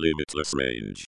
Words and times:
Limitless 0.00 0.54
range. 0.54 1.04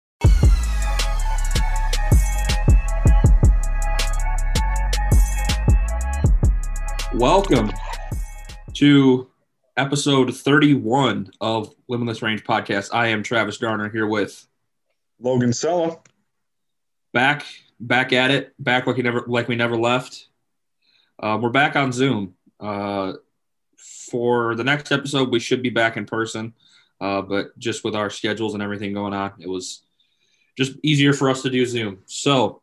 Welcome 7.13 7.71
to 8.75 9.27
episode 9.75 10.33
31 10.33 11.31
of 11.41 11.75
Limitless 11.89 12.21
Range 12.21 12.41
Podcast. 12.45 12.91
I 12.93 13.07
am 13.07 13.23
Travis 13.23 13.57
Garner 13.57 13.89
here 13.89 14.07
with 14.07 14.47
Logan 15.19 15.51
Sella. 15.51 15.99
back 17.11 17.45
back 17.81 18.13
at 18.13 18.31
it, 18.31 18.53
back 18.57 18.87
like 18.87 18.95
we 18.95 19.03
never 19.03 19.25
like 19.27 19.49
we 19.49 19.57
never 19.57 19.75
left. 19.75 20.27
Uh, 21.19 21.37
we're 21.41 21.49
back 21.49 21.75
on 21.75 21.91
Zoom. 21.91 22.35
Uh, 22.57 23.13
for 23.75 24.55
the 24.55 24.63
next 24.63 24.93
episode, 24.93 25.29
we 25.29 25.41
should 25.41 25.61
be 25.61 25.71
back 25.71 25.97
in 25.97 26.05
person, 26.05 26.53
uh, 26.99 27.21
but 27.21 27.57
just 27.57 27.83
with 27.83 27.95
our 27.95 28.09
schedules 28.09 28.53
and 28.53 28.63
everything 28.63 28.93
going 28.93 29.13
on, 29.13 29.33
it 29.39 29.49
was 29.49 29.83
just 30.57 30.73
easier 30.83 31.13
for 31.13 31.29
us 31.29 31.43
to 31.43 31.49
do 31.49 31.65
Zoom. 31.65 31.99
So, 32.05 32.61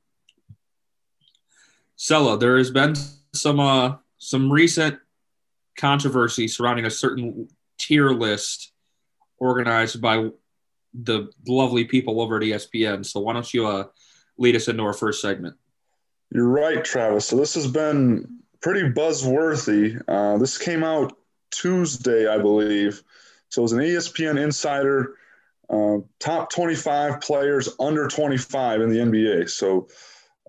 Sella, 1.97 2.39
there 2.39 2.59
has 2.59 2.71
been 2.71 2.95
some 3.33 3.61
uh, 3.61 3.97
some 4.19 4.53
recent 4.53 4.99
controversy 5.77 6.49
surrounding 6.49 6.87
a 6.87 6.91
certain 6.91 7.49
tier 7.79 8.11
list 8.11 8.73
organized 9.39 10.01
by 10.01 10.31
the 10.93 11.31
lovely 11.47 11.85
people 11.85 12.21
over 12.21 12.37
at 12.37 12.43
ESPN. 12.43 13.05
So, 13.05 13.21
why 13.21 13.33
don't 13.33 13.55
you 13.55 13.67
uh, 13.67 13.85
lead 14.39 14.57
us 14.57 14.69
into 14.69 14.83
our 14.83 14.93
first 14.93 15.21
segment? 15.23 15.57
You're 16.31 16.49
right, 16.49 16.85
Travis. 16.85 17.27
So 17.27 17.37
this 17.37 17.55
has 17.55 17.69
been 17.69 18.41
pretty 18.61 18.91
buzzworthy. 18.91 20.03
Uh, 20.09 20.37
this 20.39 20.59
came 20.59 20.83
out 20.83 21.17
Tuesday, 21.53 22.27
I 22.27 22.39
believe. 22.39 23.05
So 23.55 23.63
it 23.63 23.65
was 23.65 23.73
an 23.73 23.79
ESPN 23.79 24.43
Insider 24.43 25.15
uh, 25.71 25.99
top 26.19 26.51
25 26.51 27.21
players 27.21 27.69
under 27.79 28.09
25 28.09 28.81
in 28.81 28.91
the 28.91 28.99
NBA. 28.99 29.49
So 29.49 29.87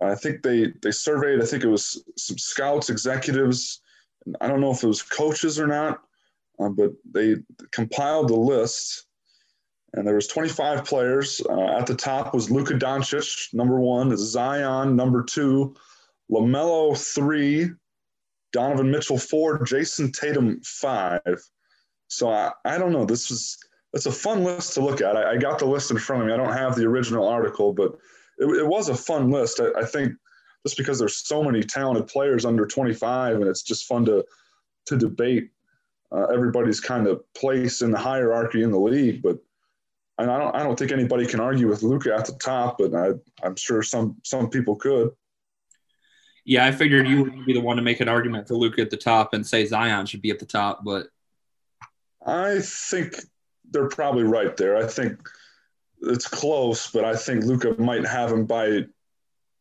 I 0.02 0.16
think 0.16 0.42
they 0.42 0.74
they 0.82 0.92
surveyed. 0.92 1.40
I 1.40 1.46
think 1.46 1.64
it 1.64 1.70
was 1.70 2.04
some 2.18 2.38
scouts, 2.40 2.90
executives. 2.90 3.82
I 4.42 4.48
don't 4.48 4.60
know 4.60 4.72
if 4.72 4.84
it 4.84 4.88
was 4.88 5.04
coaches 5.04 5.60
or 5.60 5.68
not, 5.68 6.02
uh, 6.60 6.70
but 6.70 6.94
they 7.10 7.36
compiled 7.72 8.30
the 8.30 8.36
list. 8.36 9.06
And 9.94 10.06
there 10.06 10.16
was 10.16 10.28
25 10.28 10.84
players. 10.84 11.42
Uh, 11.48 11.78
at 11.78 11.86
the 11.86 11.96
top 11.96 12.34
was 12.34 12.50
Luka 12.50 12.74
Doncic, 12.74 13.54
number 13.54 13.80
one. 13.80 14.18
Zion, 14.18 14.96
number 14.96 15.24
two. 15.24 15.76
LaMelo, 16.30 16.98
three. 16.98 17.70
Donovan 18.52 18.90
Mitchell, 18.90 19.20
four. 19.20 19.64
Jayson 19.64 20.12
Tatum, 20.12 20.60
five. 20.64 21.22
So 22.08 22.30
I, 22.30 22.52
I 22.64 22.78
don't 22.78 22.92
know. 22.92 23.06
This 23.06 23.30
was 23.30 23.58
it's 23.94 24.06
a 24.06 24.12
fun 24.12 24.44
list 24.44 24.74
to 24.74 24.82
look 24.82 25.02
at. 25.02 25.16
I, 25.16 25.32
I 25.32 25.38
got 25.38 25.60
the 25.60 25.66
list 25.66 25.90
in 25.90 25.98
front 25.98 26.22
of 26.22 26.28
me. 26.28 26.34
I 26.34 26.38
don't 26.38 26.54
have 26.54 26.76
the 26.76 26.84
original 26.86 27.28
article, 27.28 27.74
but 27.74 27.98
it, 28.38 28.46
it 28.46 28.68
was 28.68 28.90
a 28.90 28.96
fun 28.96 29.32
list. 29.32 29.62
I, 29.62 29.80
I 29.80 29.86
think 29.86 30.14
just 30.66 30.78
because 30.78 31.00
there's 31.00 31.18
so 31.18 31.44
many 31.44 31.62
talented 31.62 32.08
players 32.08 32.46
under 32.46 32.66
25, 32.66 33.38
and 33.38 33.48
it's 33.48 33.64
just 33.64 33.88
fun 33.88 34.06
to 34.06 34.26
to 34.88 34.98
debate 34.98 35.50
uh, 36.12 36.26
everybody's 36.26 36.80
kind 36.80 37.08
of 37.08 37.22
place 37.34 37.82
in 37.82 37.92
the 37.92 37.98
hierarchy 37.98 38.64
in 38.64 38.72
the 38.72 38.80
league. 38.80 39.22
But 39.22 39.40
and 40.18 40.30
I 40.30 40.38
don't 40.38 40.56
I 40.56 40.64
don't 40.64 40.78
think 40.78 40.92
anybody 40.92 41.26
can 41.26 41.40
argue 41.40 41.68
with 41.68 41.84
Luka 41.84 42.14
at 42.14 42.26
the 42.26 42.34
top, 42.34 42.78
but 42.78 42.94
I, 42.94 43.12
I'm 43.44 43.56
sure 43.56 43.82
some 43.82 44.18
some 44.24 44.50
people 44.50 44.76
could. 44.76 45.12
Yeah, 46.46 46.66
I 46.66 46.72
figured 46.72 47.08
you 47.08 47.24
would 47.24 47.46
be 47.46 47.54
the 47.54 47.62
one 47.62 47.76
to 47.78 47.82
make 47.82 48.02
an 48.02 48.08
argument 48.08 48.48
for 48.48 48.54
Luka 48.54 48.82
at 48.82 48.92
the 48.92 48.98
top 48.98 49.34
and 49.34 49.46
say 49.46 49.66
Zion 49.66 50.06
should 50.06 50.22
be 50.22 50.30
at 50.30 50.38
the 50.38 50.46
top, 50.46 50.84
but 50.86 51.08
I 52.26 52.60
think 52.62 53.20
they're 53.72 53.90
probably 53.90 54.24
right 54.24 54.56
there. 54.58 54.78
I 54.78 54.88
think 54.88 55.20
it's 56.02 56.28
close, 56.28 56.90
but 56.92 57.06
I 57.06 57.16
think 57.16 57.44
Luka 57.44 57.76
might 57.82 58.06
have 58.06 58.32
him 58.32 58.46
by 58.46 58.86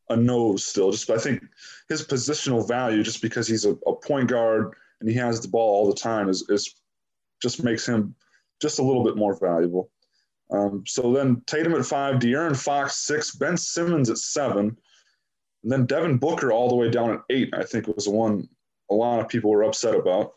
a 0.09 0.17
nose 0.17 0.65
still. 0.67 0.91
Just 0.91 1.11
I 1.11 1.19
think 1.19 1.43
his 1.89 2.07
positional 2.07 2.67
value, 2.67 3.03
just 3.03 3.23
because 3.23 3.47
he's 3.49 3.65
a, 3.65 3.73
a 3.87 3.95
point 3.95 4.29
guard 4.29 4.75
and 5.01 5.09
he 5.09 5.17
has 5.17 5.41
the 5.41 5.49
ball 5.49 5.75
all 5.75 5.87
the 5.89 6.01
time, 6.01 6.29
is, 6.29 6.45
is 6.49 6.75
just 7.43 7.65
makes 7.65 7.87
him 7.87 8.15
just 8.61 8.79
a 8.79 8.83
little 8.83 9.05
bit 9.05 9.17
more 9.17 9.39
valuable. 9.39 9.91
Um, 10.51 10.85
so 10.87 11.13
then 11.13 11.43
Tatum 11.47 11.75
at 11.75 11.87
five, 11.87 12.17
De'Aaron 12.17 12.57
Fox 12.57 12.97
six, 12.97 13.35
Ben 13.35 13.57
Simmons 13.57 14.11
at 14.11 14.19
seven, 14.19 14.77
and 15.63 15.73
then 15.73 15.87
Devin 15.87 16.19
Booker 16.19 16.53
all 16.53 16.69
the 16.69 16.75
way 16.75 16.91
down 16.91 17.11
at 17.11 17.21
eight. 17.31 17.53
I 17.55 17.65
think 17.65 17.87
was 17.89 18.05
the 18.05 18.11
one 18.11 18.49
a 18.91 18.95
lot 18.95 19.21
of 19.21 19.29
people 19.29 19.51
were 19.51 19.65
upset 19.65 19.95
about. 19.95 20.35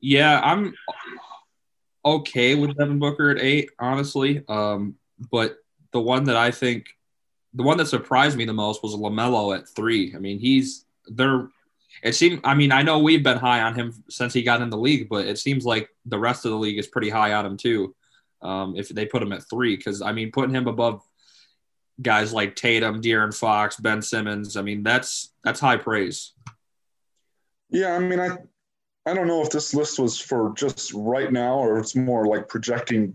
Yeah, 0.00 0.40
I'm 0.42 0.74
okay 2.04 2.54
with 2.54 2.76
Devin 2.76 2.98
Booker 2.98 3.30
at 3.30 3.38
eight, 3.38 3.70
honestly. 3.78 4.42
Um, 4.48 4.96
but 5.30 5.58
the 5.92 6.00
one 6.00 6.24
that 6.24 6.36
I 6.36 6.50
think, 6.50 6.86
the 7.54 7.62
one 7.62 7.78
that 7.78 7.86
surprised 7.86 8.36
me 8.36 8.44
the 8.44 8.52
most 8.52 8.82
was 8.82 8.94
Lamelo 8.94 9.56
at 9.56 9.68
three. 9.68 10.14
I 10.14 10.18
mean, 10.18 10.38
he's 10.38 10.84
there. 11.06 11.48
It 12.02 12.14
seemed. 12.14 12.40
I 12.44 12.54
mean, 12.54 12.72
I 12.72 12.82
know 12.82 13.00
we've 13.00 13.22
been 13.22 13.38
high 13.38 13.62
on 13.62 13.74
him 13.74 14.04
since 14.08 14.32
he 14.32 14.42
got 14.42 14.62
in 14.62 14.70
the 14.70 14.78
league, 14.78 15.08
but 15.08 15.26
it 15.26 15.38
seems 15.38 15.64
like 15.66 15.90
the 16.06 16.18
rest 16.18 16.44
of 16.44 16.52
the 16.52 16.56
league 16.56 16.78
is 16.78 16.86
pretty 16.86 17.10
high 17.10 17.32
on 17.34 17.44
him 17.44 17.56
too. 17.56 17.94
Um, 18.42 18.74
if 18.76 18.88
they 18.88 19.04
put 19.04 19.22
him 19.22 19.32
at 19.32 19.48
three, 19.50 19.76
because 19.76 20.00
I 20.00 20.12
mean, 20.12 20.30
putting 20.32 20.54
him 20.54 20.66
above 20.68 21.02
guys 22.00 22.32
like 22.32 22.56
Tatum, 22.56 23.02
De'Aaron 23.02 23.36
Fox, 23.36 23.76
Ben 23.76 24.00
Simmons, 24.00 24.56
I 24.56 24.62
mean, 24.62 24.82
that's 24.82 25.32
that's 25.44 25.60
high 25.60 25.76
praise. 25.76 26.32
Yeah, 27.68 27.94
I 27.94 27.98
mean, 27.98 28.18
I 28.18 28.38
I 29.06 29.14
don't 29.14 29.26
know 29.26 29.42
if 29.42 29.50
this 29.50 29.74
list 29.74 29.98
was 29.98 30.18
for 30.20 30.52
just 30.56 30.92
right 30.94 31.32
now 31.32 31.54
or 31.58 31.78
it's 31.78 31.96
more 31.96 32.26
like 32.26 32.48
projecting 32.48 33.14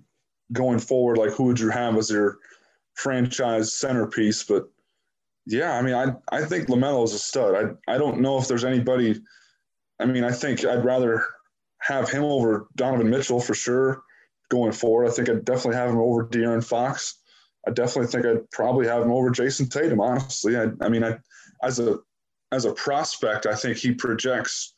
going 0.51 0.79
forward. 0.79 1.18
Like, 1.18 1.31
who 1.31 1.44
would 1.44 1.59
you 1.59 1.69
have 1.69 1.97
as 1.97 2.09
your 2.09 2.40
franchise 2.94 3.73
centerpiece? 3.73 4.44
But 4.44 4.68
yeah, 5.45 5.78
I 5.78 5.81
mean, 5.81 5.94
I 5.94 6.16
I 6.35 6.44
think 6.44 6.68
Lamelo 6.68 7.03
is 7.03 7.13
a 7.13 7.19
stud. 7.19 7.78
I 7.88 7.94
I 7.94 7.97
don't 7.97 8.22
know 8.22 8.38
if 8.38 8.47
there's 8.47 8.66
anybody. 8.66 9.22
I 10.00 10.06
mean, 10.06 10.24
I 10.24 10.31
think 10.31 10.66
I'd 10.66 10.84
rather 10.84 11.24
have 11.81 12.09
him 12.09 12.24
over 12.24 12.68
Donovan 12.75 13.09
Mitchell 13.09 13.40
for 13.40 13.53
sure 13.53 14.01
going 14.50 14.72
forward. 14.72 15.07
I 15.07 15.12
think 15.12 15.29
I'd 15.29 15.45
definitely 15.45 15.75
have 15.75 15.90
him 15.91 16.00
over 16.00 16.28
De'Aaron 16.28 16.63
Fox. 16.63 17.19
I 17.68 17.72
definitely 17.72 18.07
think 18.07 18.25
I'd 18.25 18.50
probably 18.51 18.88
have 18.88 19.03
him 19.03 19.12
over 19.12 19.29
Jayson 19.29 19.69
Tatum. 19.69 20.01
Honestly, 20.01 20.57
I 20.57 20.68
I 20.81 20.90
mean, 20.90 21.03
I 21.03 21.18
as 21.63 21.79
a 21.79 22.00
as 22.51 22.66
a 22.66 22.74
prospect, 22.74 23.45
I 23.45 23.56
think 23.56 23.78
he 23.78 23.94
projects 23.94 24.75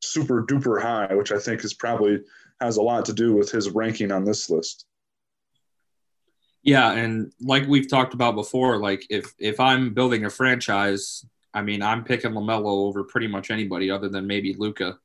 super 0.00 0.44
duper 0.44 0.80
high, 0.80 1.14
which 1.14 1.32
I 1.32 1.38
think 1.38 1.64
is 1.64 1.74
probably 1.74 2.20
has 2.60 2.76
a 2.76 2.82
lot 2.82 3.04
to 3.06 3.12
do 3.12 3.34
with 3.34 3.50
his 3.50 3.70
ranking 3.70 4.12
on 4.12 4.24
this 4.24 4.50
list. 4.50 4.86
Yeah, 6.62 6.92
and 6.92 7.32
like 7.40 7.66
we've 7.66 7.88
talked 7.88 8.14
about 8.14 8.34
before, 8.34 8.78
like 8.78 9.06
if 9.10 9.32
if 9.38 9.60
I'm 9.60 9.94
building 9.94 10.24
a 10.24 10.30
franchise, 10.30 11.24
I 11.54 11.62
mean, 11.62 11.82
I'm 11.82 12.04
picking 12.04 12.32
Lamelo 12.32 12.86
over 12.86 13.04
pretty 13.04 13.26
much 13.26 13.50
anybody 13.50 13.90
other 13.90 14.08
than 14.08 14.26
maybe 14.26 14.54
Luka. 14.54 14.98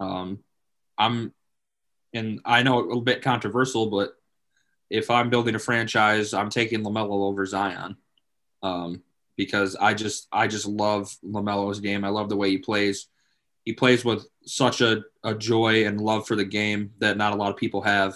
Um, 0.00 0.40
I'm, 0.96 1.32
and 2.12 2.40
I 2.44 2.62
know 2.62 2.78
a 2.78 2.84
little 2.84 3.02
bit 3.02 3.22
controversial, 3.22 3.90
but 3.90 4.14
if 4.90 5.10
I'm 5.10 5.30
building 5.30 5.54
a 5.54 5.58
franchise, 5.58 6.34
I'm 6.34 6.50
taking 6.50 6.82
Lamelo 6.82 7.28
over 7.28 7.44
Zion, 7.46 7.96
um, 8.62 9.02
because 9.36 9.76
I 9.76 9.94
just 9.94 10.26
I 10.32 10.48
just 10.48 10.66
love 10.66 11.14
Lamelo's 11.24 11.80
game. 11.80 12.04
I 12.04 12.08
love 12.08 12.28
the 12.28 12.36
way 12.36 12.50
he 12.50 12.58
plays. 12.58 13.06
He 13.68 13.74
plays 13.74 14.02
with 14.02 14.26
such 14.46 14.80
a, 14.80 15.02
a 15.22 15.34
joy 15.34 15.84
and 15.84 16.00
love 16.00 16.26
for 16.26 16.34
the 16.34 16.44
game 16.46 16.90
that 17.00 17.18
not 17.18 17.34
a 17.34 17.36
lot 17.36 17.50
of 17.50 17.58
people 17.58 17.82
have, 17.82 18.14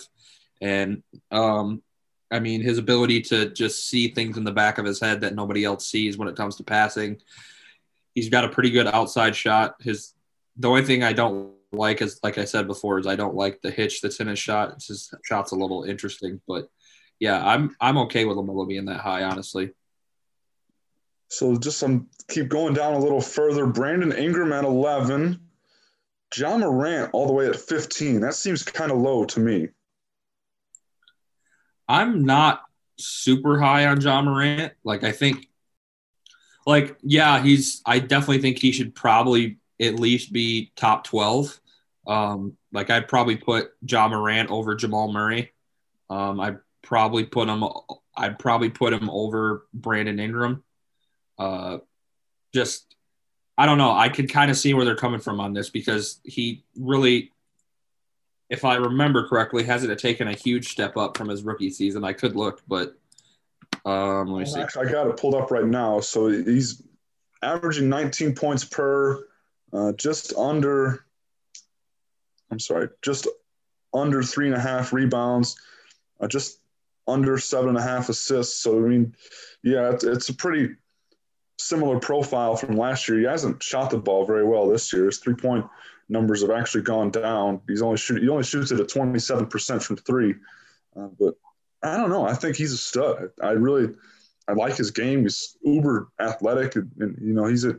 and 0.62 1.02
um, 1.30 1.82
I 2.30 2.40
mean, 2.40 2.62
his 2.62 2.78
ability 2.78 3.20
to 3.24 3.50
just 3.50 3.86
see 3.86 4.08
things 4.08 4.38
in 4.38 4.44
the 4.44 4.50
back 4.50 4.78
of 4.78 4.86
his 4.86 4.98
head 4.98 5.20
that 5.20 5.34
nobody 5.34 5.62
else 5.62 5.86
sees 5.86 6.16
when 6.16 6.28
it 6.28 6.36
comes 6.36 6.56
to 6.56 6.64
passing. 6.64 7.20
He's 8.14 8.30
got 8.30 8.46
a 8.46 8.48
pretty 8.48 8.70
good 8.70 8.86
outside 8.86 9.36
shot. 9.36 9.74
His 9.80 10.14
the 10.56 10.70
only 10.70 10.86
thing 10.86 11.02
I 11.02 11.12
don't 11.12 11.52
like 11.70 12.00
is, 12.00 12.18
like 12.22 12.38
I 12.38 12.46
said 12.46 12.66
before, 12.66 12.98
is 12.98 13.06
I 13.06 13.16
don't 13.16 13.34
like 13.34 13.60
the 13.60 13.70
hitch 13.70 14.00
that's 14.00 14.20
in 14.20 14.28
his 14.28 14.38
shot. 14.38 14.72
It's 14.72 14.88
his 14.88 15.12
shot's 15.22 15.52
a 15.52 15.56
little 15.56 15.84
interesting, 15.84 16.40
but 16.48 16.70
yeah, 17.20 17.46
I'm 17.46 17.76
I'm 17.78 17.98
okay 17.98 18.24
with 18.24 18.38
Lamelo 18.38 18.66
being 18.66 18.86
that 18.86 19.02
high, 19.02 19.24
honestly. 19.24 19.72
So 21.32 21.56
just 21.56 21.78
some 21.78 22.08
keep 22.28 22.48
going 22.48 22.74
down 22.74 22.92
a 22.92 22.98
little 22.98 23.22
further. 23.22 23.64
Brandon 23.64 24.12
Ingram 24.12 24.52
at 24.52 24.64
11. 24.64 25.40
Ja 26.36 26.58
Morant 26.58 27.08
all 27.14 27.26
the 27.26 27.32
way 27.32 27.46
at 27.46 27.56
15. 27.56 28.20
That 28.20 28.34
seems 28.34 28.62
kind 28.62 28.92
of 28.92 28.98
low 28.98 29.24
to 29.24 29.40
me. 29.40 29.68
I'm 31.88 32.26
not 32.26 32.60
super 32.98 33.58
high 33.58 33.86
on 33.86 34.02
Ja 34.02 34.20
Morant. 34.20 34.74
Like 34.84 35.04
I 35.04 35.12
think 35.12 35.48
like 36.66 36.98
yeah, 37.02 37.42
he's 37.42 37.80
I 37.86 37.98
definitely 37.98 38.42
think 38.42 38.58
he 38.58 38.72
should 38.72 38.94
probably 38.94 39.56
at 39.80 39.94
least 39.94 40.34
be 40.34 40.70
top 40.76 41.04
12. 41.04 41.58
Um 42.06 42.58
like 42.72 42.90
I'd 42.90 43.08
probably 43.08 43.36
put 43.36 43.70
Ja 43.80 44.06
Morant 44.06 44.50
over 44.50 44.74
Jamal 44.74 45.10
Murray. 45.10 45.52
Um 46.10 46.40
I'd 46.40 46.58
probably 46.82 47.24
put 47.24 47.48
him 47.48 47.64
I'd 48.14 48.38
probably 48.38 48.68
put 48.68 48.92
him 48.92 49.08
over 49.08 49.66
Brandon 49.72 50.20
Ingram. 50.20 50.62
Uh 51.42 51.78
just 52.54 52.96
I 53.58 53.66
don't 53.66 53.78
know. 53.78 53.92
I 53.92 54.08
could 54.08 54.30
kind 54.32 54.50
of 54.50 54.56
see 54.56 54.74
where 54.74 54.84
they're 54.84 54.96
coming 54.96 55.20
from 55.20 55.40
on 55.40 55.52
this 55.52 55.70
because 55.70 56.20
he 56.24 56.64
really 56.76 57.32
if 58.52 58.66
I 58.66 58.74
remember 58.74 59.26
correctly, 59.26 59.64
hasn't 59.64 59.98
taken 59.98 60.28
a 60.28 60.34
huge 60.34 60.68
step 60.68 60.98
up 60.98 61.16
from 61.16 61.28
his 61.28 61.42
rookie 61.42 61.70
season. 61.70 62.04
I 62.04 62.12
could 62.12 62.36
look, 62.36 62.60
but 62.68 62.94
um, 63.86 64.28
let 64.28 64.40
me 64.40 64.44
see. 64.44 64.60
Actually, 64.60 64.88
I 64.88 64.92
got 64.92 65.06
it 65.06 65.16
pulled 65.16 65.34
up 65.34 65.50
right 65.50 65.64
now. 65.64 66.00
So 66.00 66.28
he's 66.28 66.82
averaging 67.42 67.88
19 67.88 68.34
points 68.34 68.62
per, 68.62 69.26
uh, 69.72 69.92
just 69.92 70.34
under. 70.36 71.06
I'm 72.50 72.60
sorry, 72.60 72.90
just 73.00 73.26
under 73.94 74.22
three 74.22 74.48
and 74.48 74.54
a 74.54 74.60
half 74.60 74.92
rebounds, 74.92 75.56
uh, 76.20 76.28
just 76.28 76.60
under 77.08 77.38
seven 77.38 77.70
and 77.70 77.78
a 77.78 77.82
half 77.82 78.10
assists. 78.10 78.58
So 78.60 78.76
I 78.76 78.86
mean, 78.86 79.16
yeah, 79.62 79.92
it's, 79.92 80.04
it's 80.04 80.28
a 80.28 80.34
pretty 80.34 80.74
similar 81.62 81.98
profile 81.98 82.56
from 82.56 82.76
last 82.76 83.08
year. 83.08 83.18
He 83.18 83.24
hasn't 83.24 83.62
shot 83.62 83.90
the 83.90 83.98
ball 83.98 84.24
very 84.24 84.44
well 84.44 84.68
this 84.68 84.92
year. 84.92 85.06
His 85.06 85.18
three 85.18 85.34
point 85.34 85.66
numbers 86.08 86.42
have 86.42 86.50
actually 86.50 86.82
gone 86.82 87.10
down. 87.10 87.60
He's 87.68 87.82
only 87.82 87.96
shoot, 87.96 88.22
he 88.22 88.28
only 88.28 88.44
shoots 88.44 88.70
it 88.70 88.80
at 88.80 88.88
27% 88.88 89.82
from 89.82 89.96
three. 89.96 90.34
Uh, 90.96 91.08
but 91.18 91.34
I 91.82 91.96
don't 91.96 92.10
know. 92.10 92.26
I 92.26 92.34
think 92.34 92.56
he's 92.56 92.72
a 92.72 92.76
stud. 92.76 93.30
I 93.42 93.50
really, 93.50 93.94
I 94.48 94.52
like 94.52 94.76
his 94.76 94.90
game. 94.90 95.22
He's 95.22 95.56
uber 95.62 96.08
athletic, 96.20 96.76
and, 96.76 96.90
and 96.98 97.18
you 97.20 97.32
know 97.32 97.46
he's 97.46 97.64
a 97.64 97.78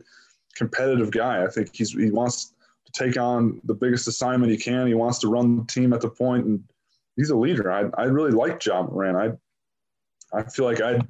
competitive 0.56 1.12
guy. 1.12 1.44
I 1.44 1.48
think 1.48 1.70
he's 1.74 1.92
he 1.92 2.12
wants 2.12 2.54
to 2.86 2.92
take 2.92 3.18
on 3.18 3.62
the 3.64 3.74
biggest 3.74 4.08
assignment 4.08 4.52
he 4.52 4.58
can. 4.58 4.88
He 4.88 4.94
wants 4.94 5.20
to 5.20 5.28
run 5.28 5.58
the 5.58 5.66
team 5.66 5.94
at 5.94 6.02
the 6.02 6.10
point, 6.10 6.46
and 6.46 6.64
he's 7.16 7.30
a 7.30 7.36
leader. 7.36 7.72
I 7.72 7.90
I 8.02 8.06
really 8.06 8.32
like 8.32 8.66
Ja 8.66 8.84
Morant. 8.84 9.40
I 10.34 10.38
I 10.38 10.44
feel 10.44 10.66
like 10.66 10.82
I'd 10.82 11.08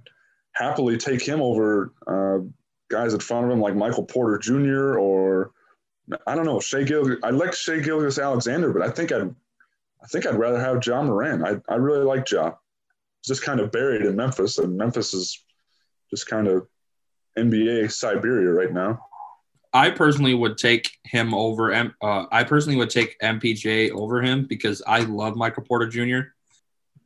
happily 0.53 0.97
take 0.97 1.25
him 1.25 1.41
over 1.41 1.93
uh, 2.05 2.39
guys 2.93 3.13
in 3.13 3.19
front 3.19 3.45
of 3.45 3.51
him 3.51 3.59
like 3.59 3.75
Michael 3.75 4.05
Porter 4.05 4.37
Jr. 4.37 4.97
or 4.97 5.51
I 6.27 6.35
don't 6.35 6.45
know 6.45 6.59
Shai 6.59 6.83
Gil. 6.83 7.17
I 7.23 7.31
like 7.31 7.53
Shai 7.53 7.79
Gilgeous-Alexander, 7.79 8.71
but 8.71 8.81
I 8.81 8.89
think 8.89 9.11
I'd 9.11 9.33
I 10.01 10.07
think 10.07 10.25
I'd 10.25 10.35
rather 10.37 10.59
have 10.59 10.85
Ja 10.85 11.01
Morant. 11.01 11.43
I 11.43 11.73
I 11.73 11.75
really 11.77 12.03
like 12.03 12.29
Ja. 12.29 12.51
He's 13.21 13.27
just 13.27 13.43
kind 13.43 13.59
of 13.59 13.71
buried 13.71 14.01
in 14.03 14.15
Memphis, 14.15 14.57
and 14.57 14.77
Memphis 14.77 15.13
is 15.13 15.43
just 16.09 16.27
kind 16.27 16.47
of 16.47 16.67
NBA 17.37 17.91
Siberia 17.91 18.51
right 18.51 18.71
now. 18.71 19.05
I 19.73 19.89
personally 19.89 20.35
would 20.35 20.57
take 20.57 20.91
him 21.03 21.33
over. 21.33 21.73
Uh, 21.73 22.25
I 22.31 22.43
personally 22.43 22.77
would 22.77 22.91
take 22.91 23.19
MPJ 23.19 23.91
over 23.91 24.21
him 24.21 24.45
because 24.45 24.83
I 24.85 24.99
love 24.99 25.35
Michael 25.35 25.63
Porter 25.63 25.87
Jr. 25.87 26.29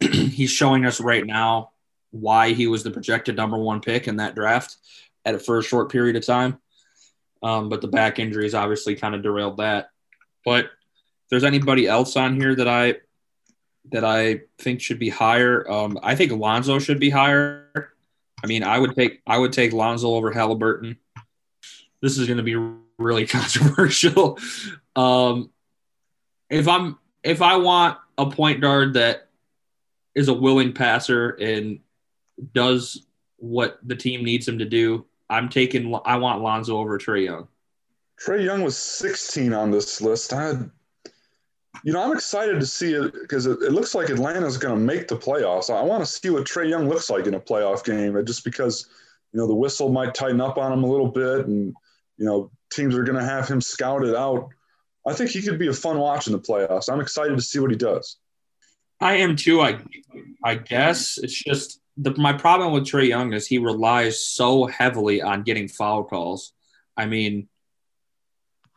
He's 0.06 0.52
showing 0.52 0.86
us 0.86 1.00
right 1.00 1.26
now 1.26 1.72
why 2.12 2.54
he 2.54 2.68
was 2.68 2.84
the 2.84 2.92
projected 2.92 3.36
number 3.36 3.58
one 3.58 3.80
pick 3.80 4.08
in 4.08 4.18
that 4.18 4.36
draft 4.36 4.76
at 5.36 5.46
for 5.46 5.60
a 5.60 5.64
short 5.64 5.92
period 5.92 6.16
of 6.16 6.26
time. 6.26 6.60
Um, 7.44 7.70
but 7.70 7.82
the 7.82 7.88
back 7.88 8.20
injuries 8.20 8.56
obviously 8.56 8.96
kind 8.96 9.14
of 9.14 9.22
derailed 9.22 9.58
that. 9.58 9.90
But 10.44 10.66
if 10.66 11.30
there's 11.30 11.44
anybody 11.44 11.88
else 11.88 12.16
on 12.16 12.36
here 12.36 12.56
that 12.56 12.68
I 12.68 12.96
that 13.92 14.04
I 14.04 14.42
think 14.60 14.82
should 14.82 15.00
be 15.00 15.10
higher, 15.10 15.70
um, 15.70 16.00
I 16.04 16.16
think 16.16 16.32
Lonzo 16.32 16.80
should 16.80 17.00
be 17.00 17.10
higher. 17.10 17.94
I 18.44 18.48
mean, 18.48 18.64
I 18.64 18.80
would 18.80 18.96
take 18.96 19.22
I 19.28 19.38
would 19.38 19.54
take 19.54 19.74
Lonzo 19.74 20.16
over 20.16 20.32
Halliburton. 20.32 20.98
This 22.02 22.18
is 22.18 22.28
going 22.28 22.38
to 22.38 22.44
be 22.44 22.56
really 22.98 23.28
controversial. 23.28 24.40
Um, 24.96 25.52
if 26.50 26.68
I'm 26.68 26.98
if 27.24 27.42
I 27.42 27.58
want 27.58 27.98
a 28.18 28.30
point 28.30 28.62
guard 28.62 28.94
that 28.94 29.28
is 30.16 30.28
a 30.28 30.34
willing 30.34 30.74
passer 30.74 31.30
and 31.30 31.80
does 32.54 33.06
what 33.38 33.80
the 33.84 33.96
team 33.96 34.24
needs 34.24 34.48
him 34.48 34.60
to 34.60 34.66
do, 34.66 35.06
I'm 35.30 35.50
taking. 35.50 35.94
I 36.06 36.18
want 36.18 36.42
Lonzo 36.42 36.78
over 36.78 36.98
Trae 36.98 37.26
Young. 37.26 37.48
Trae 38.20 38.44
Young 38.44 38.64
was 38.64 38.78
16 38.78 39.54
on 39.54 39.72
this 39.72 40.02
list. 40.02 40.34
I 40.34 40.48
had, 40.48 40.72
you 41.84 41.94
know, 41.94 42.02
I'm 42.02 42.16
excited 42.16 42.60
to 42.60 42.66
see 42.66 42.94
it 42.94 43.14
because 43.14 43.46
it, 43.46 43.62
it 43.62 43.72
looks 43.72 43.94
like 43.94 44.10
Atlanta's 44.10 44.58
going 44.58 44.76
to 44.76 44.82
make 44.82 45.08
the 45.08 45.18
playoffs. 45.18 45.74
I 45.74 45.82
want 45.84 46.04
to 46.04 46.10
see 46.10 46.30
what 46.30 46.46
Trae 46.46 46.70
Young 46.70 46.90
looks 46.90 47.10
like 47.10 47.28
in 47.28 47.36
a 47.36 47.40
playoff 47.40 47.84
game, 47.84 48.16
uh, 48.16 48.24
just 48.24 48.44
because 48.44 48.88
you 49.34 49.40
know 49.40 49.48
the 49.48 49.56
whistle 49.56 49.90
might 49.90 50.16
tighten 50.16 50.42
up 50.42 50.58
on 50.58 50.72
him 50.72 50.84
a 50.84 50.90
little 50.90 51.10
bit, 51.10 51.46
and 51.46 51.74
you 52.18 52.26
know 52.26 52.52
teams 52.72 52.96
are 52.96 53.04
going 53.04 53.20
to 53.20 53.26
have 53.26 53.48
him 53.48 53.62
scouted 53.62 54.16
out. 54.16 54.50
I 55.06 55.14
think 55.14 55.30
he 55.30 55.42
could 55.42 55.60
be 55.60 55.68
a 55.68 55.74
fun 55.74 56.00
watch 56.00 56.28
in 56.28 56.34
the 56.34 56.40
playoffs. 56.40 56.92
I'm 56.92 57.00
excited 57.00 57.36
to 57.36 57.42
see 57.42 57.60
what 57.60 57.72
he 57.72 57.78
does. 57.78 58.18
I 59.00 59.18
am 59.18 59.36
too. 59.36 59.62
I 59.62 59.80
I 60.44 60.56
guess 60.56 61.18
it's 61.18 61.44
just 61.44 61.80
the, 61.98 62.16
my 62.18 62.34
problem 62.34 62.72
with 62.72 62.86
Trae 62.86 63.08
Young 63.08 63.34
is 63.34 63.48
he 63.48 63.58
relies 63.58 64.20
so 64.20 64.66
heavily 64.66 65.22
on 65.22 65.44
getting 65.44 65.68
foul 65.68 66.04
calls. 66.04 66.54
I 66.96 67.06
mean, 67.06 67.48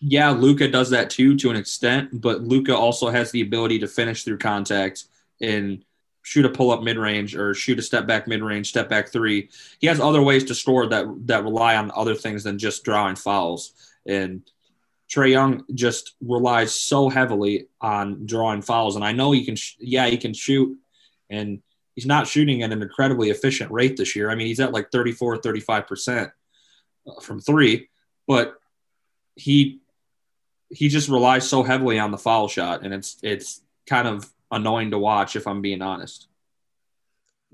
yeah, 0.00 0.30
Luka 0.30 0.68
does 0.68 0.90
that 0.90 1.10
too 1.10 1.36
to 1.36 1.50
an 1.50 1.56
extent, 1.56 2.20
but 2.20 2.42
Luka 2.42 2.74
also 2.74 3.10
has 3.10 3.30
the 3.30 3.42
ability 3.42 3.80
to 3.80 3.86
finish 3.86 4.24
through 4.24 4.38
contact 4.38 5.04
and 5.40 5.84
shoot 6.22 6.46
a 6.46 6.48
pull 6.48 6.70
up 6.70 6.82
mid 6.82 6.96
range 6.96 7.36
or 7.36 7.54
shoot 7.54 7.78
a 7.78 7.82
step 7.82 8.06
back 8.06 8.26
mid 8.26 8.42
range, 8.42 8.68
step 8.68 8.88
back 8.88 9.10
three. 9.10 9.50
He 9.78 9.86
has 9.86 10.00
other 10.00 10.22
ways 10.22 10.44
to 10.44 10.54
score 10.54 10.86
that 10.86 11.06
that 11.26 11.44
rely 11.44 11.76
on 11.76 11.92
other 11.94 12.14
things 12.14 12.44
than 12.44 12.58
just 12.58 12.84
drawing 12.84 13.16
fouls. 13.16 13.74
And 14.06 14.42
Trae 15.10 15.30
Young 15.30 15.64
just 15.74 16.14
relies 16.22 16.74
so 16.74 17.08
heavily 17.08 17.66
on 17.80 18.26
drawing 18.26 18.62
fouls. 18.62 18.96
And 18.96 19.04
I 19.04 19.12
know 19.12 19.32
he 19.32 19.44
can, 19.44 19.56
yeah, 19.78 20.06
he 20.06 20.16
can 20.16 20.32
shoot 20.32 20.78
and 21.28 21.62
he's 22.00 22.06
not 22.06 22.26
shooting 22.26 22.62
at 22.62 22.72
an 22.72 22.80
incredibly 22.80 23.28
efficient 23.28 23.70
rate 23.70 23.94
this 23.98 24.16
year. 24.16 24.30
I 24.30 24.34
mean, 24.34 24.46
he's 24.46 24.58
at 24.58 24.72
like 24.72 24.90
34, 24.90 25.36
35% 25.36 26.32
uh, 27.06 27.20
from 27.20 27.40
three, 27.40 27.90
but 28.26 28.54
he 29.36 29.80
he 30.70 30.88
just 30.88 31.10
relies 31.10 31.46
so 31.46 31.62
heavily 31.62 31.98
on 31.98 32.10
the 32.10 32.16
foul 32.16 32.48
shot 32.48 32.84
and 32.84 32.94
it's 32.94 33.18
it's 33.22 33.60
kind 33.86 34.08
of 34.08 34.32
annoying 34.50 34.92
to 34.92 34.98
watch 34.98 35.36
if 35.36 35.46
I'm 35.46 35.60
being 35.60 35.82
honest. 35.82 36.28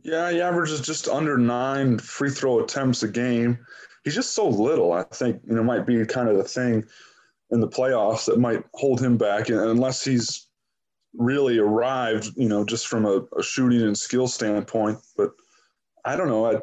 Yeah, 0.05 0.31
he 0.31 0.41
averages 0.41 0.81
just 0.81 1.09
under 1.09 1.37
nine 1.37 1.99
free 1.99 2.31
throw 2.31 2.63
attempts 2.63 3.03
a 3.03 3.09
game. 3.09 3.59
He's 4.05 4.15
just 4.15 4.33
so 4.33 4.49
little. 4.49 4.93
I 4.93 5.03
think 5.03 5.43
you 5.49 5.57
know 5.57 5.65
might 5.65 5.87
be 5.87 6.07
kind 6.07 6.29
of 6.29 6.37
the 6.37 6.45
thing 6.45 6.85
in 7.51 7.59
the 7.59 7.69
playoffs 7.69 8.27
that 8.27 8.39
might 8.39 8.63
hold 8.75 9.01
him 9.01 9.17
back, 9.17 9.49
and 9.49 9.59
unless 9.59 10.05
he's 10.05 10.46
really 11.17 11.59
arrived, 11.59 12.31
you 12.37 12.49
know, 12.49 12.65
just 12.65 12.89
from 12.89 13.07
a, 13.07 13.23
a 13.37 13.43
shooting 13.43 13.83
and 13.83 13.97
skill 13.97 14.29
standpoint. 14.29 14.99
But 15.17 15.33
I 16.05 16.17
don't 16.17 16.29
know. 16.29 16.47
I, 16.47 16.61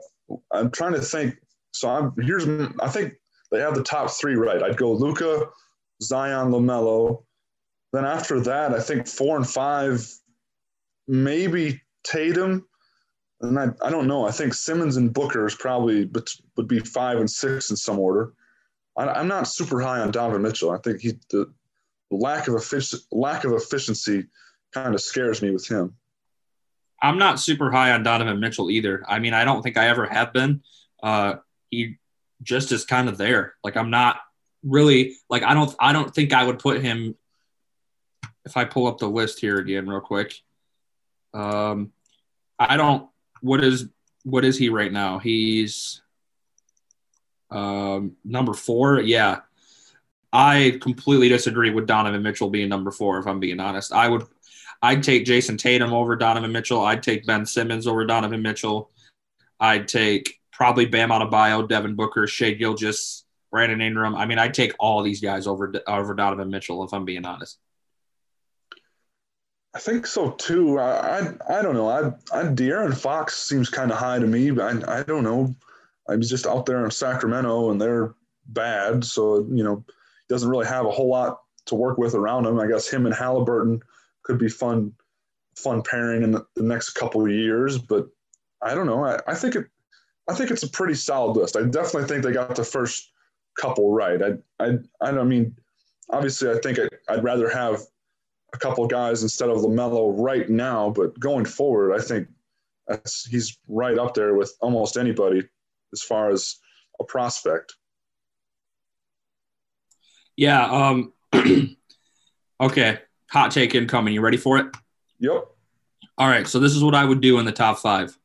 I'm 0.52 0.72
trying 0.72 0.94
to 0.94 1.02
think. 1.02 1.36
So 1.72 1.90
I'm 1.90 2.14
here's 2.22 2.48
I 2.80 2.90
think 2.90 3.14
they 3.52 3.60
have 3.60 3.76
the 3.76 3.84
top 3.84 4.12
three 4.12 4.36
right. 4.36 4.62
I'd 4.62 4.78
go 4.78 4.94
Luka, 4.94 5.48
Zion, 6.02 6.52
Lamelo. 6.52 7.24
Then 7.92 8.06
after 8.06 8.40
that, 8.42 8.74
I 8.74 8.80
think 8.80 9.08
four 9.08 9.38
and 9.38 9.48
five, 9.48 10.08
maybe 11.08 11.82
Tatum. 12.04 12.66
And 13.42 13.60
I, 13.60 13.68
I 13.82 13.90
don't 13.90 14.08
know. 14.08 14.26
I 14.26 14.32
think 14.32 14.54
Simmons 14.54 14.98
and 14.98 15.14
Booker 15.14 15.46
is 15.46 15.56
probably 15.56 16.10
would 16.56 16.68
be 16.68 16.80
five 16.80 17.20
and 17.20 17.30
six 17.30 17.70
in 17.70 17.76
some 17.76 18.00
order. 18.00 18.34
I, 18.96 19.20
am 19.20 19.28
not 19.28 19.48
super 19.48 19.82
high 19.82 20.00
on 20.00 20.12
Donovan 20.12 20.44
Mitchell. 20.44 20.72
I 20.72 20.78
think 20.78 21.02
he 21.02 21.14
the 21.30 21.52
lack 22.14 22.48
of 22.48 22.56
effic- 22.56 23.06
lack 23.12 23.44
of 23.44 23.54
efficiency 23.54 24.28
kind 24.74 24.94
of 24.94 25.02
scares 25.02 25.42
me 25.42 25.52
with 25.52 25.68
him. 25.68 25.96
I'm 27.02 27.18
not 27.18 27.40
super 27.40 27.70
high 27.70 27.92
on 27.92 28.04
Donovan 28.04 28.40
Mitchell 28.40 28.72
either. 28.72 29.04
I 29.08 29.20
mean, 29.20 29.34
I 29.34 29.44
don't 29.44 29.62
think 29.62 29.78
I 29.78 29.90
ever 29.90 30.06
have 30.06 30.32
been. 30.32 30.64
Uh, 31.02 31.36
he 31.70 31.98
just 32.42 32.72
is 32.72 32.86
kind 32.86 33.10
of 33.10 33.18
there. 33.18 33.56
Like 33.64 33.76
I'm 33.76 33.90
not 33.90 34.18
really 34.64 35.16
like 35.30 35.44
I 35.44 35.54
don't 35.54 35.76
I 35.80 35.92
don't 35.92 36.14
think 36.14 36.34
I 36.34 36.44
would 36.44 36.60
put 36.60 36.82
him. 36.82 37.16
If 38.46 38.58
I 38.58 38.66
pull 38.66 38.88
up 38.88 38.98
the 38.98 39.08
list 39.08 39.40
here 39.40 39.58
again 39.58 39.88
real 39.88 40.02
quick, 40.02 40.34
um, 41.34 41.92
I 42.60 42.78
don't. 42.78 43.10
What 43.42 43.64
is 43.64 43.88
what 44.24 44.46
is 44.46 44.58
he 44.58 44.70
right 44.70 44.92
now? 44.92 45.20
He's 45.20 46.02
um, 47.52 48.18
number 48.24 48.54
four. 48.54 49.00
Yeah, 49.00 49.42
I 50.34 50.80
completely 50.82 51.30
disagree 51.30 51.70
with 51.70 51.86
Donovan 51.86 52.24
Mitchell 52.24 52.50
being 52.50 52.68
number 52.68 52.90
four. 52.90 53.20
If 53.20 53.28
I'm 53.28 53.40
being 53.40 53.60
honest, 53.60 53.94
I 53.94 54.10
would 54.10 54.26
I'd 54.82 55.04
take 55.04 55.26
Jayson 55.26 55.58
Tatum 55.58 55.94
over 55.94 56.16
Donovan 56.16 56.52
Mitchell. 56.52 56.84
I'd 56.84 57.04
take 57.04 57.26
Ben 57.26 57.46
Simmons 57.46 57.88
over 57.88 58.04
Donovan 58.04 58.42
Mitchell. 58.42 58.90
I'd 59.60 59.88
take 59.88 60.42
probably 60.52 60.88
Bam 60.88 61.10
Adebayo, 61.10 61.70
Devin 61.70 61.96
Booker, 61.96 62.26
Shai 62.28 62.52
Gilgeous, 62.52 63.26
Brandon 63.52 63.80
Ingram. 63.80 64.16
I 64.16 64.26
mean, 64.26 64.40
I'd 64.40 64.56
take 64.56 64.74
all 64.80 65.04
these 65.04 65.22
guys 65.22 65.46
over 65.46 65.72
over 65.88 66.16
Donovan 66.16 66.50
Mitchell 66.50 66.84
if 66.84 66.94
I'm 66.94 67.06
being 67.06 67.26
honest. 67.26 67.60
I 69.76 69.80
think 69.80 70.08
so 70.08 70.32
too. 70.32 70.80
I 70.80 71.20
I, 71.20 71.60
I 71.60 71.62
don't 71.62 71.76
know. 71.76 71.90
I, 71.90 72.08
I 72.38 72.44
De'Aaron 72.46 72.98
Fox 72.98 73.38
seems 73.38 73.70
kind 73.70 73.92
of 73.92 73.98
high 74.00 74.18
to 74.18 74.26
me, 74.26 74.50
but 74.50 74.90
I, 74.90 75.00
I 75.00 75.04
don't 75.04 75.24
know. 75.24 75.56
I 76.10 76.16
was 76.16 76.30
just 76.30 76.48
out 76.48 76.66
there 76.66 76.84
in 76.84 76.92
Sacramento 76.92 77.70
and 77.70 77.80
they're 77.80 78.16
bad, 78.48 79.06
so 79.06 79.48
you 79.52 79.64
know, 79.64 79.86
doesn't 80.34 80.50
really 80.50 80.66
have 80.66 80.86
a 80.86 80.92
whole 80.92 81.10
lot 81.10 81.40
to 81.68 81.76
work 81.76 81.98
with 81.98 82.16
around 82.16 82.46
him. 82.46 82.60
I 82.60 82.68
guess 82.68 82.88
him 82.88 83.06
and 83.06 83.16
Halliburton 83.16 83.82
could 84.24 84.38
be 84.38 84.50
fun 84.50 84.94
fun 85.56 85.84
pairing 85.84 86.24
in 86.24 86.32
the, 86.32 86.46
the 86.56 86.64
next 86.64 86.92
couple 86.92 87.24
of 87.24 87.32
years. 87.32 87.78
But 87.78 88.08
I 88.62 88.74
don't 88.74 88.88
know. 88.88 89.06
I, 89.06 89.20
I 89.28 89.36
think 89.36 89.56
it 89.56 89.68
I 90.28 90.34
think 90.34 90.52
it's 90.52 90.64
a 90.64 90.70
pretty 90.70 90.96
solid 90.96 91.38
list. 91.38 91.56
I 91.56 91.64
definitely 91.64 92.06
think 92.06 92.24
they 92.24 92.32
got 92.32 92.56
the 92.56 92.64
first 92.64 93.12
couple 93.60 93.94
right. 93.94 94.22
I 94.22 94.64
I 94.64 94.78
I 95.02 95.12
don't 95.12 95.30
mean 95.30 95.56
obviously 96.10 96.50
I 96.50 96.56
think 96.56 96.80
I, 96.80 97.16
would 97.16 97.24
rather 97.24 97.50
have 97.50 97.82
a 98.54 98.58
couple 98.58 98.86
guys 98.88 99.24
instead 99.24 99.50
of 99.50 99.58
LaMelo 99.58 100.14
right 100.16 100.50
now, 100.50 100.90
but 100.90 101.20
going 101.20 101.46
forward, 101.46 101.94
I 101.94 102.02
think 102.02 102.28
he's 103.30 103.58
right 103.68 103.98
up 103.98 104.14
there 104.14 104.36
with 104.36 104.56
almost 104.62 104.98
anybody 104.98 105.44
as 105.92 106.02
far 106.02 106.30
as 106.30 106.58
a 107.00 107.04
prospect. 107.04 107.76
Yeah. 110.36 110.66
Um, 110.66 111.14
okay. 112.62 113.00
Hot 113.32 113.52
take 113.52 113.76
incoming. 113.76 114.14
You 114.14 114.22
ready 114.22 114.38
for 114.38 114.58
it? 114.58 114.68
Yep. 115.20 115.48
All 116.18 116.28
right. 116.28 116.48
So 116.48 116.60
this 116.60 116.76
is 116.76 116.84
what 116.84 116.96
I 116.96 117.04
would 117.04 117.22
do 117.22 117.40
in 117.40 117.46
the 117.46 117.52
top 117.52 117.80
five. 117.80 118.18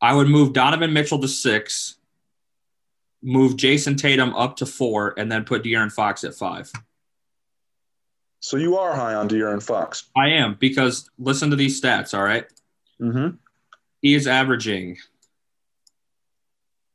I 0.00 0.14
would 0.14 0.28
move 0.28 0.52
Donovan 0.52 0.92
Mitchell 0.92 1.20
to 1.20 1.28
six, 1.28 1.96
move 3.22 3.56
Jason 3.56 3.96
Tatum 3.96 4.34
up 4.34 4.56
to 4.56 4.66
four, 4.66 5.14
and 5.16 5.30
then 5.30 5.44
put 5.44 5.62
De'Aaron 5.62 5.92
Fox 5.92 6.24
at 6.24 6.34
five. 6.34 6.70
So 8.40 8.56
you 8.56 8.76
are 8.76 8.94
high 8.94 9.14
on 9.14 9.28
De'Aaron 9.28 9.62
Fox. 9.62 10.10
I 10.16 10.30
am 10.30 10.56
because 10.58 11.08
listen 11.18 11.50
to 11.50 11.56
these 11.56 11.80
stats. 11.80 12.16
All 12.16 12.24
right. 12.24 12.46
Mm-hmm. 13.00 13.36
He 14.00 14.14
is 14.14 14.26
averaging. 14.26 14.98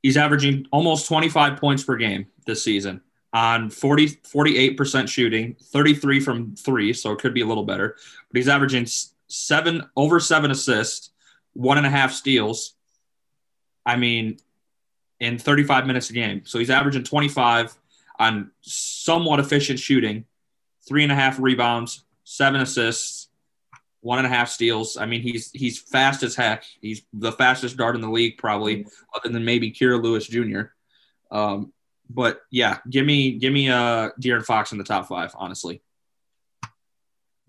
He's 0.04 0.18
averaging 0.18 0.68
almost 0.72 1.08
25 1.08 1.60
points 1.60 1.84
per 1.84 1.96
game 1.96 2.28
this 2.46 2.64
season 2.64 3.02
on 3.34 3.70
40, 3.70 4.08
48% 4.08 5.08
shooting, 5.08 5.56
33 5.62 6.20
from 6.20 6.56
three, 6.56 6.94
so 6.94 7.12
it 7.12 7.20
could 7.20 7.34
be 7.34 7.42
a 7.42 7.46
little 7.46 7.66
better. 7.66 7.96
But 8.30 8.38
he's 8.38 8.48
averaging 8.48 8.88
seven 9.28 9.84
over 9.96 10.20
seven 10.20 10.52
assists, 10.52 11.12
one 11.54 11.78
and 11.78 11.88
a 11.88 11.90
half 11.90 12.14
steals. 12.14 12.74
I 13.86 13.96
mean, 13.96 14.38
in 15.20 15.38
35 15.38 15.88
minutes 15.88 16.10
a 16.10 16.14
game. 16.14 16.44
So 16.46 16.60
he's 16.60 16.70
averaging 16.70 17.04
25 17.04 17.76
on 18.20 18.52
somewhat 18.62 19.40
efficient 19.40 19.80
shooting, 19.80 20.26
three 20.88 21.04
and 21.04 21.12
a 21.12 21.16
half 21.16 21.40
rebounds, 21.40 22.06
seven 22.24 22.62
assists, 22.62 23.30
one 24.02 24.20
and 24.20 24.28
a 24.28 24.30
half 24.30 24.50
steals. 24.50 24.98
I 24.98 25.06
mean, 25.06 25.22
he's 25.22 25.52
he's 25.52 25.80
fast 25.80 26.24
as 26.24 26.36
heck. 26.36 26.64
He's 26.82 27.02
the 27.14 27.32
fastest 27.32 27.78
guard 27.78 27.96
in 27.96 28.02
the 28.02 28.10
league, 28.10 28.38
probably, 28.38 28.86
other 29.16 29.30
than 29.30 29.44
maybe 29.44 29.72
Kira 29.72 30.02
Lewis 30.02 30.28
Jr. 30.28 30.62
Um, 31.32 31.74
but 32.10 32.42
yeah, 32.52 32.80
give 32.90 33.06
me 33.06 33.34
give 33.34 33.54
me 33.54 33.70
uh 33.70 34.10
De'Aaron 34.22 34.46
Fox 34.46 34.72
in 34.72 34.78
the 34.78 34.84
top 34.84 35.08
five, 35.08 35.32
honestly. 35.36 35.82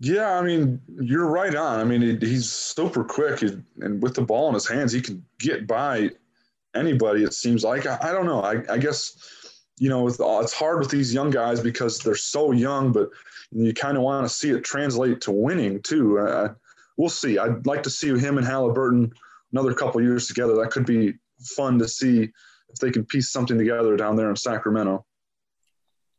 Yeah, 0.01 0.37
I 0.39 0.41
mean, 0.41 0.79
you're 0.87 1.27
right 1.27 1.53
on. 1.53 1.79
I 1.79 1.83
mean, 1.83 2.21
he's 2.21 2.49
super 2.49 3.03
quick, 3.03 3.41
and 3.41 4.01
with 4.01 4.15
the 4.15 4.21
ball 4.21 4.47
in 4.47 4.53
his 4.53 4.67
hands, 4.67 4.93
he 4.93 5.01
can 5.01 5.25
get 5.39 5.67
by 5.67 6.11
anybody. 6.73 7.23
It 7.23 7.33
seems 7.33 7.63
like 7.63 7.85
I, 7.85 7.97
I 8.01 8.11
don't 8.13 8.25
know. 8.25 8.41
I, 8.41 8.63
I 8.71 8.77
guess 8.77 9.17
you 9.77 9.89
know 9.89 10.07
it's 10.07 10.53
hard 10.53 10.79
with 10.79 10.89
these 10.89 11.13
young 11.13 11.29
guys 11.29 11.59
because 11.59 11.99
they're 11.99 12.15
so 12.15 12.51
young, 12.51 12.91
but 12.91 13.09
you 13.51 13.73
kind 13.73 13.97
of 13.97 14.03
want 14.03 14.25
to 14.25 14.33
see 14.33 14.51
it 14.51 14.63
translate 14.63 15.21
to 15.21 15.31
winning 15.31 15.81
too. 15.81 16.19
Uh, 16.19 16.53
we'll 16.97 17.09
see. 17.09 17.37
I'd 17.37 17.65
like 17.65 17.83
to 17.83 17.89
see 17.89 18.17
him 18.17 18.37
and 18.37 18.47
Halliburton 18.47 19.11
another 19.51 19.73
couple 19.73 20.01
years 20.01 20.27
together. 20.27 20.55
That 20.55 20.71
could 20.71 20.85
be 20.85 21.15
fun 21.39 21.79
to 21.79 21.87
see 21.87 22.29
if 22.69 22.79
they 22.79 22.91
can 22.91 23.05
piece 23.05 23.31
something 23.31 23.57
together 23.57 23.95
down 23.95 24.15
there 24.15 24.29
in 24.29 24.35
Sacramento. 24.35 25.05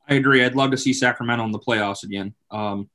I 0.08 0.14
agree. 0.14 0.44
I'd 0.44 0.56
love 0.56 0.72
to 0.72 0.76
see 0.76 0.92
Sacramento 0.92 1.44
in 1.44 1.52
the 1.52 1.58
playoffs 1.58 2.02
again. 2.02 2.34
Um, 2.50 2.90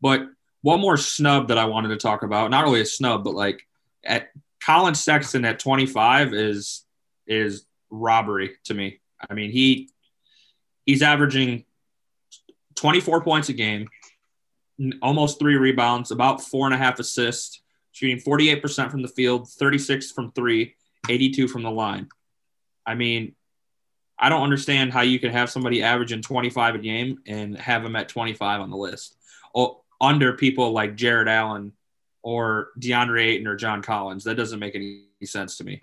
but 0.00 0.26
one 0.62 0.80
more 0.80 0.96
snub 0.96 1.48
that 1.48 1.58
I 1.58 1.66
wanted 1.66 1.88
to 1.88 1.96
talk 1.96 2.22
about, 2.22 2.50
not 2.50 2.64
really 2.64 2.80
a 2.80 2.86
snub, 2.86 3.24
but 3.24 3.34
like 3.34 3.66
at 4.04 4.30
Collin 4.62 4.94
Sexton 4.94 5.44
at 5.44 5.58
25 5.58 6.34
is 6.34 6.84
is 7.26 7.66
robbery 7.90 8.56
to 8.64 8.74
me. 8.74 9.00
I 9.28 9.34
mean, 9.34 9.50
he 9.50 9.90
he's 10.84 11.02
averaging 11.02 11.64
24 12.74 13.22
points 13.22 13.48
a 13.48 13.52
game, 13.52 13.88
almost 15.02 15.38
three 15.38 15.56
rebounds, 15.56 16.10
about 16.10 16.40
four 16.40 16.66
and 16.66 16.74
a 16.74 16.78
half 16.78 16.98
assists, 16.98 17.60
shooting 17.92 18.18
48% 18.18 18.90
from 18.90 19.02
the 19.02 19.08
field, 19.08 19.48
36 19.48 20.12
from 20.12 20.32
three, 20.32 20.74
82 21.08 21.48
from 21.48 21.62
the 21.62 21.70
line. 21.70 22.08
I 22.88 22.94
mean, 22.94 23.34
I 24.18 24.30
don't 24.30 24.42
understand 24.42 24.92
how 24.92 25.02
you 25.02 25.20
can 25.20 25.30
have 25.30 25.50
somebody 25.50 25.82
averaging 25.82 26.22
25 26.22 26.76
a 26.76 26.78
game 26.78 27.18
and 27.26 27.56
have 27.58 27.82
them 27.82 27.96
at 27.96 28.08
25 28.08 28.62
on 28.62 28.70
the 28.70 28.76
list, 28.76 29.16
oh, 29.54 29.82
under 30.00 30.32
people 30.32 30.72
like 30.72 30.96
Jarrett 30.96 31.28
Allen 31.28 31.72
or 32.22 32.70
DeAndre 32.80 33.26
Ayton 33.26 33.46
or 33.46 33.56
John 33.56 33.82
Collins. 33.82 34.24
That 34.24 34.36
doesn't 34.36 34.58
make 34.58 34.74
any 34.74 35.04
sense 35.22 35.58
to 35.58 35.64
me. 35.64 35.80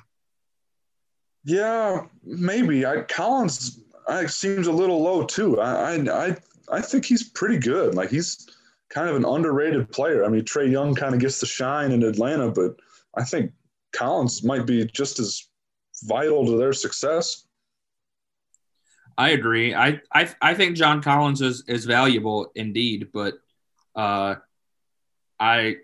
Yeah, 1.43 2.07
maybe. 2.23 2.87
I, 2.87 3.01
Collins 3.01 3.81
I, 4.07 4.25
seems 4.25 4.65
a 4.65 4.71
little 4.71 5.03
low 5.03 5.25
too. 5.25 5.61
I, 5.61 5.95
I 6.09 6.35
I 6.71 6.81
think 6.81 7.05
he's 7.05 7.23
pretty 7.23 7.59
good. 7.59 7.93
Like 7.93 8.09
he's 8.09 8.47
kind 8.89 9.07
of 9.07 9.15
an 9.15 9.25
underrated 9.25 9.91
player. 9.91 10.25
I 10.25 10.29
mean, 10.29 10.41
Trae 10.41 10.71
Young 10.71 10.95
kind 10.95 11.13
of 11.13 11.21
gets 11.21 11.39
the 11.39 11.45
shine 11.45 11.91
in 11.91 12.01
Atlanta, 12.01 12.49
but 12.49 12.79
I 13.15 13.23
think 13.23 13.51
Collins 13.93 14.43
might 14.43 14.65
be 14.65 14.83
just 14.85 15.19
as 15.19 15.47
vital 16.03 16.45
to 16.45 16.57
their 16.57 16.73
success. 16.73 17.45
I 19.17 19.29
agree. 19.29 19.73
I 19.73 20.01
I, 20.13 20.29
I 20.41 20.53
think 20.55 20.75
John 20.75 21.01
Collins 21.01 21.41
is 21.41 21.63
is 21.67 21.85
valuable 21.85 22.51
indeed, 22.55 23.09
but 23.13 23.35
uh, 23.95 24.35
I 25.39 25.77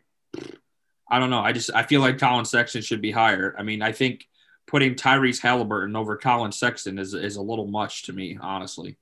I 1.09 1.19
don't 1.19 1.29
know. 1.29 1.39
I 1.39 1.53
just 1.53 1.71
I 1.73 1.83
feel 1.83 2.01
like 2.01 2.19
Collin 2.19 2.45
Sexton 2.45 2.81
should 2.81 3.01
be 3.01 3.11
higher. 3.11 3.55
I 3.57 3.63
mean, 3.63 3.81
I 3.81 3.91
think 3.93 4.27
putting 4.67 4.95
Tyrese 4.95 5.41
Halliburton 5.41 5.95
over 5.95 6.17
Collin 6.17 6.51
Sexton 6.51 6.99
is 6.99 7.13
is 7.13 7.37
a 7.37 7.41
little 7.41 7.67
much 7.67 8.03
to 8.03 8.13
me, 8.13 8.37
honestly. 8.39 8.97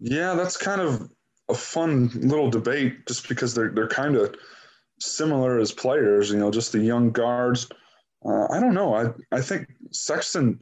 Yeah, 0.00 0.34
that's 0.34 0.56
kind 0.56 0.80
of 0.80 1.10
a 1.48 1.54
fun 1.54 2.08
little 2.14 2.50
debate, 2.50 3.06
just 3.06 3.28
because 3.28 3.54
they're 3.54 3.70
they're 3.70 3.88
kind 3.88 4.16
of 4.16 4.34
similar 5.00 5.58
as 5.58 5.72
players. 5.72 6.30
You 6.30 6.38
know, 6.38 6.50
just 6.50 6.72
the 6.72 6.80
young 6.80 7.10
guards 7.10 7.68
uh, 8.24 8.46
I 8.50 8.60
don't 8.60 8.74
know. 8.74 8.94
I 8.94 9.36
I 9.36 9.40
think 9.40 9.68
Sexton 9.92 10.60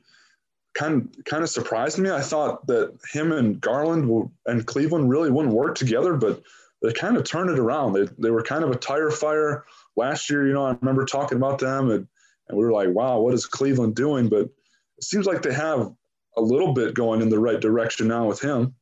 kind 0.75 1.15
kind 1.25 1.43
of 1.43 1.51
surprised 1.51 1.99
me. 1.99 2.11
I 2.11 2.21
thought 2.21 2.67
that 2.69 2.97
him 3.13 3.33
and 3.33 3.61
Garland 3.61 4.09
will, 4.09 4.33
and 4.47 4.67
Cleveland 4.67 5.11
really 5.11 5.31
wouldn't 5.31 5.55
work 5.55 5.75
together, 5.75 6.15
but 6.15 6.43
they 6.83 6.93
kind 6.93 7.17
of 7.17 7.25
turned 7.25 7.51
it 7.51 7.59
around. 7.59 7.93
They 7.93 8.07
they 8.19 8.31
were 8.31 8.43
kind 8.43 8.63
of 8.63 8.71
a 8.71 8.77
tire 8.77 9.11
fire 9.11 9.65
last 9.97 10.31
year. 10.31 10.47
You 10.47 10.53
know, 10.53 10.67
I 10.67 10.77
remember 10.81 11.05
talking 11.05 11.37
about 11.37 11.59
them, 11.59 11.91
and 11.91 12.07
and 12.49 12.57
we 12.57 12.65
were 12.65 12.73
like, 12.73 12.91
wow, 12.91 13.21
what 13.21 13.35
is 13.35 13.47
Cleveland 13.47 13.97
doing? 13.97 14.29
But 14.29 14.43
it 14.99 15.05
seems 15.05 15.27
like 15.27 15.43
they 15.43 15.55
have 15.55 15.93
a 16.37 16.41
little 16.41 16.73
bit 16.73 16.95
going 16.95 17.21
in 17.21 17.29
the 17.29 17.39
right 17.39 17.61
direction 17.61 18.07
now 18.07 18.27
with 18.27 18.41
him. 18.41 18.75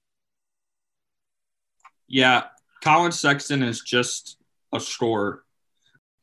Yeah, 2.09 2.45
Collin 2.83 3.13
Sexton 3.13 3.63
is 3.63 3.81
just 3.81 4.37
a 4.73 4.81
scorer 4.81 5.43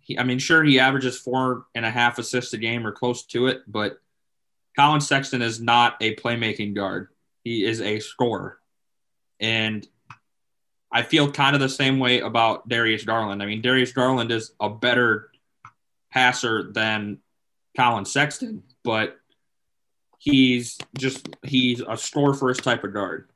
he, 0.03 0.19
I 0.19 0.23
mean, 0.23 0.37
sure, 0.37 0.63
he 0.63 0.79
averages 0.79 1.17
four 1.17 1.65
and 1.73 1.85
a 1.85 1.89
half 1.89 2.19
assists 2.19 2.53
a 2.53 2.57
game 2.57 2.85
or 2.85 2.91
close 2.91 3.23
to 3.27 3.47
it, 3.47 3.63
but 3.67 3.99
Collin 4.75 5.01
Sexton 5.01 5.41
is 5.41 5.61
not 5.61 5.95
a 6.01 6.15
playmaking 6.15 6.75
guard. 6.75 7.07
He 7.43 7.65
is 7.65 7.81
a 7.81 7.99
scorer. 7.99 8.59
And 9.39 9.87
I 10.91 11.03
feel 11.03 11.31
kind 11.31 11.55
of 11.55 11.61
the 11.61 11.69
same 11.69 11.99
way 11.99 12.19
about 12.19 12.67
Darius 12.67 13.03
Garland. 13.03 13.41
I 13.41 13.45
mean, 13.45 13.61
Darius 13.61 13.93
Garland 13.93 14.31
is 14.31 14.51
a 14.59 14.69
better 14.69 15.31
passer 16.11 16.71
than 16.71 17.19
Collin 17.75 18.05
Sexton, 18.05 18.63
but 18.83 19.17
he's 20.19 20.77
just 20.97 21.27
he's 21.43 21.81
a 21.81 21.97
score 21.97 22.33
first 22.33 22.63
type 22.63 22.83
of 22.83 22.93
guard 22.93 23.29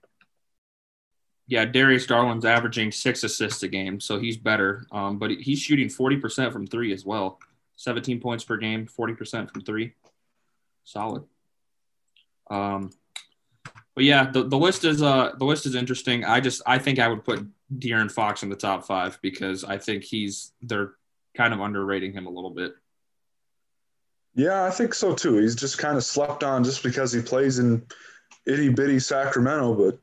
yeah, 1.48 1.64
Darius 1.66 2.06
Garland's 2.06 2.46
averaging 2.46 2.92
six 2.92 3.24
assists 3.24 3.64
a 3.64 3.68
game, 3.68 4.00
so 4.00 4.20
he's 4.20 4.38
better. 4.38 4.86
Um, 4.92 5.18
but 5.18 5.32
he's 5.32 5.60
shooting 5.60 5.88
40% 5.88 6.52
from 6.52 6.68
three 6.68 6.94
as 6.94 7.06
well. 7.06 7.40
17 7.78 8.20
points 8.20 8.44
per 8.44 8.58
game, 8.58 8.86
40% 8.86 9.52
from 9.52 9.62
three. 9.62 9.94
Solid. 10.84 11.24
Um, 12.50 12.92
but 13.96 14.04
yeah, 14.04 14.30
the, 14.30 14.44
the 14.44 14.58
list 14.58 14.86
is 14.86 15.02
uh 15.02 15.32
the 15.40 15.46
list 15.46 15.66
is 15.66 15.74
interesting. 15.74 16.24
I 16.24 16.40
just 16.40 16.62
I 16.68 16.78
think 16.78 17.00
I 17.00 17.08
would 17.08 17.24
put 17.26 17.44
De'Aaron 17.80 18.12
Fox 18.12 18.44
in 18.44 18.50
the 18.50 18.56
top 18.56 18.86
five 18.86 19.20
because 19.22 19.64
I 19.64 19.80
think 19.80 20.04
he's 20.04 20.54
they're 20.62 20.94
kind 21.36 21.54
of 21.54 21.60
underrating 21.62 22.14
him 22.14 22.28
a 22.28 22.30
little 22.30 22.52
bit. 22.52 22.76
Yeah, 24.36 24.66
I 24.66 24.70
think 24.70 24.94
so 24.94 25.16
too. 25.16 25.38
He's 25.38 25.56
just 25.56 25.80
kind 25.80 25.98
of 25.98 26.04
slept 26.04 26.44
on 26.44 26.64
just 26.64 26.84
because 26.84 27.12
he 27.12 27.22
plays 27.22 27.58
in 27.58 27.88
itty 28.46 28.70
bitty 28.70 29.00
Sacramento, 29.00 29.74
but 29.74 30.00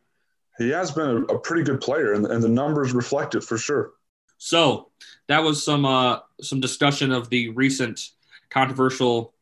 he 0.58 0.70
has 0.70 0.90
been 0.92 1.08
a, 1.08 1.34
a 1.34 1.38
pretty 1.38 1.62
good 1.62 1.80
player, 1.80 2.12
and, 2.12 2.26
and 2.26 2.42
the 2.42 2.48
numbers 2.48 2.92
reflect 2.92 3.34
it 3.34 3.42
for 3.42 3.58
sure. 3.58 3.92
So 4.38 4.90
that 5.28 5.42
was 5.42 5.64
some 5.64 5.84
uh, 5.84 6.20
some 6.40 6.60
discussion 6.60 7.12
of 7.12 7.30
the 7.30 7.50
recent 7.50 8.10
controversial 8.50 9.34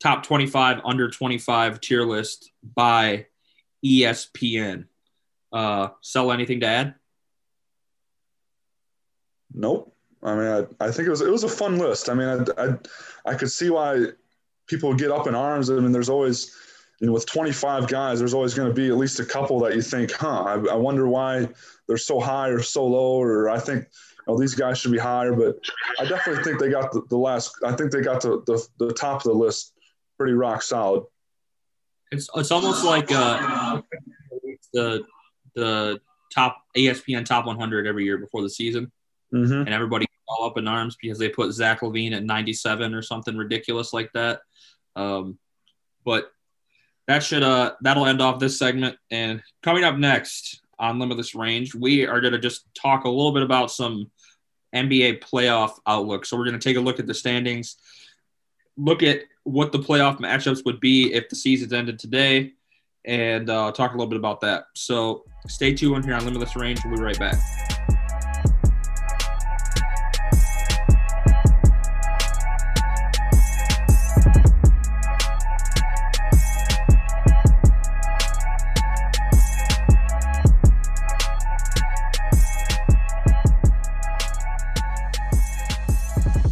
top 0.00 0.22
25 0.22 0.80
under 0.84 1.10
25 1.10 1.80
tier 1.80 2.04
list 2.04 2.52
by 2.74 3.26
ESPN. 3.84 4.86
Uh, 5.52 5.88
sell 6.02 6.30
anything 6.30 6.60
to 6.60 6.66
add? 6.66 6.94
Nope. 9.52 9.94
I 10.22 10.34
mean, 10.34 10.46
I, 10.80 10.86
I 10.86 10.90
think 10.90 11.06
it 11.06 11.10
was 11.10 11.20
it 11.20 11.30
was 11.30 11.44
a 11.44 11.48
fun 11.48 11.78
list. 11.78 12.08
I 12.08 12.14
mean, 12.14 12.28
I, 12.28 12.64
I, 12.64 12.78
I 13.24 13.34
could 13.34 13.50
see 13.50 13.70
why 13.70 14.06
people 14.66 14.94
get 14.94 15.10
up 15.10 15.26
in 15.26 15.34
arms. 15.34 15.70
I 15.70 15.74
mean, 15.74 15.92
there's 15.92 16.08
always 16.08 16.54
you 17.00 17.06
know, 17.06 17.12
with 17.12 17.26
25 17.26 17.86
guys, 17.86 18.18
there's 18.18 18.34
always 18.34 18.54
going 18.54 18.68
to 18.68 18.74
be 18.74 18.88
at 18.88 18.96
least 18.96 19.20
a 19.20 19.24
couple 19.24 19.60
that 19.60 19.74
you 19.74 19.82
think, 19.82 20.10
huh, 20.12 20.42
I, 20.42 20.72
I 20.72 20.74
wonder 20.74 21.06
why 21.06 21.48
they're 21.86 21.96
so 21.96 22.18
high 22.18 22.48
or 22.48 22.60
so 22.60 22.86
low, 22.86 23.22
or 23.22 23.48
I 23.48 23.60
think 23.60 23.84
you 23.84 24.34
know, 24.34 24.38
these 24.38 24.54
guys 24.54 24.78
should 24.78 24.92
be 24.92 24.98
higher. 24.98 25.32
But 25.32 25.56
I 26.00 26.04
definitely 26.04 26.42
think 26.42 26.58
they 26.58 26.70
got 26.70 26.92
the, 26.92 27.02
the 27.08 27.16
last. 27.16 27.56
I 27.64 27.72
think 27.72 27.92
they 27.92 28.00
got 28.00 28.20
the, 28.20 28.42
the, 28.46 28.66
the 28.78 28.92
top 28.92 29.18
of 29.18 29.22
the 29.24 29.32
list 29.32 29.74
pretty 30.16 30.32
rock 30.32 30.62
solid. 30.62 31.04
It's 32.10 32.28
it's 32.34 32.50
almost 32.50 32.84
like 32.84 33.12
uh, 33.12 33.80
the 34.72 35.04
the 35.54 36.00
top 36.34 36.62
ESPN 36.76 37.24
top 37.24 37.46
100 37.46 37.86
every 37.86 38.04
year 38.04 38.18
before 38.18 38.42
the 38.42 38.50
season, 38.50 38.90
mm-hmm. 39.32 39.52
and 39.52 39.68
everybody 39.68 40.06
all 40.28 40.46
up 40.46 40.58
in 40.58 40.68
arms 40.68 40.96
because 41.00 41.18
they 41.18 41.28
put 41.28 41.52
Zach 41.52 41.80
LaVine 41.80 42.12
at 42.12 42.22
97 42.22 42.94
or 42.94 43.02
something 43.02 43.36
ridiculous 43.36 43.92
like 43.92 44.12
that. 44.12 44.40
Um, 44.94 45.38
but 46.04 46.30
that 47.08 47.22
should 47.22 47.42
uh 47.42 47.72
that'll 47.80 48.06
end 48.06 48.22
off 48.22 48.38
this 48.38 48.58
segment. 48.58 48.96
And 49.10 49.42
coming 49.62 49.82
up 49.82 49.96
next 49.96 50.60
on 50.78 51.00
Limitless 51.00 51.34
Range, 51.34 51.74
we 51.74 52.06
are 52.06 52.20
going 52.20 52.34
to 52.34 52.38
just 52.38 52.72
talk 52.74 53.04
a 53.04 53.08
little 53.08 53.32
bit 53.32 53.42
about 53.42 53.72
some 53.72 54.10
NBA 54.74 55.20
playoff 55.20 55.78
outlook. 55.86 56.24
So 56.24 56.36
we're 56.36 56.44
going 56.44 56.58
to 56.58 56.62
take 56.68 56.76
a 56.76 56.80
look 56.80 57.00
at 57.00 57.06
the 57.06 57.14
standings, 57.14 57.76
look 58.76 59.02
at 59.02 59.22
what 59.42 59.72
the 59.72 59.78
playoff 59.78 60.20
matchups 60.20 60.64
would 60.66 60.78
be 60.78 61.12
if 61.14 61.28
the 61.28 61.36
season's 61.36 61.72
ended 61.72 61.98
today, 61.98 62.52
and 63.04 63.48
uh, 63.48 63.72
talk 63.72 63.94
a 63.94 63.96
little 63.96 64.10
bit 64.10 64.18
about 64.18 64.42
that. 64.42 64.66
So 64.74 65.24
stay 65.48 65.74
tuned 65.74 66.04
here 66.04 66.14
on 66.14 66.24
Limitless 66.24 66.54
Range. 66.54 66.78
We'll 66.84 66.96
be 66.96 67.02
right 67.02 67.18
back. 67.18 67.67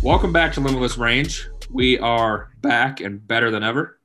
Welcome 0.06 0.32
back 0.32 0.52
to 0.52 0.60
Limitless 0.60 0.98
Range. 0.98 1.48
We 1.68 1.98
are 1.98 2.52
back 2.60 3.00
and 3.00 3.26
better 3.26 3.50
than 3.50 3.64
ever. 3.64 3.98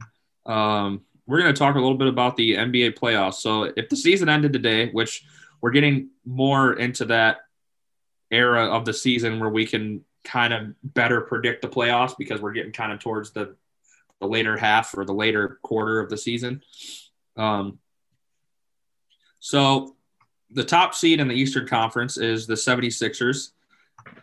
Um, 0.48 1.02
we're 1.28 1.40
going 1.40 1.54
to 1.54 1.60
talk 1.60 1.76
a 1.76 1.80
little 1.80 1.96
bit 1.96 2.08
about 2.08 2.36
the 2.36 2.56
NBA 2.56 2.98
playoffs. 2.98 3.36
So, 3.36 3.66
if 3.78 3.88
the 3.88 3.96
season 3.96 4.28
ended 4.28 4.52
today, 4.52 4.90
which 4.90 5.24
we're 5.62 5.70
getting 5.70 6.10
more 6.26 6.74
into 6.74 7.06
that 7.06 7.42
era 8.32 8.66
of 8.66 8.84
the 8.84 8.96
season 8.96 9.40
where 9.40 9.52
we 9.52 9.64
can 9.68 10.04
kind 10.24 10.54
of 10.54 10.74
better 10.84 11.22
predict 11.22 11.62
the 11.62 11.70
playoffs 11.70 12.18
because 12.18 12.42
we're 12.42 12.54
getting 12.54 12.72
kind 12.72 12.92
of 12.92 13.00
towards 13.00 13.30
the 13.30 13.56
the 14.20 14.28
later 14.28 14.58
half 14.58 14.98
or 14.98 15.06
the 15.06 15.14
later 15.14 15.60
quarter 15.62 16.00
of 16.00 16.10
the 16.10 16.18
season. 16.18 16.64
Um, 17.38 17.78
so, 19.40 19.96
the 20.50 20.64
top 20.64 20.96
seed 20.96 21.20
in 21.20 21.28
the 21.28 21.36
Eastern 21.36 21.68
Conference 21.68 22.18
is 22.18 22.48
the 22.48 22.56
76ers. 22.56 23.52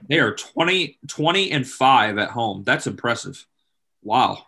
They 0.09 0.19
are 0.19 0.35
20, 0.35 0.99
20 1.07 1.51
and 1.51 1.67
5 1.67 2.19
at 2.19 2.31
home. 2.31 2.63
That's 2.65 2.87
impressive. 2.87 3.47
Wow. 4.03 4.45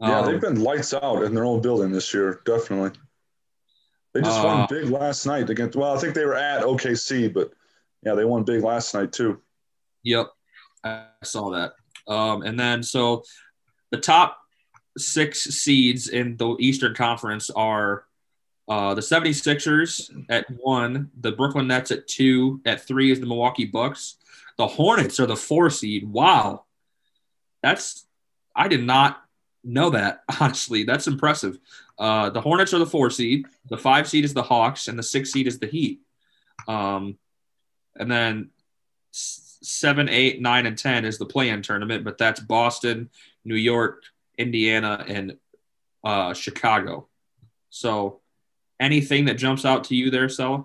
Yeah, 0.00 0.20
um, 0.20 0.26
they've 0.26 0.40
been 0.40 0.62
lights 0.62 0.94
out 0.94 1.24
in 1.24 1.34
their 1.34 1.44
own 1.44 1.60
building 1.60 1.90
this 1.90 2.14
year, 2.14 2.40
definitely. 2.44 2.98
They 4.14 4.22
just 4.22 4.40
uh, 4.40 4.44
won 4.44 4.66
big 4.70 4.90
last 4.90 5.26
night 5.26 5.50
against 5.50 5.76
well, 5.76 5.96
I 5.96 6.00
think 6.00 6.14
they 6.14 6.24
were 6.24 6.34
at 6.34 6.62
OKC, 6.62 7.32
but 7.32 7.52
yeah, 8.02 8.14
they 8.14 8.24
won 8.24 8.44
big 8.44 8.62
last 8.62 8.94
night 8.94 9.12
too. 9.12 9.40
Yep. 10.04 10.28
I 10.84 11.04
saw 11.24 11.50
that. 11.50 11.72
Um, 12.06 12.42
and 12.42 12.58
then 12.58 12.82
so 12.82 13.24
the 13.90 13.98
top 13.98 14.38
six 14.96 15.42
seeds 15.42 16.08
in 16.08 16.36
the 16.36 16.56
Eastern 16.58 16.94
Conference 16.94 17.50
are 17.50 18.04
uh, 18.68 18.94
the 18.94 19.00
76ers 19.00 20.26
at 20.28 20.46
one, 20.50 21.10
the 21.20 21.32
Brooklyn 21.32 21.68
Nets 21.68 21.90
at 21.90 22.06
two, 22.06 22.60
at 22.66 22.86
three 22.86 23.10
is 23.10 23.18
the 23.18 23.26
Milwaukee 23.26 23.64
Bucks. 23.64 24.16
The 24.58 24.66
Hornets 24.66 25.18
are 25.20 25.26
the 25.26 25.36
four 25.36 25.70
seed. 25.70 26.06
Wow. 26.06 26.64
That's, 27.62 28.06
I 28.54 28.68
did 28.68 28.84
not 28.84 29.22
know 29.64 29.90
that, 29.90 30.22
honestly. 30.40 30.84
That's 30.84 31.06
impressive. 31.06 31.58
Uh, 31.98 32.30
the 32.30 32.42
Hornets 32.42 32.74
are 32.74 32.78
the 32.78 32.86
four 32.86 33.10
seed, 33.10 33.46
the 33.70 33.78
five 33.78 34.08
seed 34.08 34.24
is 34.24 34.34
the 34.34 34.42
Hawks, 34.42 34.86
and 34.86 34.98
the 34.98 35.02
six 35.02 35.32
seed 35.32 35.46
is 35.46 35.58
the 35.58 35.66
Heat. 35.66 36.00
Um, 36.68 37.18
and 37.96 38.10
then 38.10 38.50
seven, 39.10 40.08
eight, 40.08 40.40
nine, 40.40 40.66
and 40.66 40.76
10 40.76 41.04
is 41.04 41.18
the 41.18 41.26
play 41.26 41.48
in 41.48 41.62
tournament, 41.62 42.04
but 42.04 42.18
that's 42.18 42.40
Boston, 42.40 43.08
New 43.44 43.56
York, 43.56 44.02
Indiana, 44.36 45.04
and 45.08 45.36
uh, 46.04 46.34
Chicago. 46.34 47.08
So, 47.70 48.20
Anything 48.80 49.24
that 49.26 49.34
jumps 49.34 49.64
out 49.64 49.84
to 49.84 49.96
you 49.96 50.10
there, 50.10 50.28
Sella? 50.28 50.64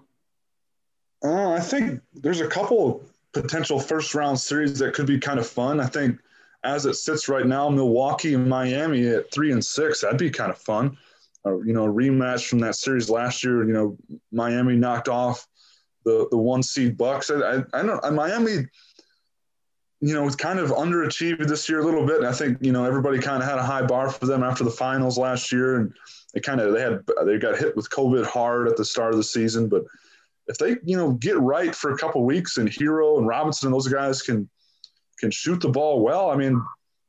Uh, 1.23 1.52
I 1.52 1.60
think 1.60 2.02
there's 2.13 2.41
a 2.41 2.47
couple 2.47 2.95
of 2.95 3.12
potential 3.32 3.80
first 3.80 4.13
round 4.13 4.39
series 4.39 4.78
that 4.80 4.93
could 4.93 5.08
be 5.08 5.17
kind 5.19 5.39
of 5.39 5.47
fun. 5.47 5.80
I 5.80 5.88
think 5.88 6.19
as 6.63 6.86
it 6.86 6.95
sits 6.95 7.28
right 7.28 7.45
now, 7.45 7.69
Milwaukee 7.69 8.34
and 8.34 8.47
Miami 8.47 9.08
at 9.08 9.32
three 9.32 9.52
and 9.52 9.63
six, 9.63 10.02
that'd 10.02 10.17
be 10.17 10.30
kind 10.30 10.52
of 10.52 10.58
fun. 10.58 10.97
Uh, 11.45 11.60
you 11.62 11.73
know, 11.73 11.86
a 11.86 11.93
rematch 11.93 12.47
from 12.47 12.60
that 12.60 12.76
series 12.76 13.10
last 13.10 13.43
year. 13.43 13.65
You 13.65 13.73
know, 13.73 13.97
Miami 14.32 14.76
knocked 14.76 15.10
off 15.10 15.47
the 16.06 16.28
the 16.32 16.38
one 16.38 16.63
seed 16.63 16.97
Bucks. 16.97 17.30
I, 17.30 17.58
I, 17.58 17.63
I 17.73 17.82
know 17.82 17.99
Miami. 18.12 18.67
You 20.06 20.13
know, 20.13 20.30
kind 20.32 20.60
of 20.60 20.72
underachieved 20.72 21.48
this 21.48 21.70
year 21.70 21.80
a 21.80 21.86
little 21.86 22.06
bit. 22.06 22.18
And 22.18 22.28
I 22.28 22.34
think 22.34 22.58
you 22.62 22.72
know 22.72 22.84
everybody 22.84 23.20
kind 23.20 23.42
of 23.42 23.48
had 23.48 23.58
a 23.58 23.63
high 23.63 23.86
bar 23.86 24.10
for 24.10 24.26
them 24.26 24.44
after 24.44 24.63
the 24.63 24.72
finals 24.72 25.18
last 25.18 25.52
year, 25.52 25.78
and 25.78 25.94
they 26.34 26.39
kind 26.39 26.60
of 26.60 26.74
they 26.74 26.82
had 26.82 27.00
they 27.26 27.38
got 27.38 27.58
hit 27.58 27.76
with 27.76 27.89
COVID 27.89 28.26
hard 28.26 28.68
at 28.68 28.76
the 28.76 28.86
start 28.86 29.12
of 29.12 29.18
the 29.18 29.24
season, 29.24 29.70
but 29.70 29.84
if 30.48 30.58
they 30.58 30.76
you 30.84 30.98
know 30.98 31.12
get 31.13 31.39
right 31.39 31.74
for 31.74 31.92
a 31.92 31.98
couple 31.98 32.24
weeks 32.26 32.58
and 32.58 32.70
Herro 32.70 33.18
and 33.18 33.28
Robinson 33.28 33.68
and 33.68 33.74
those 33.74 33.88
guys 33.88 34.22
can 34.22 34.50
can 35.20 35.32
shoot 35.32 35.62
the 35.62 35.70
ball 35.70 36.02
well, 36.02 36.32
I 36.32 36.36
mean, 36.36 36.62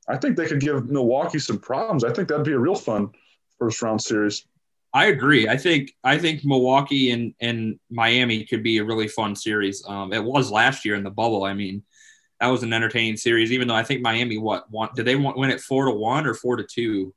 I 0.08 0.16
think 0.16 0.36
they 0.36 0.46
could 0.46 0.60
give 0.60 0.88
Milwaukee 0.88 1.38
some 1.38 1.58
problems. 1.58 2.04
I 2.04 2.12
think 2.12 2.28
that'd 2.28 2.44
be 2.44 2.52
a 2.52 2.58
real 2.58 2.74
fun 2.74 3.10
first 3.58 3.82
round 3.82 4.02
series. 4.02 4.46
I 4.92 5.06
agree. 5.06 5.48
I 5.48 5.56
think 5.56 5.92
I 6.04 6.18
think 6.18 6.44
Milwaukee 6.44 7.10
and 7.10 7.34
and 7.40 7.78
Miami 7.90 8.44
could 8.44 8.62
be 8.62 8.78
a 8.78 8.84
really 8.84 9.08
fun 9.08 9.34
series. 9.34 9.84
Um, 9.86 10.12
it 10.12 10.22
was 10.22 10.50
last 10.50 10.84
year 10.84 10.94
in 10.94 11.02
the 11.02 11.10
bubble. 11.10 11.44
I 11.44 11.54
mean, 11.54 11.82
that 12.40 12.48
was 12.48 12.62
an 12.62 12.72
entertaining 12.72 13.16
series. 13.16 13.52
Even 13.52 13.68
though 13.68 13.74
I 13.74 13.82
think 13.82 14.02
Miami 14.02 14.38
what 14.38 14.70
want 14.70 14.94
did 14.94 15.06
they 15.06 15.16
want 15.16 15.36
win 15.36 15.50
it 15.50 15.60
four 15.60 15.86
to 15.86 15.92
one 15.92 16.26
or 16.26 16.34
four 16.34 16.56
to 16.56 16.64
two? 16.64 17.14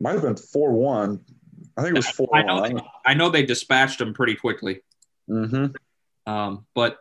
might 0.00 0.12
have 0.12 0.22
been 0.22 0.36
four 0.36 0.72
one. 0.72 1.20
I 1.76 1.82
think 1.82 1.94
it 1.94 1.98
was 1.98 2.08
four. 2.08 2.28
I 2.32 2.42
know. 2.42 2.62
They, 2.62 2.74
I 3.06 3.14
know 3.14 3.30
they 3.30 3.44
dispatched 3.44 3.98
them 3.98 4.14
pretty 4.14 4.34
quickly. 4.34 4.82
Mm-hmm. 5.28 6.30
Um, 6.30 6.66
but 6.74 6.98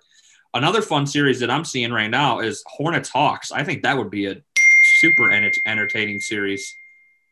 another 0.54 0.82
fun 0.82 1.06
series 1.06 1.39
that 1.41 1.52
I'm 1.52 1.65
seeing 1.65 1.91
right 1.91 2.10
now 2.10 2.39
is 2.39 2.63
Hornets 2.65 3.10
Hawks. 3.10 3.52
I 3.52 3.63
think 3.63 3.84
that 3.84 3.97
would 3.97 4.10
be 4.10 4.28
a 4.28 4.41
super 4.99 5.30
enter- 5.30 5.52
entertaining 5.65 6.19
series. 6.19 6.73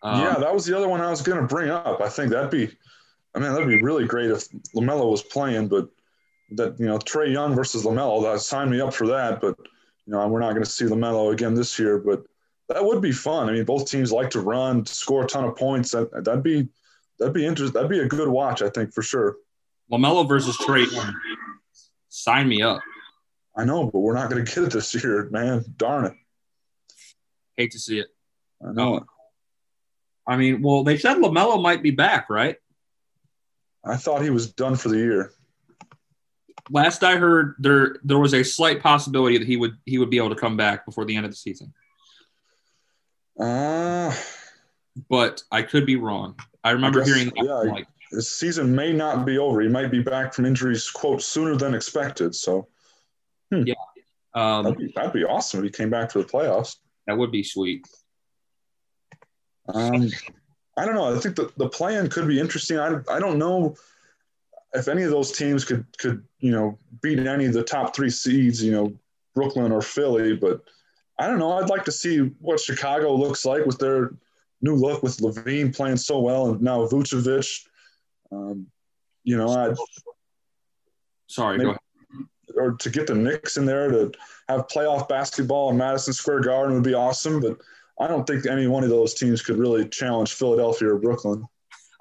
Um, 0.04 0.22
yeah, 0.22 0.36
that 0.40 0.54
was 0.54 0.66
the 0.66 0.76
other 0.76 0.88
one 0.90 1.02
I 1.02 1.10
was 1.10 1.22
going 1.22 1.40
to 1.40 1.48
bring 1.48 1.70
up. 1.70 2.02
I 2.02 2.10
think 2.10 2.32
that'd 2.32 2.50
be, 2.50 2.70
I 3.36 3.40
mean, 3.40 3.52
that'd 3.52 3.68
be 3.68 3.82
really 3.82 4.06
great 4.06 4.32
if 4.32 4.50
Lamelo 4.76 5.10
was 5.10 5.22
playing, 5.22 5.68
but 5.68 5.90
that 6.52 6.80
you 6.80 6.86
know 6.86 6.98
Trae 6.98 7.32
Young 7.32 7.56
versus 7.56 7.84
Lamelo, 7.84 8.22
that 8.24 8.42
sign 8.42 8.70
me 8.70 8.82
up 8.82 8.94
for 8.94 9.08
that. 9.08 9.42
But 9.42 9.58
you 10.06 10.14
know, 10.14 10.28
we're 10.28 10.40
not 10.40 10.52
going 10.52 10.64
to 10.64 10.70
see 10.70 10.86
Lamelo 10.86 11.32
again 11.32 11.56
this 11.56 11.78
year. 11.80 11.98
But 12.00 12.24
that 12.70 12.84
would 12.84 13.02
be 13.02 13.12
fun. 13.12 13.50
I 13.50 13.54
mean, 13.54 13.66
both 13.66 13.90
teams 13.90 14.12
like 14.12 14.30
to 14.32 14.42
run, 14.42 14.86
score 14.86 15.24
a 15.24 15.28
ton 15.28 15.46
of 15.46 15.56
points. 15.56 15.92
That 15.92 16.12
that'd 16.24 16.44
be 16.44 16.68
that'd 17.20 17.34
be 17.34 17.46
interesting. 17.46 17.74
That'd 17.74 17.90
be 17.90 18.00
a 18.00 18.08
good 18.08 18.28
watch, 18.28 18.62
I 18.62 18.70
think, 18.70 18.94
for 18.94 19.02
sure. 19.02 19.38
Lamelo 19.92 20.28
versus 20.28 20.58
Trae. 20.58 20.86
Sign 22.10 22.48
me 22.48 22.62
up. 22.62 22.82
I 23.56 23.66
know, 23.66 23.86
but 23.86 24.00
we're 24.00 24.14
not 24.14 24.30
going 24.30 24.46
to 24.46 24.56
get 24.56 24.64
it 24.66 24.72
this 24.72 24.94
year, 24.96 25.30
man. 25.30 25.66
Darn 25.78 26.06
it. 26.06 26.14
Hate 27.58 27.72
to 27.72 27.80
see 27.80 28.00
it. 28.00 28.08
I 28.66 28.72
know 28.72 28.98
it. 28.98 29.04
I 30.28 30.38
mean, 30.38 30.62
well, 30.62 30.84
they 30.84 30.98
said 30.98 31.18
Lamelo 31.18 31.62
might 31.62 31.84
be 31.84 31.92
back, 31.92 32.30
right? 32.30 32.56
I 33.84 33.98
thought 33.98 34.22
he 34.22 34.30
was 34.30 34.54
done 34.54 34.76
for 34.76 34.90
the 34.90 34.98
year. 34.98 35.32
Last 36.70 37.04
I 37.04 37.18
heard, 37.18 37.56
there 37.60 37.98
there 38.04 38.20
was 38.20 38.34
a 38.34 38.44
slight 38.44 38.82
possibility 38.82 39.38
that 39.38 39.48
he 39.48 39.58
would 39.58 39.78
he 39.86 39.98
would 39.98 40.10
be 40.10 40.18
able 40.18 40.30
to 40.30 40.36
come 40.36 40.58
back 40.58 40.86
before 40.86 41.06
the 41.06 41.16
end 41.16 41.26
of 41.26 41.32
the 41.32 41.38
season. 41.38 41.74
Uh, 43.40 44.14
but 45.10 45.44
I 45.52 45.64
could 45.64 45.86
be 45.86 45.96
wrong. 45.96 46.40
I 46.64 46.72
remember 46.72 47.02
I 47.02 47.06
guess, 47.06 47.16
hearing 47.16 47.32
yeah, 47.36 47.54
like 47.54 47.88
the 48.12 48.22
season 48.22 48.76
may 48.76 48.94
not 48.94 49.26
be 49.26 49.38
over. 49.38 49.62
He 49.62 49.70
might 49.70 49.90
be 49.90 50.02
back 50.02 50.34
from 50.34 50.46
injuries, 50.46 50.90
quote, 50.90 51.22
sooner 51.22 51.56
than 51.56 51.74
expected. 51.74 52.36
So, 52.36 52.68
hmm. 53.52 53.64
yeah, 53.66 53.74
um, 54.34 54.64
that'd, 54.64 54.78
be, 54.78 54.92
that'd 54.96 55.14
be 55.14 55.24
awesome 55.24 55.60
if 55.60 55.64
he 55.66 55.70
came 55.72 55.90
back 55.90 56.12
for 56.12 56.20
the 56.20 56.26
playoffs. 56.26 56.78
That 57.08 57.18
would 57.18 57.32
be 57.32 57.44
sweet. 57.44 57.88
Um, 59.74 60.10
I 60.78 60.86
don't 60.86 60.96
know. 60.96 61.16
I 61.16 61.20
think 61.20 61.36
the, 61.36 61.52
the 61.58 61.70
play-in 61.70 62.10
could 62.10 62.28
be 62.28 62.40
interesting. 62.40 62.78
I, 62.78 63.00
I 63.10 63.20
don't 63.20 63.40
know 63.40 63.76
if 64.74 64.88
any 64.88 65.04
of 65.04 65.12
those 65.12 65.32
teams 65.32 65.66
could 65.66 65.86
could 65.98 66.24
you 66.40 66.52
know 66.52 66.78
beat 67.02 67.20
any 67.20 67.46
of 67.46 67.54
the 67.54 67.64
top 67.64 67.96
three 67.96 68.10
seeds, 68.10 68.64
you 68.64 68.72
know, 68.72 68.94
Brooklyn 69.36 69.72
or 69.72 69.82
Philly, 69.82 70.36
but– 70.36 70.62
I 71.20 71.28
don't 71.28 71.38
know. 71.38 71.52
I'd 71.52 71.70
like 71.70 71.86
to 71.86 71.92
see 71.92 72.18
what 72.40 72.60
Chicago 72.60 73.14
looks 73.14 73.46
like 73.46 73.64
with 73.68 73.78
their 73.78 74.16
new 74.64 74.74
look 74.74 75.04
with 75.04 75.18
LaVine 75.18 75.76
playing 75.76 75.98
so 75.98 76.20
well, 76.20 76.50
and 76.50 76.62
now 76.64 76.88
Vucevic. 76.88 77.68
Um, 78.32 78.66
you 79.24 79.38
know, 79.38 79.50
I 79.50 79.76
sorry, 81.28 81.60
maybe, 81.60 81.66
go 81.66 81.78
ahead. 82.16 82.58
Or 82.58 82.72
to 82.72 82.90
get 82.90 83.06
the 83.06 83.14
Knicks 83.14 83.58
in 83.58 83.68
there 83.68 83.92
to 83.92 84.12
have 84.50 84.68
playoff 84.68 85.08
basketball 85.08 85.70
in 85.70 85.78
Madison 85.78 86.14
Square 86.14 86.40
Garden 86.40 86.74
would 86.74 86.84
be 86.84 86.96
awesome, 86.96 87.40
but 87.40 87.58
I 88.00 88.08
don't 88.08 88.26
think 88.26 88.48
any 88.48 88.66
one 88.66 88.84
of 88.84 88.90
those 88.90 89.14
teams 89.14 89.44
could 89.44 89.60
really 89.60 89.88
challenge 89.90 90.34
Philadelphia 90.34 90.90
or 90.90 90.98
Brooklyn. 90.98 91.46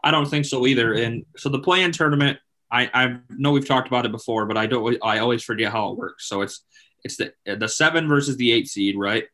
I 0.02 0.10
don't 0.10 0.26
think 0.26 0.46
so 0.46 0.66
either. 0.66 0.94
And 0.94 1.26
so 1.36 1.50
the 1.50 1.58
play-in 1.58 1.92
tournament, 1.92 2.38
I, 2.72 2.90
I 2.94 3.16
know 3.30 3.52
we've 3.52 3.66
talked 3.66 3.88
about 3.88 4.06
it 4.06 4.12
before, 4.12 4.46
but 4.46 4.56
I 4.56 4.66
don't. 4.66 4.96
I 5.02 5.18
always 5.18 5.42
forget 5.42 5.72
how 5.72 5.90
it 5.90 5.98
works. 5.98 6.28
So 6.28 6.42
it's 6.42 6.64
it's 7.04 7.16
the 7.16 7.32
the 7.44 7.68
seven 7.68 8.08
versus 8.08 8.36
the 8.36 8.52
eight 8.52 8.68
seed, 8.68 8.96
right? 8.96 9.24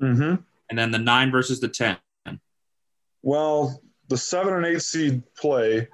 Mm-hmm. 0.00 0.42
And 0.70 0.78
then 0.78 0.90
the 0.90 0.98
nine 0.98 1.30
versus 1.30 1.60
the 1.60 1.68
ten. 1.68 1.98
Well, 3.22 3.82
the 4.08 4.16
seven 4.16 4.54
and 4.54 4.66
eight 4.66 4.82
seed 4.82 5.22
play, 5.36 5.88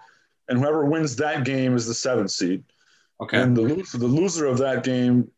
and 0.49 0.59
whoever 0.59 0.85
wins 0.85 1.17
that 1.17 1.45
game 1.45 1.75
is 1.75 1.87
the 1.87 1.95
seven 1.95 2.29
seed. 2.29 2.65
Okay. 3.21 3.41
And 3.41 3.57
the 3.57 3.63
loser, 3.63 3.99
the 3.99 4.07
loser 4.07 4.47
of 4.47 4.59
that 4.59 4.85
game, 4.85 5.31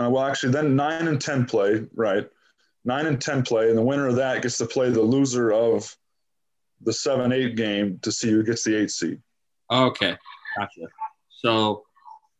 uh, 0.00 0.08
well, 0.10 0.24
actually, 0.24 0.52
then 0.52 0.74
nine 0.74 1.06
and 1.06 1.20
ten 1.20 1.46
play, 1.46 1.86
right? 1.94 2.28
Nine 2.84 3.06
and 3.06 3.20
ten 3.20 3.42
play, 3.42 3.68
and 3.68 3.78
the 3.78 3.82
winner 3.82 4.08
of 4.08 4.16
that 4.16 4.42
gets 4.42 4.58
to 4.58 4.66
play 4.66 4.90
the 4.90 5.02
loser 5.02 5.52
of 5.52 5.94
the 6.82 6.92
seven 6.92 7.32
eight 7.32 7.56
game 7.56 7.98
to 8.02 8.12
see 8.12 8.30
who 8.30 8.42
gets 8.42 8.64
the 8.64 8.76
eight 8.76 8.90
seed. 8.90 9.20
Okay, 9.70 10.16
gotcha. 10.58 10.80
So, 11.36 11.84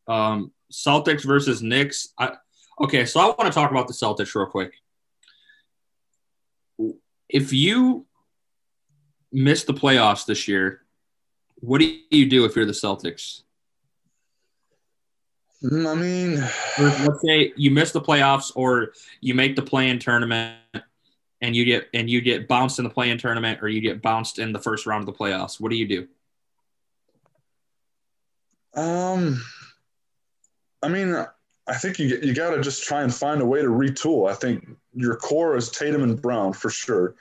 um, 0.08 0.52
Celtics 0.72 1.24
versus 1.24 1.62
Knicks. 1.62 2.08
I, 2.18 2.32
okay, 2.80 3.04
so 3.04 3.20
I 3.20 3.26
want 3.26 3.40
to 3.42 3.50
talk 3.50 3.70
about 3.70 3.88
the 3.88 3.94
Celtics 3.94 4.34
real 4.34 4.46
quick. 4.46 4.74
If 7.28 7.52
you 7.52 8.06
miss 9.32 9.64
the 9.64 9.74
playoffs 9.74 10.26
this 10.26 10.48
year, 10.48 10.82
what 11.56 11.80
do 11.80 11.98
you 12.10 12.26
do 12.26 12.44
if 12.44 12.56
you're 12.56 12.66
the 12.66 12.72
Celtics? 12.72 13.42
Mm, 15.62 15.90
I 15.90 15.94
mean, 15.94 17.06
let's 17.06 17.22
say 17.22 17.52
you 17.56 17.70
miss 17.70 17.92
the 17.92 18.00
playoffs 18.00 18.52
or 18.54 18.92
you 19.20 19.34
make 19.34 19.56
the 19.56 19.62
play-in 19.62 19.98
tournament 19.98 20.58
and 21.40 21.56
you 21.56 21.64
get 21.64 21.88
and 21.94 22.10
you 22.10 22.20
get 22.20 22.46
bounced 22.46 22.78
in 22.78 22.84
the 22.84 22.90
play-in 22.90 23.18
tournament 23.18 23.60
or 23.62 23.68
you 23.68 23.80
get 23.80 24.02
bounced 24.02 24.38
in 24.38 24.52
the 24.52 24.60
first 24.60 24.86
round 24.86 25.06
of 25.06 25.06
the 25.06 25.18
playoffs. 25.18 25.58
What 25.58 25.70
do 25.70 25.76
you 25.76 25.88
do? 25.88 26.08
Um, 28.76 29.42
I 30.82 30.88
mean, 30.88 31.16
I 31.66 31.74
think 31.74 31.98
you 31.98 32.18
you 32.22 32.34
got 32.34 32.54
to 32.54 32.60
just 32.60 32.84
try 32.84 33.02
and 33.02 33.12
find 33.12 33.40
a 33.40 33.46
way 33.46 33.60
to 33.60 33.68
retool. 33.68 34.30
I 34.30 34.34
think 34.34 34.68
your 34.92 35.16
core 35.16 35.56
is 35.56 35.70
Tatum 35.70 36.02
and 36.02 36.20
Brown 36.20 36.52
for 36.52 36.70
sure. 36.70 37.16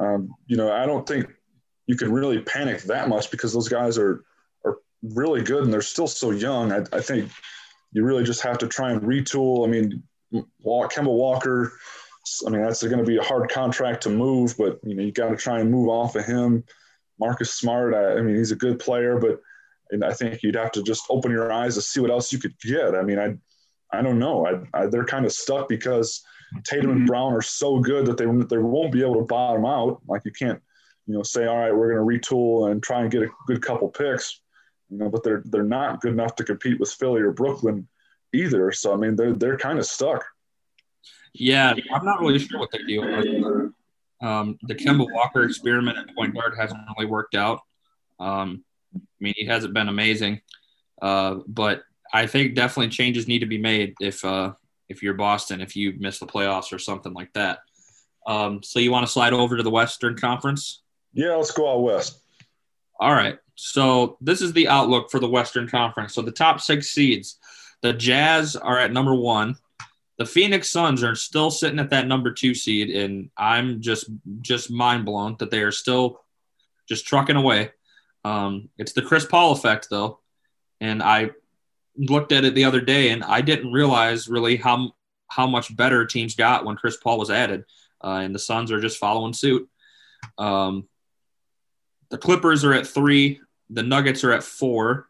Um, 0.00 0.34
you 0.46 0.56
know, 0.56 0.72
I 0.72 0.86
don't 0.86 1.06
think 1.06 1.32
you 1.86 1.96
can 1.96 2.12
really 2.12 2.40
panic 2.40 2.82
that 2.82 3.08
much 3.08 3.30
because 3.30 3.52
those 3.52 3.68
guys 3.68 3.98
are 3.98 4.24
are 4.64 4.78
really 5.02 5.42
good 5.42 5.62
and 5.62 5.72
they're 5.72 5.82
still 5.82 6.08
so 6.08 6.30
young. 6.30 6.72
I, 6.72 6.84
I 6.92 7.00
think 7.00 7.30
you 7.92 8.04
really 8.04 8.24
just 8.24 8.42
have 8.42 8.58
to 8.58 8.66
try 8.66 8.90
and 8.90 9.02
retool. 9.02 9.64
I 9.64 9.70
mean, 9.70 10.02
Kemba 10.32 11.12
Walker. 11.12 11.72
I 12.46 12.50
mean, 12.50 12.62
that's 12.62 12.82
going 12.82 12.98
to 12.98 13.04
be 13.04 13.18
a 13.18 13.22
hard 13.22 13.50
contract 13.50 14.02
to 14.04 14.10
move, 14.10 14.56
but 14.56 14.80
you 14.82 14.94
know, 14.94 15.02
you 15.02 15.12
got 15.12 15.28
to 15.28 15.36
try 15.36 15.60
and 15.60 15.70
move 15.70 15.88
off 15.88 16.16
of 16.16 16.24
him. 16.24 16.64
Marcus 17.20 17.52
Smart. 17.52 17.94
I, 17.94 18.18
I 18.18 18.22
mean, 18.22 18.34
he's 18.34 18.50
a 18.50 18.56
good 18.56 18.78
player, 18.78 19.18
but 19.18 19.40
and 19.94 20.04
I 20.04 20.12
think 20.12 20.42
you'd 20.42 20.56
have 20.56 20.72
to 20.72 20.82
just 20.82 21.04
open 21.08 21.30
your 21.30 21.52
eyes 21.52 21.74
to 21.76 21.82
see 21.82 22.00
what 22.00 22.10
else 22.10 22.32
you 22.32 22.38
could 22.38 22.58
get. 22.60 22.94
I 22.94 23.02
mean, 23.02 23.18
I, 23.18 23.34
I 23.96 24.02
don't 24.02 24.18
know. 24.18 24.46
I, 24.46 24.82
I 24.82 24.86
they're 24.86 25.04
kind 25.04 25.24
of 25.24 25.32
stuck 25.32 25.68
because 25.68 26.22
Tatum 26.64 26.90
and 26.90 27.06
Brown 27.06 27.32
are 27.32 27.42
so 27.42 27.78
good 27.78 28.06
that 28.06 28.16
they 28.16 28.26
they 28.26 28.58
won't 28.58 28.92
be 28.92 29.02
able 29.02 29.16
to 29.16 29.22
bottom 29.22 29.64
out. 29.64 30.00
Like 30.06 30.22
you 30.24 30.32
can't 30.32 30.60
you 31.06 31.14
know, 31.14 31.22
say, 31.22 31.46
all 31.46 31.58
right, 31.58 31.74
we're 31.74 31.94
going 31.94 32.20
to 32.20 32.28
retool 32.28 32.70
and 32.70 32.82
try 32.82 33.02
and 33.02 33.10
get 33.10 33.22
a 33.22 33.28
good 33.46 33.62
couple 33.62 33.88
picks, 33.88 34.40
you 34.88 34.98
know, 34.98 35.10
but 35.10 35.22
they're 35.22 35.42
they're 35.46 35.62
not 35.62 36.00
good 36.00 36.12
enough 36.12 36.34
to 36.36 36.44
compete 36.44 36.80
with 36.80 36.90
Philly 36.90 37.20
or 37.20 37.32
Brooklyn 37.32 37.88
either. 38.32 38.72
So 38.72 38.92
I 38.92 38.96
mean, 38.96 39.16
they're 39.16 39.34
they're 39.34 39.58
kind 39.58 39.78
of 39.78 39.86
stuck. 39.86 40.24
Yeah, 41.34 41.74
I'm 41.92 42.04
not 42.04 42.20
really 42.20 42.38
sure 42.38 42.60
what 42.60 42.70
they 42.70 42.82
do. 42.86 43.72
Um, 44.22 44.58
the 44.62 44.74
Kemba 44.74 45.06
Walker 45.12 45.44
experiment 45.44 45.98
at 45.98 46.14
point 46.14 46.34
guard 46.34 46.54
hasn't 46.56 46.80
really 46.96 47.10
worked 47.10 47.34
out. 47.34 47.60
Um, 48.20 48.64
I 48.94 49.00
mean, 49.20 49.34
he 49.36 49.46
hasn't 49.46 49.74
been 49.74 49.88
amazing, 49.88 50.40
uh, 51.02 51.36
but 51.46 51.82
I 52.12 52.26
think 52.26 52.54
definitely 52.54 52.90
changes 52.90 53.28
need 53.28 53.40
to 53.40 53.46
be 53.46 53.58
made 53.58 53.94
if 54.00 54.24
uh, 54.24 54.52
if 54.88 55.02
you're 55.02 55.14
Boston, 55.14 55.60
if 55.60 55.76
you 55.76 55.94
miss 55.98 56.18
the 56.18 56.26
playoffs 56.26 56.72
or 56.72 56.78
something 56.78 57.12
like 57.12 57.32
that. 57.32 57.58
Um, 58.26 58.62
so 58.62 58.78
you 58.78 58.90
want 58.90 59.06
to 59.06 59.12
slide 59.12 59.32
over 59.32 59.56
to 59.56 59.62
the 59.62 59.70
Western 59.70 60.16
Conference? 60.16 60.82
Yeah, 61.12 61.36
let's 61.36 61.50
go 61.50 61.70
out 61.70 61.82
west. 61.82 62.20
All 62.98 63.12
right. 63.12 63.38
So 63.56 64.16
this 64.20 64.40
is 64.40 64.52
the 64.52 64.68
outlook 64.68 65.10
for 65.10 65.20
the 65.20 65.28
Western 65.28 65.68
Conference. 65.68 66.14
So 66.14 66.22
the 66.22 66.30
top 66.30 66.60
six 66.60 66.88
seeds, 66.88 67.38
the 67.82 67.92
Jazz 67.92 68.56
are 68.56 68.78
at 68.78 68.92
number 68.92 69.14
one. 69.14 69.56
The 70.16 70.26
Phoenix 70.26 70.70
Suns 70.70 71.02
are 71.02 71.14
still 71.16 71.50
sitting 71.50 71.80
at 71.80 71.90
that 71.90 72.06
number 72.06 72.32
two 72.32 72.54
seed, 72.54 72.90
and 72.94 73.30
I'm 73.36 73.80
just 73.80 74.08
just 74.42 74.70
mind 74.70 75.04
blown 75.04 75.36
that 75.40 75.50
they 75.50 75.60
are 75.62 75.72
still 75.72 76.20
just 76.88 77.06
trucking 77.06 77.36
away. 77.36 77.72
Um, 78.24 78.68
it's 78.78 78.92
the 78.92 79.02
Chris 79.02 79.24
Paul 79.24 79.52
effect, 79.52 79.88
though, 79.90 80.20
and 80.80 81.02
I 81.02 81.30
looked 81.96 82.32
at 82.32 82.44
it 82.44 82.54
the 82.54 82.64
other 82.64 82.80
day, 82.80 83.10
and 83.10 83.22
I 83.22 83.40
didn't 83.40 83.72
realize 83.72 84.28
really 84.28 84.56
how 84.56 84.92
how 85.28 85.46
much 85.46 85.74
better 85.74 86.06
teams 86.06 86.34
got 86.34 86.64
when 86.64 86.76
Chris 86.76 86.96
Paul 86.96 87.18
was 87.18 87.30
added, 87.30 87.64
uh, 88.02 88.20
and 88.22 88.34
the 88.34 88.38
Suns 88.38 88.70
are 88.70 88.80
just 88.80 88.98
following 88.98 89.32
suit. 89.32 89.68
Um, 90.38 90.88
the 92.10 92.18
Clippers 92.18 92.64
are 92.64 92.72
at 92.72 92.86
three. 92.86 93.40
The 93.70 93.82
Nuggets 93.82 94.24
are 94.24 94.32
at 94.32 94.44
four. 94.44 95.08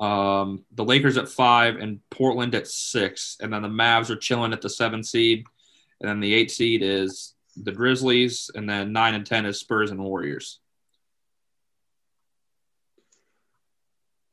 Um, 0.00 0.64
the 0.72 0.84
Lakers 0.84 1.16
at 1.16 1.28
five 1.28 1.76
and 1.76 2.00
Portland 2.10 2.54
at 2.54 2.66
six. 2.66 3.36
And 3.40 3.52
then 3.52 3.62
the 3.62 3.68
Mavs 3.68 4.10
are 4.10 4.16
chilling 4.16 4.52
at 4.52 4.60
the 4.60 4.68
seven 4.68 5.04
seed. 5.04 5.44
And 6.00 6.08
then 6.08 6.20
the 6.20 6.34
eight 6.34 6.50
seed 6.50 6.82
is 6.82 7.34
the 7.56 7.72
Grizzlies. 7.72 8.50
And 8.54 8.68
then 8.68 8.92
nine 8.92 9.14
and 9.14 9.24
10 9.24 9.46
is 9.46 9.60
Spurs 9.60 9.90
and 9.90 10.02
Warriors. 10.02 10.58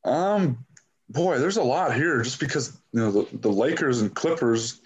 Um, 0.03 0.65
boy, 1.09 1.39
there's 1.39 1.57
a 1.57 1.63
lot 1.63 1.95
here 1.95 2.21
just 2.21 2.39
because, 2.39 2.77
you 2.91 2.99
know, 2.99 3.11
the, 3.11 3.37
the 3.37 3.51
Lakers 3.51 4.01
and 4.01 4.13
Clippers, 4.13 4.81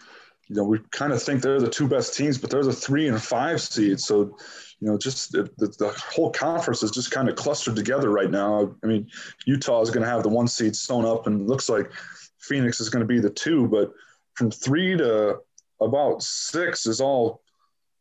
you 0.48 0.56
know, 0.56 0.64
we 0.64 0.80
kind 0.92 1.12
of 1.12 1.22
think 1.22 1.42
they're 1.42 1.60
the 1.60 1.70
two 1.70 1.88
best 1.88 2.16
teams, 2.16 2.38
but 2.38 2.50
they're 2.50 2.64
the 2.64 2.74
three 2.74 3.08
and 3.08 3.22
five 3.22 3.62
seeds. 3.62 4.06
So, 4.06 4.38
you 4.80 4.88
know, 4.88 4.98
just 4.98 5.32
the, 5.32 5.50
the 5.58 5.94
whole 6.14 6.32
conference 6.32 6.84
is 6.84 6.92
just 6.92 7.12
kind 7.12 7.30
of 7.30 7.36
clustered 7.36 7.76
together 7.76 8.10
right 8.12 8.30
now. 8.30 8.76
I 8.84 8.88
mean, 8.88 9.10
Utah 9.46 9.82
is 9.82 9.90
going 9.90 10.04
to 10.04 10.10
have 10.10 10.24
the 10.24 10.30
one 10.30 10.48
seed 10.48 10.76
sewn 10.76 11.06
up, 11.06 11.28
and 11.28 11.48
looks 11.48 11.70
like 11.70 11.92
Phoenix 12.40 12.80
is 12.80 12.90
going 12.90 13.02
to 13.02 13.08
be 13.08 13.20
the 13.20 13.30
two. 13.30 13.68
But 13.68 13.92
from 14.34 14.52
three 14.52 14.98
to 14.98 15.40
about 15.82 16.22
six 16.22 16.86
is 16.86 17.02
all 17.02 17.42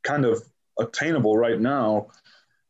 kind 0.03 0.24
of 0.24 0.42
attainable 0.79 1.38
right 1.38 1.61
now. 1.61 2.09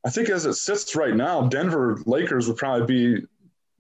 I 0.07 0.11
think 0.11 0.29
as 0.29 0.45
it 0.45 0.55
sits 0.55 0.95
right 0.95 1.17
now, 1.17 1.49
Denver 1.49 1.99
Lakers 2.05 2.47
would 2.47 2.59
probably 2.59 2.87
be, 2.87 3.27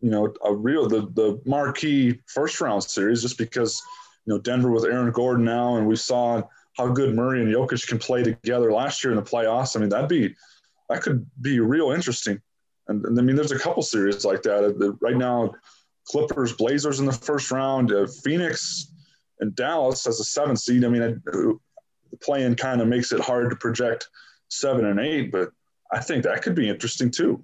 you 0.04 0.10
know, 0.10 0.34
a 0.44 0.54
real 0.54 0.86
the 0.86 1.08
the 1.14 1.40
marquee 1.46 2.20
first 2.26 2.60
round 2.60 2.84
series 2.84 3.22
just 3.22 3.38
because 3.38 3.82
you 4.26 4.34
know 4.34 4.38
Denver 4.38 4.70
with 4.70 4.84
Aaron 4.84 5.10
Gordon 5.10 5.46
now, 5.46 5.76
and 5.76 5.86
we 5.86 5.96
saw 5.96 6.42
how 6.76 6.88
good 6.88 7.14
Murray 7.14 7.40
and 7.40 7.50
Jokic 7.50 7.88
can 7.88 7.98
play 7.98 8.22
together 8.22 8.70
last 8.70 9.02
year 9.02 9.12
in 9.12 9.16
the 9.16 9.22
playoffs. 9.22 9.74
I 9.74 9.80
mean, 9.80 9.88
that'd 9.88 10.10
be 10.10 10.34
that 10.90 11.00
could 11.00 11.26
be 11.40 11.58
real 11.58 11.92
interesting. 11.92 12.38
And, 12.88 13.02
and 13.06 13.18
I 13.18 13.22
mean, 13.22 13.34
there's 13.34 13.52
a 13.52 13.58
couple 13.58 13.82
series 13.82 14.26
like 14.26 14.42
that. 14.42 14.98
Right 15.00 15.16
now, 15.16 15.54
Clippers, 16.06 16.52
Blazers 16.52 17.00
in 17.00 17.06
the 17.06 17.12
first 17.12 17.50
round, 17.50 17.90
uh, 17.90 18.06
Phoenix, 18.06 18.92
and 19.40 19.56
Dallas 19.56 20.06
as 20.06 20.20
a 20.20 20.24
seven 20.24 20.54
seed. 20.54 20.84
I 20.84 20.88
mean, 20.88 21.22
the 21.24 21.58
play-in 22.20 22.56
kind 22.56 22.82
of 22.82 22.88
makes 22.88 23.10
it 23.10 23.20
hard 23.20 23.48
to 23.48 23.56
project 23.56 24.06
seven 24.48 24.84
and 24.84 25.00
eight, 25.00 25.32
but 25.32 25.48
I 25.90 26.00
think 26.00 26.24
that 26.24 26.42
could 26.42 26.54
be 26.54 26.68
interesting 26.68 27.10
too. 27.10 27.42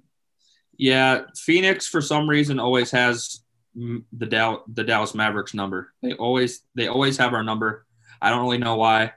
Yeah, 0.81 1.25
Phoenix 1.35 1.87
for 1.87 2.01
some 2.01 2.27
reason 2.27 2.59
always 2.59 2.89
has 2.89 3.43
the 3.75 4.25
Dow, 4.25 4.63
the 4.67 4.83
Dallas 4.83 5.13
Mavericks 5.13 5.53
number. 5.53 5.93
They 6.01 6.13
always 6.13 6.63
they 6.73 6.87
always 6.87 7.17
have 7.17 7.35
our 7.35 7.43
number. 7.43 7.85
I 8.19 8.31
don't 8.31 8.41
really 8.41 8.57
know 8.57 8.77
why. 8.77 9.13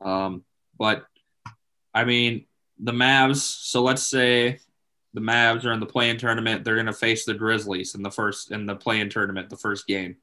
Um, 0.00 0.44
but 0.78 1.06
I 1.92 2.04
mean, 2.04 2.46
the 2.78 2.92
Mavs. 2.92 3.38
So 3.38 3.82
let's 3.82 4.04
say 4.04 4.60
the 5.12 5.20
Mavs 5.20 5.64
are 5.64 5.72
in 5.72 5.80
the 5.80 5.86
play-in 5.86 6.18
tournament. 6.18 6.62
They're 6.62 6.76
going 6.76 6.86
to 6.86 6.92
face 6.92 7.24
the 7.24 7.34
Grizzlies 7.34 7.96
in 7.96 8.02
the 8.04 8.12
first 8.12 8.52
in 8.52 8.66
the 8.66 8.76
play-in 8.76 9.10
tournament, 9.10 9.50
the 9.50 9.56
first 9.56 9.88
game. 9.88 10.18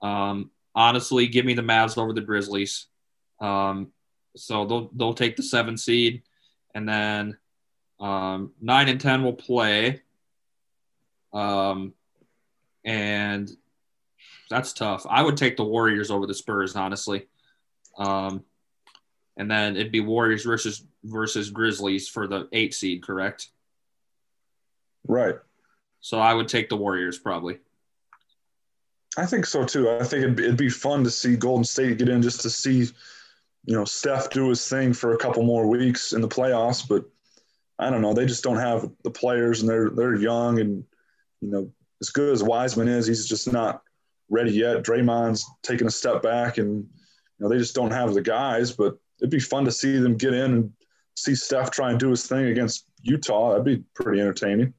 Um, 0.00 0.50
honestly, 0.74 1.26
give 1.26 1.44
me 1.44 1.52
the 1.52 1.60
Mavs 1.60 1.98
over 1.98 2.14
the 2.14 2.22
Grizzlies. 2.22 2.86
Um, 3.38 3.92
so 4.34 4.64
they'll 4.64 4.90
they'll 4.96 5.12
take 5.12 5.36
the 5.36 5.42
seven 5.42 5.76
seed, 5.76 6.22
and 6.74 6.88
then 6.88 7.36
um, 8.00 8.52
nine 8.62 8.88
and 8.88 8.98
ten 8.98 9.22
will 9.22 9.34
play. 9.34 10.00
Um, 11.36 11.92
and 12.84 13.50
that's 14.48 14.72
tough. 14.72 15.06
I 15.08 15.22
would 15.22 15.36
take 15.36 15.56
the 15.56 15.64
Warriors 15.64 16.10
over 16.10 16.26
the 16.26 16.34
Spurs, 16.34 16.74
honestly. 16.76 17.26
Um, 17.98 18.42
and 19.36 19.50
then 19.50 19.76
it'd 19.76 19.92
be 19.92 20.00
Warriors 20.00 20.44
versus 20.44 20.84
versus 21.04 21.50
Grizzlies 21.50 22.08
for 22.08 22.26
the 22.26 22.48
eight 22.52 22.74
seed, 22.74 23.02
correct? 23.02 23.48
Right. 25.06 25.36
So 26.00 26.18
I 26.18 26.32
would 26.32 26.48
take 26.48 26.68
the 26.68 26.76
Warriors 26.76 27.18
probably. 27.18 27.58
I 29.18 29.26
think 29.26 29.46
so 29.46 29.64
too. 29.64 29.90
I 29.90 30.04
think 30.04 30.22
it'd 30.22 30.36
be, 30.36 30.44
it'd 30.44 30.56
be 30.56 30.68
fun 30.68 31.04
to 31.04 31.10
see 31.10 31.36
Golden 31.36 31.64
State 31.64 31.98
get 31.98 32.08
in 32.08 32.22
just 32.22 32.42
to 32.42 32.50
see, 32.50 32.86
you 33.64 33.74
know, 33.74 33.84
Steph 33.84 34.30
do 34.30 34.48
his 34.48 34.66
thing 34.68 34.92
for 34.92 35.14
a 35.14 35.18
couple 35.18 35.42
more 35.42 35.66
weeks 35.66 36.12
in 36.12 36.20
the 36.20 36.28
playoffs. 36.28 36.86
But 36.86 37.04
I 37.78 37.90
don't 37.90 38.02
know. 38.02 38.14
They 38.14 38.26
just 38.26 38.44
don't 38.44 38.56
have 38.56 38.90
the 39.02 39.10
players, 39.10 39.60
and 39.60 39.68
they're 39.68 39.90
they're 39.90 40.16
young, 40.16 40.60
and 40.60 40.84
you 41.40 41.50
know, 41.50 41.70
as 42.00 42.10
good 42.10 42.32
as 42.32 42.42
Wiseman 42.42 42.88
is, 42.88 43.06
he's 43.06 43.26
just 43.26 43.50
not 43.52 43.82
ready 44.28 44.52
yet. 44.52 44.82
Draymond's 44.82 45.44
taking 45.62 45.86
a 45.86 45.90
step 45.90 46.22
back, 46.22 46.58
and 46.58 46.76
you 46.76 46.88
know, 47.38 47.48
they 47.48 47.58
just 47.58 47.74
don't 47.74 47.90
have 47.90 48.14
the 48.14 48.22
guys. 48.22 48.72
But 48.72 48.96
it'd 49.20 49.30
be 49.30 49.40
fun 49.40 49.64
to 49.64 49.72
see 49.72 49.98
them 49.98 50.16
get 50.16 50.34
in 50.34 50.52
and 50.52 50.72
see 51.16 51.34
Steph 51.34 51.70
try 51.70 51.90
and 51.90 51.98
do 51.98 52.10
his 52.10 52.26
thing 52.26 52.46
against 52.46 52.90
Utah. 53.02 53.50
That'd 53.50 53.64
be 53.64 53.84
pretty 53.94 54.20
entertaining. 54.20 54.74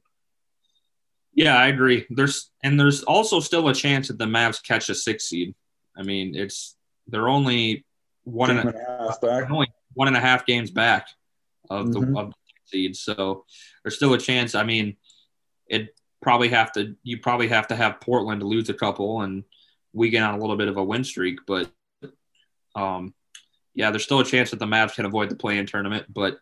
Yeah, 1.34 1.56
I 1.56 1.68
agree. 1.68 2.06
There's 2.10 2.50
and 2.62 2.78
there's 2.78 3.02
also 3.02 3.40
still 3.40 3.68
a 3.68 3.74
chance 3.74 4.08
that 4.08 4.18
the 4.18 4.26
Mavs 4.26 4.62
catch 4.62 4.88
a 4.88 4.94
six 4.94 5.28
seed. 5.28 5.54
I 5.96 6.02
mean, 6.02 6.34
it's 6.34 6.76
they're 7.06 7.28
only 7.28 7.84
one 8.24 8.50
and, 8.50 8.60
and 8.60 8.74
a 8.74 9.02
half 9.02 9.20
back. 9.20 9.50
Only 9.50 9.68
one 9.94 10.08
and 10.08 10.16
a 10.16 10.20
half 10.20 10.46
games 10.46 10.70
back 10.70 11.06
of 11.70 11.86
mm-hmm. 11.86 12.12
the 12.12 12.20
of 12.20 12.30
the 12.30 12.34
seed. 12.66 12.96
So 12.96 13.44
there's 13.82 13.96
still 13.96 14.14
a 14.14 14.18
chance. 14.18 14.54
I 14.54 14.64
mean, 14.64 14.96
it 15.68 15.88
probably 16.20 16.48
have 16.48 16.72
to 16.72 16.96
you 17.02 17.18
probably 17.18 17.48
have 17.48 17.68
to 17.68 17.76
have 17.76 18.00
Portland 18.00 18.40
to 18.40 18.46
lose 18.46 18.68
a 18.68 18.74
couple 18.74 19.22
and 19.22 19.44
we 19.92 20.10
get 20.10 20.22
on 20.22 20.34
a 20.34 20.38
little 20.38 20.56
bit 20.56 20.68
of 20.68 20.76
a 20.76 20.84
win 20.84 21.04
streak, 21.04 21.40
but 21.46 21.70
um 22.74 23.14
yeah, 23.74 23.90
there's 23.90 24.02
still 24.02 24.20
a 24.20 24.24
chance 24.24 24.50
that 24.50 24.58
the 24.58 24.66
Mavs 24.66 24.96
can 24.96 25.06
avoid 25.06 25.30
the 25.30 25.36
play-in 25.36 25.64
tournament, 25.64 26.06
but 26.12 26.40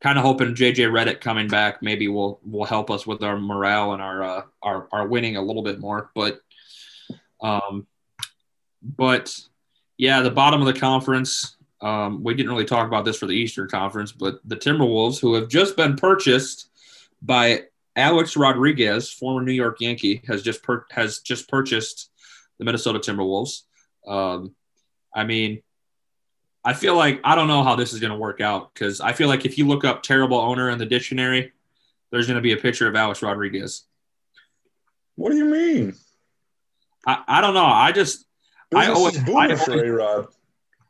kind 0.00 0.18
of 0.18 0.24
hoping 0.24 0.54
JJ 0.54 0.90
Redick 0.90 1.20
coming 1.20 1.48
back 1.48 1.82
maybe 1.82 2.08
will 2.08 2.40
will 2.44 2.64
help 2.64 2.90
us 2.90 3.06
with 3.06 3.22
our 3.22 3.38
morale 3.38 3.92
and 3.92 4.02
our 4.02 4.22
uh, 4.22 4.42
our 4.62 4.88
our 4.92 5.06
winning 5.06 5.36
a 5.36 5.42
little 5.42 5.62
bit 5.62 5.80
more. 5.80 6.10
But 6.14 6.40
um, 7.40 7.86
but 8.82 9.38
yeah, 9.96 10.20
the 10.20 10.30
bottom 10.30 10.60
of 10.60 10.66
the 10.66 10.78
conference. 10.78 11.56
Um, 11.80 12.24
we 12.24 12.32
didn't 12.32 12.50
really 12.50 12.64
talk 12.64 12.86
about 12.86 13.04
this 13.04 13.18
for 13.18 13.26
the 13.26 13.34
Eastern 13.34 13.68
Conference, 13.68 14.10
but 14.10 14.40
the 14.46 14.56
Timberwolves, 14.56 15.20
who 15.20 15.34
have 15.34 15.48
just 15.48 15.76
been 15.76 15.96
purchased 15.96 16.70
by 17.20 17.64
Alex 17.96 18.36
Rodriguez, 18.36 19.10
former 19.10 19.44
New 19.44 19.52
York 19.52 19.80
Yankee, 19.80 20.22
has 20.26 20.42
just 20.42 20.62
per- 20.62 20.86
has 20.90 21.20
just 21.20 21.48
purchased 21.48 22.10
the 22.58 22.64
Minnesota 22.64 22.98
Timberwolves. 22.98 23.62
Um, 24.06 24.54
I 25.14 25.24
mean, 25.24 25.62
I 26.64 26.72
feel 26.72 26.96
like 26.96 27.20
I 27.24 27.34
don't 27.34 27.48
know 27.48 27.62
how 27.62 27.76
this 27.76 27.92
is 27.92 28.00
going 28.00 28.12
to 28.12 28.18
work 28.18 28.40
out 28.40 28.72
because 28.72 29.00
I 29.00 29.12
feel 29.12 29.28
like 29.28 29.44
if 29.44 29.58
you 29.58 29.66
look 29.66 29.84
up 29.84 30.02
terrible 30.02 30.38
owner 30.38 30.70
in 30.70 30.78
the 30.78 30.86
dictionary, 30.86 31.52
there's 32.10 32.26
going 32.26 32.36
to 32.36 32.42
be 32.42 32.52
a 32.52 32.56
picture 32.56 32.88
of 32.88 32.96
Alex 32.96 33.22
Rodriguez. 33.22 33.84
What 35.16 35.30
do 35.30 35.36
you 35.36 35.44
mean? 35.44 35.94
I, 37.06 37.22
I 37.26 37.40
don't 37.40 37.54
know. 37.54 37.66
I 37.66 37.92
just 37.92 38.26
Business 38.70 38.88
I 38.88 38.92
always 38.92 39.18
I 39.28 39.54
always, 39.54 40.26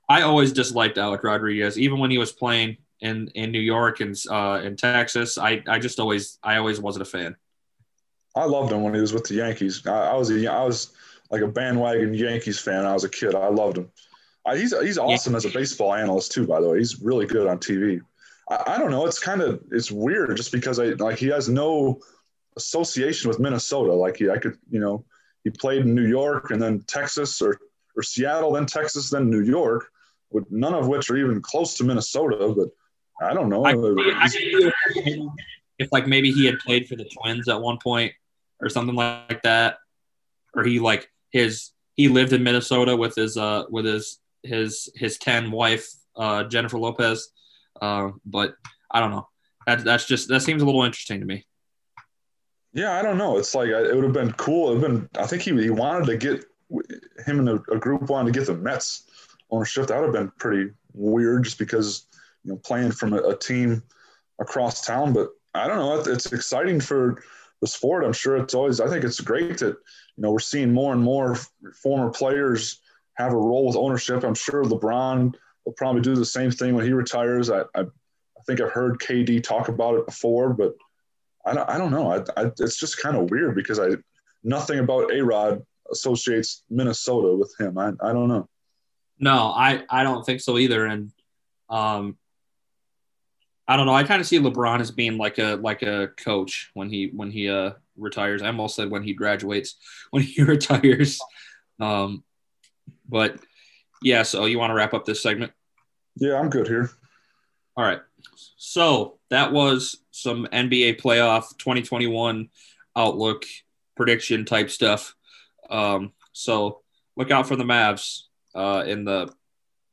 I 0.08 0.22
always 0.22 0.52
disliked 0.52 0.96
Alex 0.96 1.24
Rodriguez, 1.24 1.78
even 1.78 1.98
when 1.98 2.10
he 2.10 2.18
was 2.18 2.32
playing 2.32 2.78
in 3.04 3.28
in 3.34 3.52
New 3.52 3.60
York 3.60 4.00
and 4.00 4.16
uh, 4.30 4.60
in 4.64 4.76
Texas. 4.76 5.38
I 5.38 5.62
I 5.68 5.78
just 5.78 6.00
always 6.00 6.38
I 6.42 6.56
always 6.56 6.80
wasn't 6.80 7.02
a 7.02 7.10
fan. 7.10 7.36
I 8.34 8.46
loved 8.46 8.72
him 8.72 8.82
when 8.82 8.94
he 8.94 9.00
was 9.00 9.12
with 9.12 9.24
the 9.24 9.34
Yankees. 9.34 9.86
I, 9.86 10.10
I 10.10 10.14
was 10.14 10.30
a 10.30 10.50
I 10.50 10.64
was 10.64 10.92
like 11.30 11.42
a 11.42 11.46
bandwagon 11.46 12.14
Yankees 12.14 12.58
fan. 12.58 12.84
I 12.84 12.94
was 12.94 13.04
a 13.04 13.08
kid. 13.08 13.34
I 13.34 13.48
loved 13.48 13.78
him. 13.78 13.90
Uh, 14.46 14.56
he's 14.56 14.78
he's 14.80 14.98
awesome 14.98 15.34
yeah. 15.34 15.36
as 15.36 15.44
a 15.44 15.50
baseball 15.50 15.94
analyst 15.94 16.32
too. 16.32 16.46
By 16.46 16.60
the 16.60 16.68
way, 16.68 16.78
he's 16.78 17.00
really 17.00 17.26
good 17.26 17.46
on 17.46 17.58
TV. 17.58 18.00
I, 18.50 18.74
I 18.74 18.78
don't 18.78 18.90
know. 18.90 19.06
It's 19.06 19.20
kind 19.20 19.42
of 19.42 19.62
it's 19.70 19.92
weird 19.92 20.36
just 20.36 20.50
because 20.50 20.78
I 20.80 20.86
like 20.94 21.18
he 21.18 21.28
has 21.28 21.48
no 21.48 22.00
association 22.56 23.28
with 23.28 23.38
Minnesota. 23.38 23.92
Like 23.92 24.16
he, 24.16 24.30
I 24.30 24.38
could 24.38 24.56
you 24.70 24.80
know 24.80 25.04
he 25.44 25.50
played 25.50 25.82
in 25.82 25.94
New 25.94 26.06
York 26.06 26.50
and 26.50 26.60
then 26.60 26.80
Texas 26.86 27.42
or 27.42 27.58
or 27.96 28.02
Seattle, 28.02 28.52
then 28.52 28.66
Texas, 28.66 29.10
then 29.10 29.30
New 29.30 29.42
York, 29.42 29.88
with 30.30 30.50
none 30.50 30.74
of 30.74 30.88
which 30.88 31.10
are 31.10 31.16
even 31.16 31.40
close 31.40 31.74
to 31.74 31.84
Minnesota. 31.84 32.52
But 32.56 32.68
I 33.20 33.35
don't 33.35 33.48
know. 33.48 33.64
I, 33.64 33.72
I 33.72 34.29
if 35.79 35.90
like 35.92 36.07
maybe 36.07 36.33
he 36.33 36.46
had 36.46 36.59
played 36.59 36.88
for 36.88 36.96
the 36.96 37.05
Twins 37.05 37.48
at 37.48 37.61
one 37.61 37.79
point 37.83 38.12
or 38.61 38.68
something 38.68 38.94
like 38.94 39.42
that, 39.42 39.79
or 40.55 40.64
he 40.64 40.81
like 40.81 41.09
his 41.31 41.70
he 41.94 42.09
lived 42.09 42.33
in 42.33 42.42
Minnesota 42.42 42.96
with 42.96 43.14
his 43.14 43.37
uh 43.37 43.64
with 43.70 43.85
his 43.85 44.18
his 44.42 44.90
his 44.96 45.18
ten 45.18 45.50
wife 45.50 45.88
uh, 46.16 46.44
Jennifer 46.44 46.79
Lopez, 46.79 47.31
uh, 47.81 48.11
but 48.24 48.55
I 48.90 49.00
don't 49.00 49.11
know. 49.11 49.29
That 49.66 49.85
that's 49.85 50.07
just 50.07 50.29
that 50.29 50.40
seems 50.40 50.62
a 50.62 50.66
little 50.66 50.85
interesting 50.85 51.20
to 51.20 51.27
me. 51.27 51.46
Yeah, 52.72 52.92
I 52.92 53.03
don't 53.03 53.18
know. 53.18 53.38
It's 53.38 53.55
like 53.55 53.68
it 53.68 53.94
would 53.94 54.05
have 54.05 54.12
been 54.12 54.33
cool. 54.33 54.70
It 54.70 54.74
would 54.74 54.83
have 54.83 54.92
been. 54.92 55.09
I 55.22 55.27
think 55.27 55.42
he 55.42 55.53
he 55.61 55.70
wanted 55.70 56.07
to 56.07 56.16
get 56.16 56.44
him 57.27 57.40
and 57.40 57.48
a, 57.48 57.55
a 57.72 57.79
group 57.79 58.03
wanted 58.03 58.33
to 58.33 58.38
get 58.38 58.46
the 58.46 58.55
Mets 58.55 59.05
ownership. 59.50 59.87
That 59.87 60.00
would 60.00 60.07
have 60.07 60.14
been 60.14 60.33
pretty 60.38 60.72
weird, 60.92 61.44
just 61.44 61.59
because 61.59 62.07
you 62.44 62.52
know 62.52 62.61
playing 62.64 62.92
from 62.92 63.12
a, 63.12 63.18
a 63.18 63.37
team 63.37 63.83
across 64.40 64.85
town. 64.85 65.12
But 65.12 65.30
I 65.54 65.66
don't 65.66 65.78
know. 65.78 66.12
It's 66.12 66.33
exciting 66.33 66.80
for 66.80 67.22
the 67.61 67.66
sport. 67.66 68.04
I'm 68.04 68.12
sure 68.12 68.37
it's 68.37 68.54
always. 68.54 68.80
I 68.80 68.88
think 68.88 69.04
it's 69.04 69.20
great 69.20 69.59
that 69.59 69.76
you 70.16 70.22
know 70.22 70.33
we're 70.33 70.38
seeing 70.38 70.72
more 70.72 70.92
and 70.92 71.02
more 71.02 71.37
former 71.83 72.11
players 72.11 72.80
have 73.14 73.33
a 73.33 73.37
role 73.37 73.66
with 73.66 73.76
ownership. 73.76 74.24
I'm 74.24 74.35
sure 74.35 74.64
LeBron 74.64 75.35
will 75.64 75.72
probably 75.72 76.02
do 76.02 76.14
the 76.14 76.24
same 76.24 76.50
thing 76.50 76.74
when 76.74 76.85
he 76.85 76.92
retires. 76.92 77.50
I, 77.50 77.61
I, 77.74 77.83
I 77.83 78.42
think 78.46 78.61
I've 78.61 78.72
heard 78.72 78.98
KD 78.98 79.42
talk 79.42 79.68
about 79.68 79.94
it 79.94 80.07
before, 80.07 80.52
but 80.52 80.74
I 81.46 81.54
don't, 81.54 81.70
I 81.70 81.78
don't 81.78 81.92
know. 81.92 82.11
I, 82.11 82.18
I, 82.37 82.50
it's 82.59 82.78
just 82.78 83.00
kind 83.00 83.16
of 83.16 83.30
weird 83.30 83.54
because 83.54 83.78
I 83.78 83.90
nothing 84.42 84.78
about 84.78 85.12
A 85.12 85.22
Rod 85.22 85.62
associates 85.90 86.64
Minnesota 86.70 87.35
with 87.35 87.54
him. 87.59 87.78
I, 87.78 87.92
I 88.00 88.12
don't 88.12 88.28
know. 88.28 88.48
No, 89.18 89.52
I, 89.54 89.85
I 89.88 90.02
don't 90.02 90.24
think 90.24 90.40
so 90.40 90.59
either. 90.59 90.87
And 90.87 91.12
um, 91.70 92.16
I 93.66 93.77
don't 93.77 93.87
know. 93.87 93.94
I 93.94 94.05
kind 94.05 94.20
of 94.20 94.27
see 94.27 94.38
LeBron 94.38 94.81
as 94.81 94.90
being 94.90 95.16
like 95.16 95.38
a 95.38 95.57
like 95.57 95.83
a 95.83 96.09
coach 96.16 96.70
when 96.74 96.90
he 96.90 97.11
when 97.14 97.31
he 97.31 97.48
uh 97.48 97.72
retires. 97.96 98.42
I 98.42 98.48
almost 98.48 98.77
said 98.77 98.90
when 98.90 99.03
he 99.03 99.14
graduates, 99.14 99.77
when 100.11 100.22
he 100.22 100.42
retires. 100.42 101.18
Um, 101.81 102.24
but 103.09 103.38
yeah, 104.03 104.22
so 104.22 104.44
you 104.44 104.59
want 104.59 104.70
to 104.70 104.74
wrap 104.74 104.94
up 104.94 105.05
this 105.05 105.22
segment? 105.22 105.53
Yeah, 106.16 106.38
I'm 106.38 106.50
good 106.50 106.68
here. 106.68 106.90
All 107.77 107.85
right. 107.85 108.00
So 108.57 109.18
that 109.31 109.53
was 109.53 109.96
some 110.11 110.46
NBA 110.53 111.00
playoff 111.00 111.57
2021 111.59 112.48
outlook 112.96 113.44
prediction 113.96 114.44
type 114.44 114.70
stuff. 114.70 115.14
Um, 115.70 116.12
so 116.33 116.83
look 117.16 117.31
out 117.31 117.48
for 117.48 117.57
the 117.57 117.64
Mavs 117.64 118.22
uh, 118.55 118.85
in 118.87 119.05
the 119.05 119.33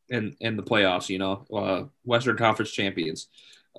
in 0.10 0.36
in 0.40 0.58
the 0.58 0.64
playoffs. 0.64 1.10
You 1.10 1.20
know, 1.20 1.46
uh, 1.54 1.84
Western 2.04 2.38
Conference 2.38 2.72
champions. 2.72 3.28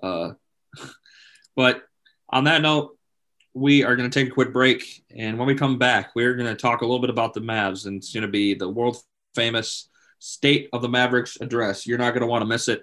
Uh, 0.02 0.32
but 1.56 1.82
on 2.28 2.44
that 2.44 2.62
note, 2.62 2.96
we 3.54 3.84
are 3.84 3.96
going 3.96 4.10
to 4.10 4.20
take 4.20 4.30
a 4.30 4.34
quick 4.34 4.52
break, 4.52 5.04
and 5.14 5.38
when 5.38 5.46
we 5.46 5.54
come 5.54 5.78
back, 5.78 6.12
we're 6.14 6.34
going 6.34 6.48
to 6.48 6.54
talk 6.54 6.80
a 6.80 6.84
little 6.84 7.00
bit 7.00 7.10
about 7.10 7.34
the 7.34 7.40
Mavs, 7.40 7.86
and 7.86 7.98
it's 7.98 8.12
going 8.12 8.22
to 8.22 8.28
be 8.28 8.54
the 8.54 8.68
world 8.68 8.96
famous 9.34 9.88
State 10.18 10.68
of 10.72 10.82
the 10.82 10.88
Mavericks 10.88 11.36
address. 11.40 11.86
You're 11.86 11.98
not 11.98 12.10
going 12.10 12.20
to 12.20 12.26
want 12.26 12.42
to 12.42 12.46
miss 12.46 12.68
it. 12.68 12.82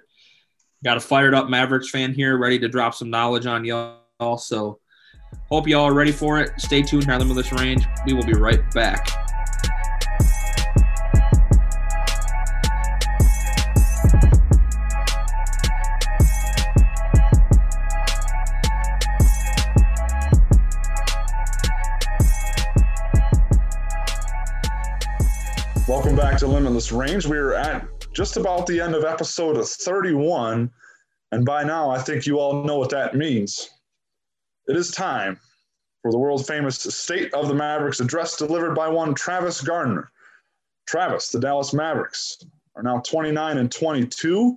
Got 0.84 0.98
a 0.98 1.00
fired 1.00 1.34
up 1.34 1.48
Mavericks 1.48 1.90
fan 1.90 2.12
here, 2.12 2.36
ready 2.38 2.58
to 2.58 2.68
drop 2.68 2.94
some 2.94 3.10
knowledge 3.10 3.46
on 3.46 3.64
y'all. 3.64 4.36
So, 4.38 4.78
hope 5.50 5.66
y'all 5.66 5.86
are 5.86 5.94
ready 5.94 6.12
for 6.12 6.38
it. 6.38 6.50
Stay 6.58 6.82
tuned 6.82 7.04
here 7.04 7.14
on 7.14 7.20
Limitless 7.20 7.52
Range. 7.52 7.84
We 8.06 8.12
will 8.12 8.24
be 8.24 8.34
right 8.34 8.70
back. 8.72 9.19
Limitless 26.80 27.10
Range. 27.12 27.26
We 27.26 27.36
are 27.36 27.52
at 27.52 27.86
just 28.14 28.38
about 28.38 28.66
the 28.66 28.80
end 28.80 28.94
of 28.94 29.04
episode 29.04 29.62
31, 29.62 30.70
and 31.30 31.44
by 31.44 31.62
now 31.62 31.90
I 31.90 31.98
think 31.98 32.24
you 32.24 32.38
all 32.38 32.64
know 32.64 32.78
what 32.78 32.88
that 32.88 33.14
means. 33.14 33.68
It 34.66 34.76
is 34.76 34.90
time 34.90 35.38
for 36.00 36.10
the 36.10 36.16
world 36.16 36.46
famous 36.46 36.78
State 36.78 37.34
of 37.34 37.48
the 37.48 37.54
Mavericks 37.54 38.00
address 38.00 38.38
delivered 38.38 38.74
by 38.74 38.88
one 38.88 39.14
Travis 39.14 39.60
Gardner. 39.60 40.10
Travis, 40.86 41.28
the 41.28 41.38
Dallas 41.38 41.74
Mavericks, 41.74 42.38
are 42.76 42.82
now 42.82 43.00
29 43.00 43.58
and 43.58 43.70
22. 43.70 44.56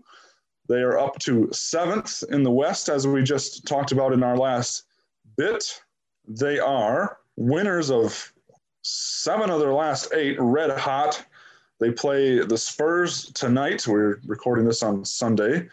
They 0.70 0.80
are 0.80 0.98
up 0.98 1.20
to 1.20 1.50
seventh 1.52 2.24
in 2.30 2.42
the 2.42 2.52
West, 2.52 2.88
as 2.88 3.06
we 3.06 3.22
just 3.22 3.68
talked 3.68 3.92
about 3.92 4.14
in 4.14 4.24
our 4.24 4.38
last 4.38 4.84
bit. 5.36 5.82
They 6.26 6.58
are 6.58 7.18
winners 7.36 7.92
of 7.92 8.32
seven 8.82 9.50
of 9.50 9.60
their 9.60 9.74
last 9.74 10.14
eight 10.14 10.38
red 10.40 10.70
hot. 10.80 11.26
They 11.84 11.92
play 11.92 12.40
the 12.40 12.58
Spurs 12.58 13.30
tonight. 13.34 13.86
We're 13.86 14.22
recording 14.26 14.64
this 14.64 14.84
on 14.84 15.04
Sunday. 15.04 15.68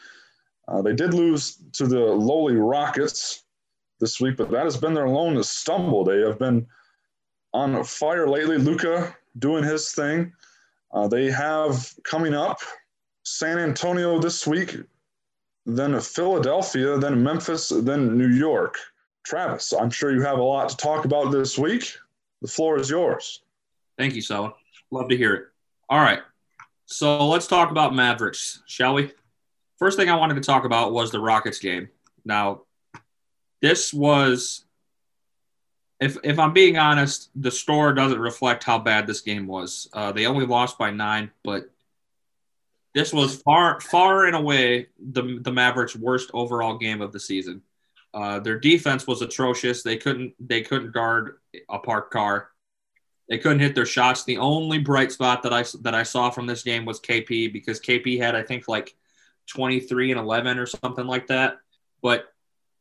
Uh, 0.66 0.82
they 0.82 0.92
did 0.92 1.14
lose 1.14 1.58
to 1.74 1.86
the 1.86 2.00
lowly 2.00 2.56
Rockets 2.56 3.44
this 4.00 4.20
week, 4.20 4.36
but 4.36 4.50
that 4.50 4.64
has 4.64 4.76
been 4.76 4.92
their 4.92 5.08
lone 5.08 5.40
stumble. 5.44 6.02
They 6.02 6.18
have 6.22 6.36
been 6.36 6.66
on 7.54 7.84
fire 7.84 8.26
lately. 8.26 8.58
Luka 8.58 9.16
doing 9.38 9.62
his 9.62 9.92
thing. 9.92 10.32
Uh, 10.92 11.06
they 11.06 11.30
have 11.30 11.94
coming 12.02 12.34
up 12.34 12.58
San 13.22 13.60
Antonio 13.60 14.18
this 14.18 14.48
week, 14.48 14.78
then 15.64 16.00
Philadelphia, 16.00 16.98
then 16.98 17.22
Memphis, 17.22 17.68
then 17.68 18.18
New 18.18 18.30
York. 18.30 18.76
Travis, 19.24 19.72
I'm 19.72 19.90
sure 19.90 20.10
you 20.10 20.22
have 20.22 20.40
a 20.40 20.42
lot 20.42 20.70
to 20.70 20.76
talk 20.76 21.04
about 21.04 21.30
this 21.30 21.56
week. 21.56 21.96
The 22.42 22.48
floor 22.48 22.80
is 22.80 22.90
yours. 22.90 23.42
Thank 23.96 24.16
you, 24.16 24.22
Sella. 24.22 24.54
Love 24.90 25.08
to 25.10 25.16
hear 25.16 25.34
it. 25.34 25.44
All 25.90 25.98
right. 25.98 26.20
So 26.86 27.26
let's 27.28 27.48
talk 27.48 27.72
about 27.72 27.94
Mavericks, 27.94 28.62
shall 28.66 28.94
we? 28.94 29.12
First 29.78 29.98
thing 29.98 30.08
I 30.08 30.14
wanted 30.14 30.34
to 30.34 30.40
talk 30.40 30.64
about 30.64 30.92
was 30.92 31.10
the 31.10 31.18
Rockets 31.18 31.58
game. 31.58 31.88
Now, 32.24 32.62
this 33.60 33.92
was 33.92 34.64
if 35.98 36.16
if 36.22 36.38
I'm 36.38 36.52
being 36.52 36.78
honest, 36.78 37.30
the 37.34 37.50
score 37.50 37.92
doesn't 37.92 38.20
reflect 38.20 38.62
how 38.62 38.78
bad 38.78 39.06
this 39.06 39.20
game 39.20 39.48
was. 39.48 39.88
Uh, 39.92 40.12
they 40.12 40.26
only 40.26 40.46
lost 40.46 40.78
by 40.78 40.90
nine, 40.90 41.32
but 41.42 41.68
this 42.94 43.12
was 43.12 43.42
far 43.42 43.80
far 43.80 44.26
and 44.26 44.36
away 44.36 44.88
the 44.98 45.40
the 45.42 45.52
Mavericks' 45.52 45.96
worst 45.96 46.30
overall 46.34 46.78
game 46.78 47.00
of 47.00 47.12
the 47.12 47.20
season. 47.20 47.62
Uh, 48.14 48.38
their 48.38 48.58
defense 48.58 49.06
was 49.08 49.22
atrocious. 49.22 49.82
They 49.82 49.96
couldn't 49.96 50.34
they 50.38 50.62
couldn't 50.62 50.92
guard 50.92 51.38
a 51.68 51.78
parked 51.80 52.12
car. 52.12 52.50
They 53.30 53.38
couldn't 53.38 53.60
hit 53.60 53.76
their 53.76 53.86
shots. 53.86 54.24
The 54.24 54.38
only 54.38 54.78
bright 54.78 55.12
spot 55.12 55.44
that 55.44 55.52
I 55.52 55.64
that 55.82 55.94
I 55.94 56.02
saw 56.02 56.30
from 56.30 56.46
this 56.46 56.64
game 56.64 56.84
was 56.84 57.00
KP 57.00 57.52
because 57.52 57.80
KP 57.80 58.18
had 58.18 58.34
I 58.34 58.42
think 58.42 58.66
like 58.66 58.94
23 59.46 60.10
and 60.10 60.20
11 60.20 60.58
or 60.58 60.66
something 60.66 61.06
like 61.06 61.28
that. 61.28 61.58
But 62.02 62.24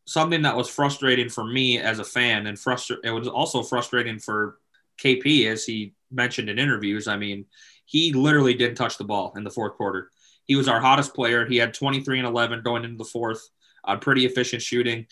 something 0.08 0.42
that 0.42 0.58
was 0.58 0.68
frustrating 0.68 1.30
for 1.30 1.44
me 1.44 1.78
as 1.78 2.00
a 2.00 2.04
fan 2.04 2.48
and 2.48 2.58
frustra- 2.58 2.98
it 3.04 3.12
was 3.12 3.28
also 3.28 3.62
frustrating 3.62 4.18
for 4.18 4.58
KP 5.00 5.46
as 5.46 5.66
he 5.66 5.94
mentioned 6.12 6.50
in 6.50 6.58
interviews. 6.58 7.08
I 7.08 7.16
mean, 7.16 7.46
he 7.86 8.12
literally 8.12 8.56
didn't 8.56 8.76
touch 8.76 8.98
the 8.98 9.04
ball 9.04 9.34
in 9.36 9.44
the 9.44 9.52
fourth 9.52 9.76
quarter. 9.76 10.10
He 10.46 10.56
was 10.56 10.68
our 10.68 10.80
hottest 10.80 11.14
player. 11.14 11.46
He 11.46 11.58
had 11.58 11.76
23 11.76 12.18
and 12.18 12.28
11 12.28 12.64
going 12.64 12.84
into 12.86 12.98
the 12.98 13.06
fourth 13.06 13.48
on 13.84 14.00
pretty 14.00 14.26
efficient 14.26 14.64
shooting. 14.64 15.06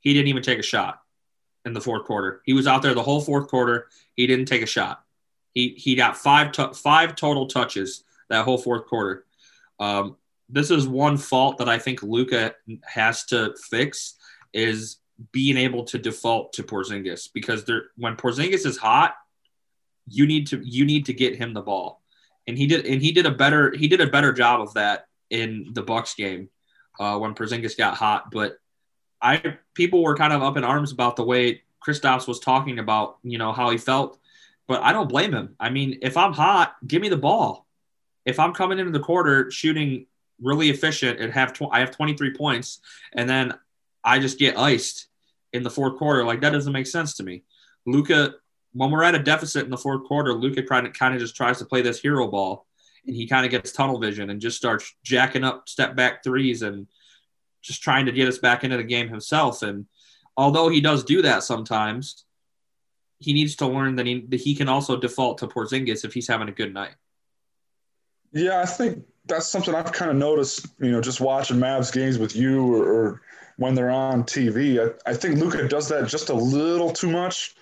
He 0.00 0.14
didn't 0.14 0.28
even 0.28 0.42
take 0.42 0.58
a 0.58 0.62
shot 0.62 0.98
in 1.64 1.72
the 1.72 1.80
fourth 1.80 2.04
quarter. 2.04 2.42
He 2.44 2.52
was 2.52 2.66
out 2.66 2.82
there 2.82 2.94
the 2.94 3.02
whole 3.02 3.20
fourth 3.20 3.48
quarter. 3.48 3.88
He 4.16 4.26
didn't 4.26 4.46
take 4.46 4.62
a 4.62 4.66
shot. 4.66 5.02
He 5.52 5.70
he 5.70 5.94
got 5.94 6.16
five 6.16 6.54
five 6.74 7.16
total 7.16 7.46
touches 7.46 8.04
that 8.28 8.44
whole 8.44 8.58
fourth 8.58 8.86
quarter. 8.86 9.24
Um, 9.78 10.16
this 10.48 10.70
is 10.70 10.86
one 10.86 11.16
fault 11.16 11.58
that 11.58 11.68
I 11.68 11.78
think 11.78 12.02
Luka 12.02 12.54
has 12.84 13.24
to 13.26 13.54
fix 13.70 14.14
is 14.52 14.98
being 15.32 15.56
able 15.56 15.84
to 15.84 15.98
default 15.98 16.52
to 16.54 16.62
Porzingis 16.62 17.28
because 17.32 17.64
there 17.64 17.84
when 17.96 18.16
Porzingis 18.16 18.66
is 18.66 18.76
hot, 18.76 19.14
you 20.06 20.26
need 20.26 20.46
to 20.48 20.60
you 20.64 20.84
need 20.84 21.06
to 21.06 21.12
get 21.12 21.36
him 21.36 21.52
the 21.52 21.60
ball, 21.60 22.02
and 22.46 22.56
he 22.56 22.66
did 22.66 22.86
and 22.86 23.02
he 23.02 23.12
did 23.12 23.26
a 23.26 23.30
better 23.30 23.74
he 23.76 23.88
did 23.88 24.00
a 24.00 24.06
better 24.06 24.32
job 24.32 24.60
of 24.60 24.74
that 24.74 25.06
in 25.30 25.68
the 25.72 25.82
Bucks 25.82 26.14
game 26.14 26.48
uh, 26.98 27.18
when 27.18 27.34
Porzingis 27.34 27.76
got 27.76 27.94
hot. 27.94 28.30
But 28.30 28.58
I 29.22 29.56
people 29.74 30.02
were 30.02 30.16
kind 30.16 30.32
of 30.32 30.42
up 30.42 30.56
in 30.56 30.64
arms 30.64 30.92
about 30.92 31.16
the 31.16 31.24
way 31.24 31.62
Kristaps 31.86 32.26
was 32.26 32.40
talking 32.40 32.78
about 32.78 33.18
you 33.22 33.38
know 33.38 33.52
how 33.52 33.70
he 33.70 33.78
felt, 33.78 34.18
but 34.66 34.82
I 34.82 34.92
don't 34.92 35.08
blame 35.08 35.32
him. 35.32 35.56
I 35.58 35.70
mean, 35.70 35.98
if 36.02 36.16
I'm 36.16 36.32
hot, 36.32 36.76
give 36.86 37.02
me 37.02 37.08
the 37.08 37.16
ball. 37.16 37.66
If 38.24 38.38
I'm 38.38 38.52
coming 38.52 38.78
into 38.78 38.92
the 38.92 39.00
quarter 39.00 39.50
shooting 39.50 40.06
really 40.40 40.70
efficient 40.70 41.20
and 41.20 41.32
have 41.32 41.52
tw- 41.52 41.72
I 41.72 41.80
have 41.80 41.90
23 41.90 42.34
points, 42.34 42.80
and 43.12 43.28
then 43.28 43.54
I 44.04 44.18
just 44.18 44.38
get 44.38 44.58
iced 44.58 45.08
in 45.52 45.62
the 45.62 45.70
fourth 45.70 45.98
quarter. 45.98 46.24
Like 46.24 46.40
that 46.40 46.50
doesn't 46.50 46.72
make 46.72 46.86
sense 46.86 47.14
to 47.14 47.22
me. 47.22 47.42
Luka, 47.86 48.34
when 48.72 48.90
we're 48.90 49.02
at 49.02 49.14
a 49.14 49.22
deficit 49.22 49.64
in 49.64 49.70
the 49.70 49.76
fourth 49.76 50.04
quarter, 50.06 50.32
Luka 50.32 50.62
kind 50.62 50.86
of 50.86 50.92
kind 50.92 51.14
of 51.14 51.20
just 51.20 51.36
tries 51.36 51.58
to 51.58 51.64
play 51.64 51.82
this 51.82 52.00
hero 52.00 52.28
ball, 52.28 52.66
and 53.06 53.16
he 53.16 53.26
kind 53.26 53.44
of 53.44 53.50
gets 53.50 53.72
tunnel 53.72 53.98
vision 53.98 54.30
and 54.30 54.40
just 54.40 54.56
starts 54.56 54.94
jacking 55.02 55.44
up 55.44 55.68
step 55.68 55.96
back 55.96 56.22
threes 56.22 56.62
and 56.62 56.86
just 57.62 57.82
trying 57.82 58.06
to 58.06 58.12
get 58.12 58.28
us 58.28 58.38
back 58.38 58.64
into 58.64 58.76
the 58.76 58.84
game 58.84 59.08
himself. 59.08 59.62
And 59.62 59.86
although 60.36 60.68
he 60.68 60.80
does 60.80 61.04
do 61.04 61.22
that 61.22 61.42
sometimes, 61.42 62.24
he 63.18 63.32
needs 63.32 63.56
to 63.56 63.66
learn 63.66 63.96
that 63.96 64.06
he 64.06 64.26
that 64.28 64.40
he 64.40 64.54
can 64.54 64.68
also 64.68 64.96
default 64.96 65.38
to 65.38 65.46
Porzingis 65.46 66.04
if 66.04 66.14
he's 66.14 66.28
having 66.28 66.48
a 66.48 66.52
good 66.52 66.72
night. 66.72 66.94
Yeah, 68.32 68.60
I 68.60 68.66
think 68.66 69.04
that's 69.26 69.46
something 69.46 69.74
I've 69.74 69.92
kind 69.92 70.10
of 70.10 70.16
noticed. 70.16 70.66
You 70.80 70.90
know, 70.90 71.00
just 71.00 71.20
watching 71.20 71.58
Mavs 71.58 71.92
games 71.92 72.18
with 72.18 72.34
you 72.34 72.74
or, 72.74 72.84
or 72.84 73.22
when 73.56 73.74
they're 73.74 73.90
on 73.90 74.24
TV. 74.24 74.80
I, 74.80 75.10
I 75.10 75.14
think 75.14 75.38
Luka 75.38 75.68
does 75.68 75.88
that 75.88 76.08
just 76.08 76.30
a 76.30 76.34
little 76.34 76.90
too 76.92 77.10
much. 77.10 77.54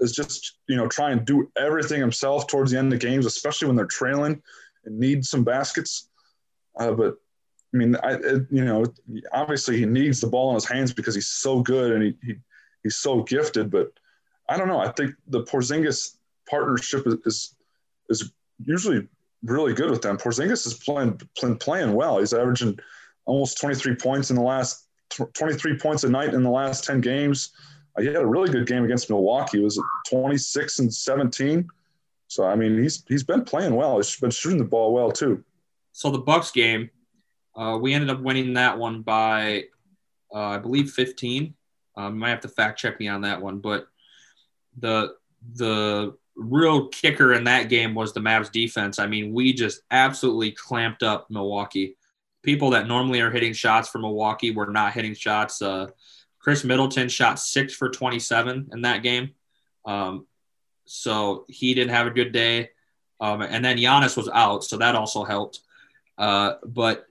Is 0.00 0.12
just 0.12 0.58
you 0.68 0.76
know 0.76 0.88
try 0.88 1.12
and 1.12 1.24
do 1.24 1.50
everything 1.56 2.00
himself 2.00 2.46
towards 2.48 2.72
the 2.72 2.78
end 2.78 2.92
of 2.92 2.98
games, 2.98 3.26
especially 3.26 3.68
when 3.68 3.76
they're 3.76 3.86
trailing 3.86 4.42
and 4.84 4.98
need 4.98 5.24
some 5.24 5.44
baskets. 5.44 6.08
Uh, 6.78 6.92
but 6.92 7.16
I 7.72 7.76
mean, 7.76 7.96
I 7.96 8.14
it, 8.14 8.46
you 8.50 8.64
know 8.64 8.84
obviously 9.32 9.78
he 9.78 9.86
needs 9.86 10.20
the 10.20 10.26
ball 10.26 10.50
in 10.50 10.54
his 10.54 10.64
hands 10.64 10.92
because 10.92 11.14
he's 11.14 11.28
so 11.28 11.60
good 11.60 11.92
and 11.92 12.02
he, 12.02 12.14
he 12.24 12.34
he's 12.82 12.96
so 12.96 13.22
gifted. 13.22 13.70
But 13.70 13.92
I 14.48 14.56
don't 14.56 14.68
know. 14.68 14.80
I 14.80 14.90
think 14.92 15.14
the 15.26 15.42
Porzingis 15.42 16.16
partnership 16.48 17.06
is 17.06 17.14
is, 17.26 17.54
is 18.08 18.32
usually 18.64 19.06
really 19.42 19.74
good 19.74 19.90
with 19.90 20.02
them. 20.02 20.16
Porzingis 20.16 20.66
is 20.66 20.74
playing 20.74 21.20
playing 21.36 21.58
playing 21.58 21.92
well. 21.92 22.18
He's 22.18 22.32
averaging 22.32 22.78
almost 23.26 23.60
23 23.60 23.96
points 23.96 24.30
in 24.30 24.36
the 24.36 24.42
last 24.42 24.86
23 25.10 25.78
points 25.78 26.04
a 26.04 26.08
night 26.08 26.34
in 26.34 26.42
the 26.42 26.50
last 26.50 26.84
10 26.84 27.00
games. 27.00 27.50
Uh, 27.96 28.02
he 28.02 28.06
had 28.06 28.16
a 28.16 28.26
really 28.26 28.50
good 28.50 28.66
game 28.66 28.84
against 28.84 29.10
Milwaukee. 29.10 29.58
He 29.58 29.64
was 29.64 29.80
26 30.08 30.78
and 30.80 30.92
17. 30.92 31.68
So 32.28 32.44
I 32.44 32.56
mean, 32.56 32.78
he's 32.78 33.04
he's 33.08 33.24
been 33.24 33.44
playing 33.44 33.74
well. 33.74 33.96
He's 33.96 34.18
been 34.18 34.30
shooting 34.30 34.58
the 34.58 34.64
ball 34.64 34.92
well 34.92 35.10
too. 35.10 35.44
So 35.92 36.10
the 36.10 36.18
Bucks 36.18 36.50
game, 36.50 36.90
uh, 37.58 37.76
we 37.76 37.92
ended 37.92 38.10
up 38.10 38.20
winning 38.20 38.54
that 38.54 38.78
one 38.78 39.02
by, 39.02 39.64
uh, 40.32 40.38
I 40.38 40.58
believe, 40.58 40.90
15. 40.90 41.54
Um, 41.96 42.18
might 42.18 42.30
have 42.30 42.40
to 42.40 42.48
fact 42.48 42.78
check 42.78 43.00
me 43.00 43.08
on 43.08 43.22
that 43.22 43.42
one, 43.42 43.58
but 43.58 43.88
the 44.78 45.14
the 45.54 46.16
real 46.36 46.88
kicker 46.88 47.32
in 47.32 47.44
that 47.44 47.68
game 47.68 47.94
was 47.94 48.12
the 48.12 48.20
Mavs 48.20 48.52
defense. 48.52 49.00
I 49.00 49.06
mean, 49.06 49.32
we 49.32 49.52
just 49.52 49.82
absolutely 49.90 50.52
clamped 50.52 51.02
up 51.02 51.28
Milwaukee 51.30 51.96
people 52.42 52.70
that 52.70 52.86
normally 52.86 53.20
are 53.20 53.30
hitting 53.30 53.52
shots 53.52 53.88
for 53.88 53.98
Milwaukee 53.98 54.50
were 54.50 54.66
not 54.66 54.92
hitting 54.92 55.14
shots. 55.14 55.60
Uh, 55.60 55.88
Khris 56.38 56.64
Middleton 56.64 57.08
shot 57.08 57.38
six 57.38 57.74
for 57.74 57.88
27 57.88 58.70
in 58.72 58.82
that 58.82 59.02
game. 59.02 59.30
Um, 59.84 60.26
so 60.84 61.44
he 61.48 61.74
didn't 61.74 61.90
have 61.90 62.06
a 62.06 62.10
good 62.10 62.32
day. 62.32 62.70
Um, 63.20 63.42
and 63.42 63.64
then 63.64 63.76
Giannis 63.76 64.16
was 64.16 64.28
out, 64.32 64.64
so 64.64 64.78
that 64.78 64.94
also 64.94 65.24
helped. 65.24 65.60
Uh, 66.16 66.54
but 66.64 67.06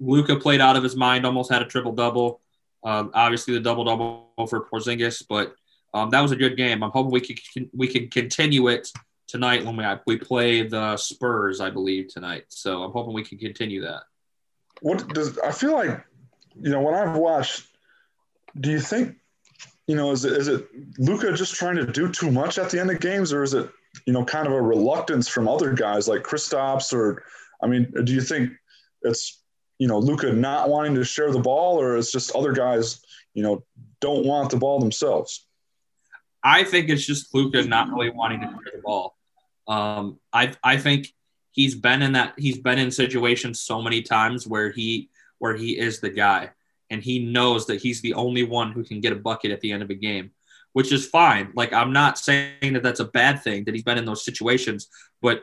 Luka 0.00 0.36
played 0.36 0.60
out 0.60 0.76
of 0.76 0.82
his 0.82 0.96
mind, 0.96 1.24
almost 1.24 1.52
had 1.52 1.62
a 1.62 1.66
triple 1.66 1.92
double. 1.92 2.40
Um, 2.82 3.10
obviously, 3.14 3.54
the 3.54 3.60
double 3.60 3.84
double 3.84 4.32
for 4.48 4.66
Porzingis, 4.66 5.22
but 5.28 5.54
um, 5.94 6.10
that 6.10 6.20
was 6.20 6.32
a 6.32 6.36
good 6.36 6.56
game. 6.56 6.82
I'm 6.82 6.90
hoping 6.90 7.12
we 7.12 7.20
can 7.20 7.70
we 7.72 7.86
can 7.86 8.08
continue 8.08 8.68
it 8.68 8.88
tonight 9.28 9.64
when 9.64 9.76
we 9.76 9.84
we 10.06 10.16
play 10.16 10.66
the 10.66 10.96
Spurs, 10.96 11.60
I 11.60 11.70
believe 11.70 12.08
tonight. 12.08 12.44
So 12.48 12.82
I'm 12.82 12.92
hoping 12.92 13.12
we 13.12 13.24
can 13.24 13.38
continue 13.38 13.82
that 13.82 14.02
what 14.80 15.06
does 15.08 15.38
I 15.38 15.52
feel 15.52 15.72
like? 15.72 16.04
You 16.60 16.70
know, 16.70 16.80
when 16.80 16.94
I've 16.94 17.16
watched, 17.16 17.66
do 18.58 18.70
you 18.70 18.80
think, 18.80 19.16
you 19.86 19.96
know, 19.96 20.10
is 20.10 20.24
it, 20.24 20.32
is 20.32 20.48
it 20.48 20.66
Luka 20.98 21.32
just 21.32 21.54
trying 21.54 21.76
to 21.76 21.86
do 21.86 22.10
too 22.10 22.30
much 22.30 22.58
at 22.58 22.70
the 22.70 22.80
end 22.80 22.90
of 22.90 23.00
games, 23.00 23.32
or 23.32 23.42
is 23.42 23.54
it, 23.54 23.70
you 24.06 24.12
know, 24.12 24.24
kind 24.24 24.46
of 24.46 24.52
a 24.52 24.60
reluctance 24.60 25.28
from 25.28 25.48
other 25.48 25.72
guys 25.72 26.08
like 26.08 26.22
Kristaps, 26.22 26.92
or, 26.92 27.22
I 27.62 27.66
mean, 27.66 27.92
do 28.04 28.12
you 28.12 28.20
think 28.20 28.50
it's, 29.02 29.39
you 29.80 29.88
know, 29.88 29.98
Luka 29.98 30.30
not 30.30 30.68
wanting 30.68 30.94
to 30.96 31.04
share 31.04 31.32
the 31.32 31.40
ball, 31.40 31.80
or 31.80 31.96
it's 31.96 32.12
just 32.12 32.36
other 32.36 32.52
guys, 32.52 33.00
you 33.32 33.42
know, 33.42 33.64
don't 34.00 34.26
want 34.26 34.50
the 34.50 34.58
ball 34.58 34.78
themselves? 34.78 35.46
I 36.44 36.64
think 36.64 36.90
it's 36.90 37.06
just 37.06 37.34
Luka 37.34 37.64
not 37.64 37.88
really 37.88 38.10
wanting 38.10 38.40
to 38.42 38.46
share 38.46 38.76
the 38.76 38.82
ball. 38.84 39.16
Um, 39.66 40.20
I 40.34 40.52
I 40.62 40.76
think 40.76 41.08
he's 41.50 41.74
been 41.74 42.02
in 42.02 42.12
that 42.12 42.34
he's 42.36 42.58
been 42.58 42.78
in 42.78 42.90
situations 42.90 43.62
so 43.62 43.80
many 43.80 44.02
times 44.02 44.46
where 44.46 44.70
he 44.70 45.08
where 45.38 45.56
he 45.56 45.78
is 45.78 46.00
the 46.00 46.10
guy 46.10 46.50
and 46.90 47.02
he 47.02 47.24
knows 47.24 47.66
that 47.66 47.80
he's 47.80 48.02
the 48.02 48.14
only 48.14 48.42
one 48.42 48.72
who 48.72 48.84
can 48.84 49.00
get 49.00 49.12
a 49.12 49.16
bucket 49.16 49.50
at 49.50 49.60
the 49.60 49.72
end 49.72 49.82
of 49.82 49.90
a 49.90 49.94
game 49.94 50.30
which 50.72 50.92
is 50.92 51.06
fine 51.06 51.50
like 51.54 51.72
i'm 51.72 51.92
not 51.92 52.18
saying 52.18 52.72
that 52.72 52.82
that's 52.82 53.00
a 53.00 53.04
bad 53.04 53.42
thing 53.42 53.64
that 53.64 53.74
he's 53.74 53.84
been 53.84 53.98
in 53.98 54.04
those 54.04 54.24
situations 54.24 54.88
but 55.20 55.42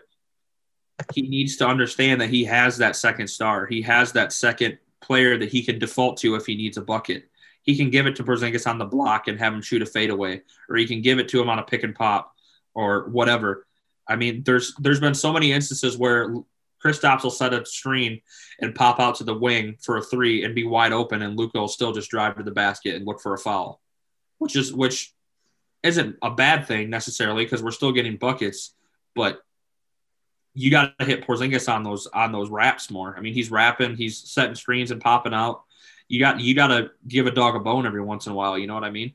he 1.14 1.22
needs 1.24 1.58
to 1.58 1.68
understand 1.68 2.20
that 2.22 2.30
he 2.30 2.44
has 2.44 2.78
that 2.78 2.96
second 2.96 3.28
star 3.28 3.66
he 3.66 3.82
has 3.82 4.12
that 4.12 4.34
second 4.34 4.78
player 5.02 5.38
that 5.38 5.50
he 5.50 5.64
can 5.64 5.78
default 5.80 6.18
to 6.18 6.36
if 6.36 6.46
he 6.46 6.56
needs 6.56 6.78
a 6.78 6.82
bucket 6.82 7.30
he 7.68 7.76
can 7.76 7.90
give 7.90 8.08
it 8.08 8.16
to 8.16 8.24
Porzingis 8.24 8.66
on 8.66 8.78
the 8.78 8.86
block 8.86 9.28
and 9.28 9.38
have 9.38 9.54
him 9.54 9.62
shoot 9.62 9.82
a 9.82 9.86
fadeaway, 9.86 10.42
or 10.70 10.78
he 10.78 10.88
can 10.88 11.02
give 11.02 11.20
it 11.20 11.28
to 11.30 11.42
him 11.42 11.50
on 11.50 11.60
a 11.60 11.64
pick 11.64 11.84
and 11.84 11.94
pop, 11.94 12.34
or 12.74 13.10
whatever. 13.10 13.68
I 14.08 14.16
mean, 14.16 14.44
there's 14.44 14.74
there's 14.80 15.02
been 15.02 15.14
so 15.14 15.34
many 15.34 15.52
instances 15.52 15.98
where 15.98 16.34
Kristaps 16.84 17.24
will 17.24 17.30
set 17.30 17.54
a 17.54 17.66
screen 17.66 18.22
and 18.62 18.74
pop 18.74 19.02
out 19.02 19.16
to 19.16 19.26
the 19.26 19.34
wing 19.34 19.76
for 19.82 19.98
a 19.98 20.02
three 20.02 20.46
and 20.46 20.56
be 20.56 20.64
wide 20.64 20.94
open, 20.94 21.22
and 21.22 21.38
Luka 21.38 21.60
will 21.60 21.68
still 21.68 21.92
just 21.92 22.10
drive 22.10 22.38
to 22.38 22.44
the 22.44 22.52
basket 22.52 22.96
and 22.96 23.06
look 23.06 23.20
for 23.20 23.34
a 23.34 23.38
foul, 23.38 23.82
which 24.38 24.56
is 24.56 24.74
which 24.74 25.14
isn't 25.84 26.16
a 26.22 26.32
bad 26.32 26.68
thing 26.68 26.90
necessarily 26.90 27.44
because 27.44 27.62
we're 27.62 27.72
still 27.72 27.92
getting 27.92 28.16
buckets, 28.16 28.76
but 29.14 29.42
you 30.58 30.72
got 30.72 30.98
to 30.98 31.06
hit 31.06 31.26
Porzingis 31.26 31.72
on 31.72 31.84
those 31.84 32.08
on 32.08 32.32
those 32.32 32.50
wraps 32.50 32.90
more. 32.90 33.16
I 33.16 33.22
mean, 33.22 33.36
he's 33.36 33.52
rapping, 33.52 33.96
he's 33.96 34.18
setting 34.18 34.56
screens 34.56 34.90
and 34.90 35.00
popping 35.00 35.34
out. 35.34 35.64
You 36.08 36.20
got 36.20 36.40
you 36.40 36.56
got 36.56 36.68
to 36.68 36.90
give 37.08 37.28
a 37.28 37.32
dog 37.32 37.56
a 37.56 37.60
bone 37.60 37.86
every 37.86 38.02
once 38.02 38.26
in 38.26 38.32
a 38.32 38.36
while. 38.36 38.58
You 38.58 38.66
know 38.66 38.74
what 38.74 38.84
I 38.84 38.90
mean? 38.90 39.14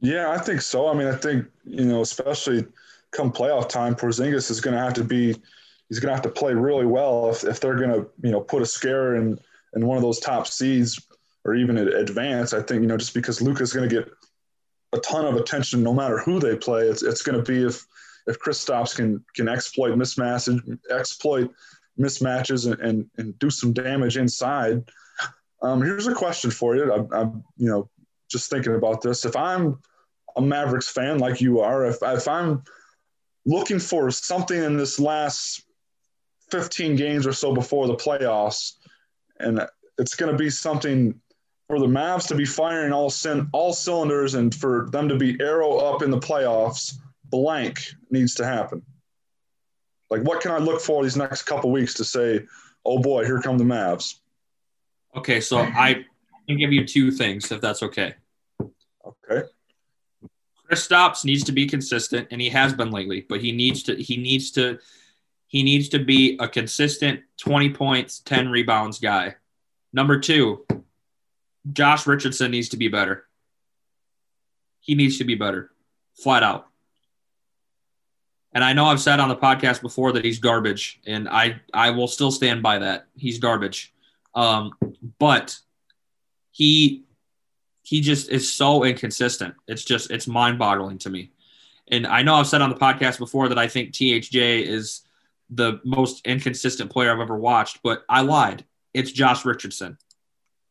Yeah, 0.00 0.32
I 0.32 0.38
think 0.38 0.62
so. 0.62 0.88
I 0.88 0.94
mean, 0.94 1.06
I 1.06 1.14
think 1.14 1.46
you 1.64 1.84
know, 1.84 2.00
especially 2.00 2.66
come 3.12 3.32
playoff 3.32 3.68
time, 3.68 3.94
Porzingis 3.94 4.50
is 4.50 4.60
going 4.60 4.74
to 4.74 4.82
have 4.82 4.94
to 4.94 5.04
be 5.04 5.36
he's 5.88 6.00
going 6.00 6.10
to 6.10 6.14
have 6.14 6.22
to 6.22 6.40
play 6.40 6.54
really 6.54 6.86
well 6.86 7.30
if, 7.30 7.44
if 7.44 7.60
they're 7.60 7.76
going 7.76 7.90
to 7.90 8.10
you 8.20 8.32
know 8.32 8.40
put 8.40 8.62
a 8.62 8.66
scare 8.66 9.14
in 9.14 9.38
in 9.76 9.86
one 9.86 9.96
of 9.96 10.02
those 10.02 10.18
top 10.18 10.48
seeds 10.48 11.06
or 11.44 11.54
even 11.54 11.78
advance. 11.78 12.52
I 12.52 12.62
think 12.62 12.82
you 12.82 12.88
know 12.88 12.96
just 12.96 13.14
because 13.14 13.40
Luka's 13.40 13.72
going 13.72 13.88
to 13.88 13.94
get 13.94 14.10
a 14.92 14.98
ton 14.98 15.24
of 15.24 15.36
attention 15.36 15.84
no 15.84 15.94
matter 15.94 16.18
who 16.18 16.40
they 16.40 16.56
play. 16.56 16.88
It's 16.88 17.04
it's 17.04 17.22
going 17.22 17.38
to 17.38 17.44
be 17.44 17.64
if 17.64 17.86
if 18.26 18.38
Kristaps 18.38 18.94
can 18.94 19.24
can 19.34 19.48
exploit 19.48 19.96
mismatches, 19.96 20.78
exploit 20.90 21.50
mismatches, 21.98 22.70
and, 22.70 22.80
and, 22.80 23.10
and 23.18 23.38
do 23.38 23.50
some 23.50 23.72
damage 23.72 24.16
inside. 24.16 24.84
Um, 25.60 25.80
here's 25.82 26.06
a 26.06 26.14
question 26.14 26.50
for 26.50 26.76
you. 26.76 26.92
I, 26.92 27.20
I'm 27.20 27.44
you 27.56 27.68
know 27.68 27.90
just 28.30 28.50
thinking 28.50 28.74
about 28.74 29.02
this. 29.02 29.24
If 29.24 29.36
I'm 29.36 29.78
a 30.36 30.42
Mavericks 30.42 30.88
fan 30.88 31.18
like 31.18 31.40
you 31.40 31.60
are, 31.60 31.84
if 31.86 31.98
if 32.02 32.28
I'm 32.28 32.62
looking 33.44 33.78
for 33.78 34.10
something 34.10 34.62
in 34.62 34.76
this 34.76 35.00
last 35.00 35.64
15 36.50 36.96
games 36.96 37.26
or 37.26 37.32
so 37.32 37.54
before 37.54 37.86
the 37.86 37.96
playoffs, 37.96 38.74
and 39.40 39.66
it's 39.98 40.14
going 40.14 40.30
to 40.30 40.38
be 40.38 40.50
something 40.50 41.18
for 41.66 41.78
the 41.78 41.86
Mavs 41.86 42.28
to 42.28 42.34
be 42.34 42.44
firing 42.44 42.92
all 42.92 43.12
all 43.52 43.72
cylinders 43.72 44.34
and 44.34 44.54
for 44.54 44.88
them 44.90 45.08
to 45.08 45.16
be 45.16 45.40
arrow 45.40 45.78
up 45.78 46.02
in 46.02 46.10
the 46.10 46.18
playoffs. 46.18 46.94
Blank 47.32 47.94
needs 48.10 48.34
to 48.36 48.44
happen. 48.44 48.82
Like, 50.10 50.22
what 50.22 50.42
can 50.42 50.52
I 50.52 50.58
look 50.58 50.82
for 50.82 51.02
these 51.02 51.16
next 51.16 51.42
couple 51.44 51.72
weeks 51.72 51.94
to 51.94 52.04
say, 52.04 52.46
"Oh 52.84 52.98
boy, 52.98 53.24
here 53.24 53.40
come 53.40 53.56
the 53.56 53.64
Mavs"? 53.64 54.16
Okay, 55.16 55.40
so 55.40 55.58
I 55.58 56.04
can 56.46 56.58
give 56.58 56.72
you 56.72 56.86
two 56.86 57.10
things 57.10 57.50
if 57.50 57.60
that's 57.62 57.82
okay. 57.82 58.14
Okay. 58.60 59.48
Kristaps 60.70 61.24
needs 61.24 61.42
to 61.44 61.52
be 61.52 61.66
consistent, 61.66 62.28
and 62.30 62.40
he 62.40 62.50
has 62.50 62.74
been 62.74 62.90
lately. 62.90 63.24
But 63.26 63.40
he 63.40 63.50
needs 63.50 63.82
to 63.84 63.96
he 63.96 64.18
needs 64.18 64.50
to 64.52 64.78
he 65.46 65.62
needs 65.62 65.88
to 65.90 65.98
be 65.98 66.36
a 66.38 66.48
consistent 66.48 67.20
20 67.38 67.70
points, 67.70 68.20
10 68.20 68.50
rebounds 68.50 68.98
guy. 68.98 69.36
Number 69.92 70.20
two, 70.20 70.66
Josh 71.72 72.06
Richardson 72.06 72.50
needs 72.50 72.70
to 72.70 72.76
be 72.76 72.88
better. 72.88 73.26
He 74.80 74.94
needs 74.94 75.18
to 75.18 75.24
be 75.24 75.34
better, 75.34 75.70
flat 76.14 76.42
out. 76.42 76.71
And 78.54 78.62
I 78.62 78.72
know 78.72 78.84
I've 78.84 79.00
said 79.00 79.18
on 79.18 79.28
the 79.28 79.36
podcast 79.36 79.80
before 79.80 80.12
that 80.12 80.24
he's 80.24 80.38
garbage, 80.38 81.00
and 81.06 81.28
I 81.28 81.60
I 81.72 81.90
will 81.90 82.08
still 82.08 82.30
stand 82.30 82.62
by 82.62 82.78
that. 82.78 83.06
He's 83.16 83.38
garbage, 83.38 83.94
um, 84.34 84.72
but 85.18 85.58
he 86.50 87.04
he 87.82 88.00
just 88.00 88.30
is 88.30 88.52
so 88.52 88.84
inconsistent. 88.84 89.54
It's 89.66 89.84
just 89.84 90.10
it's 90.10 90.26
mind 90.26 90.58
boggling 90.58 90.98
to 90.98 91.10
me. 91.10 91.32
And 91.88 92.06
I 92.06 92.22
know 92.22 92.34
I've 92.34 92.46
said 92.46 92.62
on 92.62 92.70
the 92.70 92.76
podcast 92.76 93.18
before 93.18 93.48
that 93.48 93.58
I 93.58 93.68
think 93.68 93.92
THJ 93.92 94.66
is 94.66 95.02
the 95.50 95.80
most 95.84 96.26
inconsistent 96.26 96.90
player 96.90 97.12
I've 97.12 97.20
ever 97.20 97.36
watched, 97.36 97.80
but 97.82 98.04
I 98.08 98.22
lied. 98.22 98.64
It's 98.94 99.12
Josh 99.12 99.44
Richardson. 99.44 99.98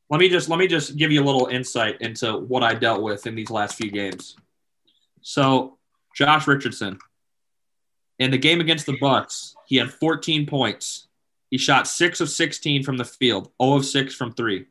Let 0.09 0.19
me 0.19 0.29
just 0.29 0.49
let 0.49 0.59
me 0.59 0.67
just 0.67 0.97
give 0.97 1.11
you 1.11 1.23
a 1.23 1.25
little 1.25 1.47
insight 1.47 2.01
into 2.01 2.37
what 2.37 2.63
I 2.63 2.75
dealt 2.75 3.01
with 3.01 3.25
in 3.27 3.35
these 3.35 3.49
last 3.49 3.75
few 3.75 3.89
games. 3.89 4.35
So, 5.21 5.77
Josh 6.15 6.47
Richardson 6.47 6.99
in 8.21 8.29
the 8.29 8.37
game 8.37 8.61
against 8.61 8.85
the 8.85 8.97
Bucks, 8.99 9.55
he 9.65 9.77
had 9.77 9.91
14 9.91 10.45
points. 10.45 11.07
He 11.49 11.57
shot 11.57 11.87
6 11.87 12.21
of 12.21 12.29
16 12.29 12.83
from 12.83 12.97
the 12.97 13.03
field, 13.03 13.49
0 13.61 13.77
of 13.77 13.85
6 13.85 14.13
from 14.13 14.31
3. 14.33 14.67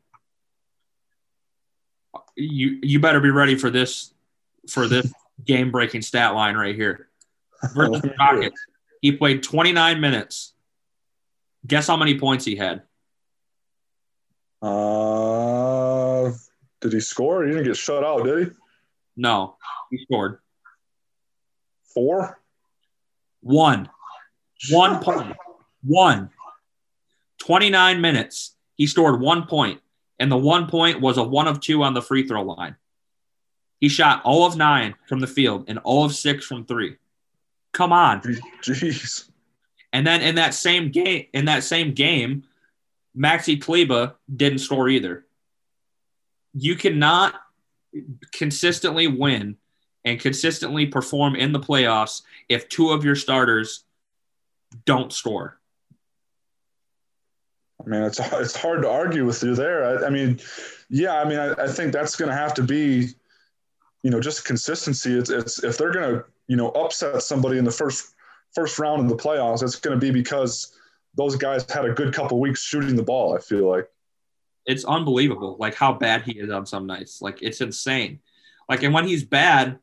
You 2.37 2.79
you 2.83 3.01
better 3.01 3.21
be 3.21 3.31
ready 3.31 3.57
for 3.57 3.69
this 3.69 4.15
for 4.69 4.87
this 4.87 5.13
game-breaking 5.45 6.03
stat 6.03 6.35
line 6.35 6.55
right 6.55 6.77
here. 6.77 7.09
Versus 7.75 8.03
Rockets, 8.19 8.61
he 9.03 9.13
played 9.13 9.43
29 9.43 10.01
minutes. 10.01 10.55
Guess 11.67 11.89
how 11.89 11.97
many 11.97 12.19
points 12.19 12.45
he 12.45 12.55
had? 12.55 12.83
Uh, 14.63 16.31
did 16.81 16.93
he 16.93 17.01
score? 17.01 17.45
He 17.45 17.51
didn't 17.51 17.67
get 17.67 17.77
shut 17.77 18.05
out, 18.05 18.25
did 18.25 18.47
he? 18.47 18.55
No, 19.17 19.57
he 19.91 19.99
scored. 20.05 20.39
Four? 21.93 22.40
One. 23.41 23.89
One 24.71 25.03
point. 25.03 25.37
One. 25.83 26.31
29 27.39 28.01
minutes. 28.01 28.55
He 28.77 28.87
scored 28.87 29.21
one 29.21 29.47
point, 29.47 29.81
and 30.19 30.31
the 30.31 30.37
one 30.37 30.67
point 30.67 31.01
was 31.01 31.19
a 31.19 31.23
one 31.23 31.49
of 31.49 31.61
two 31.61 31.83
on 31.83 31.95
the 31.95 32.03
free 32.03 32.27
throw 32.27 32.43
line. 32.43 32.77
He 33.79 33.89
shot 33.89 34.23
all 34.25 34.47
of 34.47 34.57
nine 34.57 34.95
from 35.07 35.21
the 35.21 35.27
field 35.27 35.65
and 35.69 35.79
all 35.79 36.05
of 36.05 36.15
six 36.15 36.45
from 36.45 36.67
three. 36.67 36.97
Come 37.73 37.93
on. 37.93 38.21
Jeez. 38.63 39.29
And 39.93 40.07
then 40.07 40.23
in 40.23 40.37
that 40.37 40.55
same 40.55 40.91
game, 40.91 41.27
in 41.33 41.47
that 41.47 41.65
same 41.65 41.95
game, 41.95 42.45
Maxi 43.17 43.61
Kleber 43.61 44.15
didn't 44.35 44.61
score 44.61 44.89
either. 44.89 45.27
You 46.55 46.77
cannot 46.77 47.35
consistently 48.33 49.09
win 49.09 49.57
and 50.05 50.19
consistently 50.19 50.87
perform 50.87 51.37
in 51.37 51.53
the 51.53 51.61
playoffs 51.61 52.23
if 52.49 52.69
two 52.69 52.91
of 52.91 53.05
your 53.05 53.17
starters 53.17 53.85
don't 54.85 55.13
score. 55.13 55.59
I 57.85 57.89
mean, 57.89 58.03
it's 58.03 58.19
it's 58.35 58.57
hard 58.57 58.83
to 58.83 58.91
argue 58.91 59.25
with 59.25 59.43
you 59.43 59.55
there. 59.55 59.85
I, 59.85 60.07
I 60.07 60.11
mean, 60.11 60.41
yeah, 60.89 61.21
I 61.21 61.25
mean, 61.29 61.39
I, 61.39 61.53
I 61.53 61.69
think 61.69 61.93
that's 61.93 62.17
going 62.17 62.31
to 62.31 62.37
have 62.37 62.55
to 62.55 62.63
be, 62.63 63.09
you 64.03 64.11
know, 64.11 64.21
just 64.21 64.45
consistency. 64.45 65.19
It's, 65.19 65.31
it's 65.31 65.65
if 65.65 65.79
they're 65.79 65.93
going 65.93 66.17
to 66.17 66.25
you 66.51 66.57
know, 66.57 66.71
upset 66.71 67.23
somebody 67.23 67.59
in 67.59 67.65
the 67.65 67.71
first 67.71 68.13
first 68.57 68.81
round 68.81 69.01
of 69.01 69.09
the 69.09 69.15
playoffs, 69.15 69.63
it's 69.63 69.77
going 69.77 69.97
to 69.97 70.05
be 70.05 70.11
because 70.11 70.77
those 71.15 71.37
guys 71.37 71.65
had 71.71 71.85
a 71.85 71.93
good 71.93 72.13
couple 72.13 72.41
weeks 72.41 72.61
shooting 72.61 72.97
the 72.97 73.05
ball. 73.05 73.37
I 73.37 73.39
feel 73.39 73.71
like 73.71 73.89
it's 74.67 74.85
unbelievable, 74.85 75.57
like 75.61 75.77
how 75.77 75.93
bad 75.93 76.23
he 76.23 76.41
is 76.41 76.51
on 76.51 76.67
some 76.67 76.89
nights. 76.89 77.23
Like 77.23 77.41
it's 77.41 77.61
insane. 77.61 78.19
Like, 78.69 78.83
and 78.83 78.93
when 78.93 79.07
he's 79.07 79.23
bad, 79.23 79.79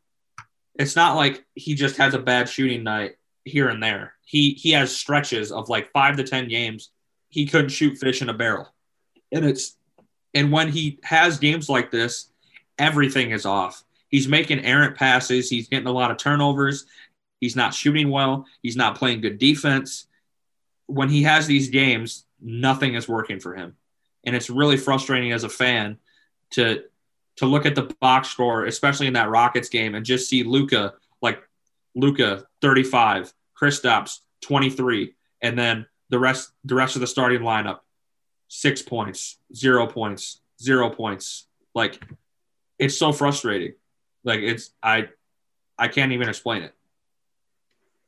it's 0.77 0.95
not 0.95 1.15
like 1.15 1.45
he 1.55 1.75
just 1.75 1.97
has 1.97 2.13
a 2.13 2.19
bad 2.19 2.49
shooting 2.49 2.83
night 2.83 3.17
here 3.43 3.69
and 3.69 3.81
there. 3.81 4.13
He 4.25 4.51
he 4.51 4.71
has 4.71 4.95
stretches 4.95 5.51
of 5.51 5.69
like 5.69 5.91
five 5.91 6.17
to 6.17 6.23
ten 6.23 6.47
games. 6.47 6.91
He 7.29 7.45
couldn't 7.45 7.69
shoot 7.69 7.97
fish 7.97 8.21
in 8.21 8.29
a 8.29 8.33
barrel, 8.33 8.73
and 9.31 9.45
it's 9.45 9.75
and 10.33 10.51
when 10.51 10.69
he 10.69 10.99
has 11.03 11.39
games 11.39 11.69
like 11.69 11.91
this, 11.91 12.29
everything 12.77 13.31
is 13.31 13.45
off. 13.45 13.83
He's 14.09 14.27
making 14.27 14.63
errant 14.63 14.95
passes. 14.95 15.49
He's 15.49 15.67
getting 15.67 15.87
a 15.87 15.91
lot 15.91 16.11
of 16.11 16.17
turnovers. 16.17 16.85
He's 17.39 17.55
not 17.55 17.73
shooting 17.73 18.09
well. 18.09 18.45
He's 18.61 18.75
not 18.75 18.97
playing 18.97 19.21
good 19.21 19.37
defense. 19.37 20.07
When 20.85 21.09
he 21.09 21.23
has 21.23 21.47
these 21.47 21.69
games, 21.69 22.25
nothing 22.41 22.95
is 22.95 23.07
working 23.07 23.39
for 23.39 23.55
him. 23.55 23.75
And 24.25 24.35
it's 24.35 24.49
really 24.49 24.77
frustrating 24.77 25.31
as 25.31 25.43
a 25.43 25.49
fan 25.49 25.97
to 26.51 26.83
to 27.37 27.45
look 27.45 27.65
at 27.65 27.75
the 27.75 27.93
box 28.01 28.29
score, 28.29 28.65
especially 28.65 29.07
in 29.07 29.13
that 29.13 29.29
Rockets 29.29 29.69
game, 29.69 29.95
and 29.95 30.05
just 30.05 30.29
see 30.29 30.43
Luka 30.43 30.93
like 31.21 31.41
Luka 31.95 32.45
35, 32.61 33.33
Kristaps 33.59 34.19
23, 34.41 35.13
and 35.41 35.57
then 35.57 35.85
the 36.09 36.19
rest 36.19 36.51
the 36.65 36.75
rest 36.75 36.95
of 36.95 37.01
the 37.01 37.07
starting 37.07 37.41
lineup 37.41 37.79
six 38.47 38.81
points, 38.81 39.37
zero 39.53 39.87
points, 39.87 40.41
zero 40.61 40.89
points. 40.89 41.47
Like 41.75 42.01
it's 42.79 42.97
so 42.97 43.11
frustrating. 43.11 43.73
Like 44.23 44.39
it's 44.39 44.71
I 44.81 45.09
I 45.77 45.87
can't 45.87 46.11
even 46.11 46.29
explain 46.29 46.63
it. 46.63 46.73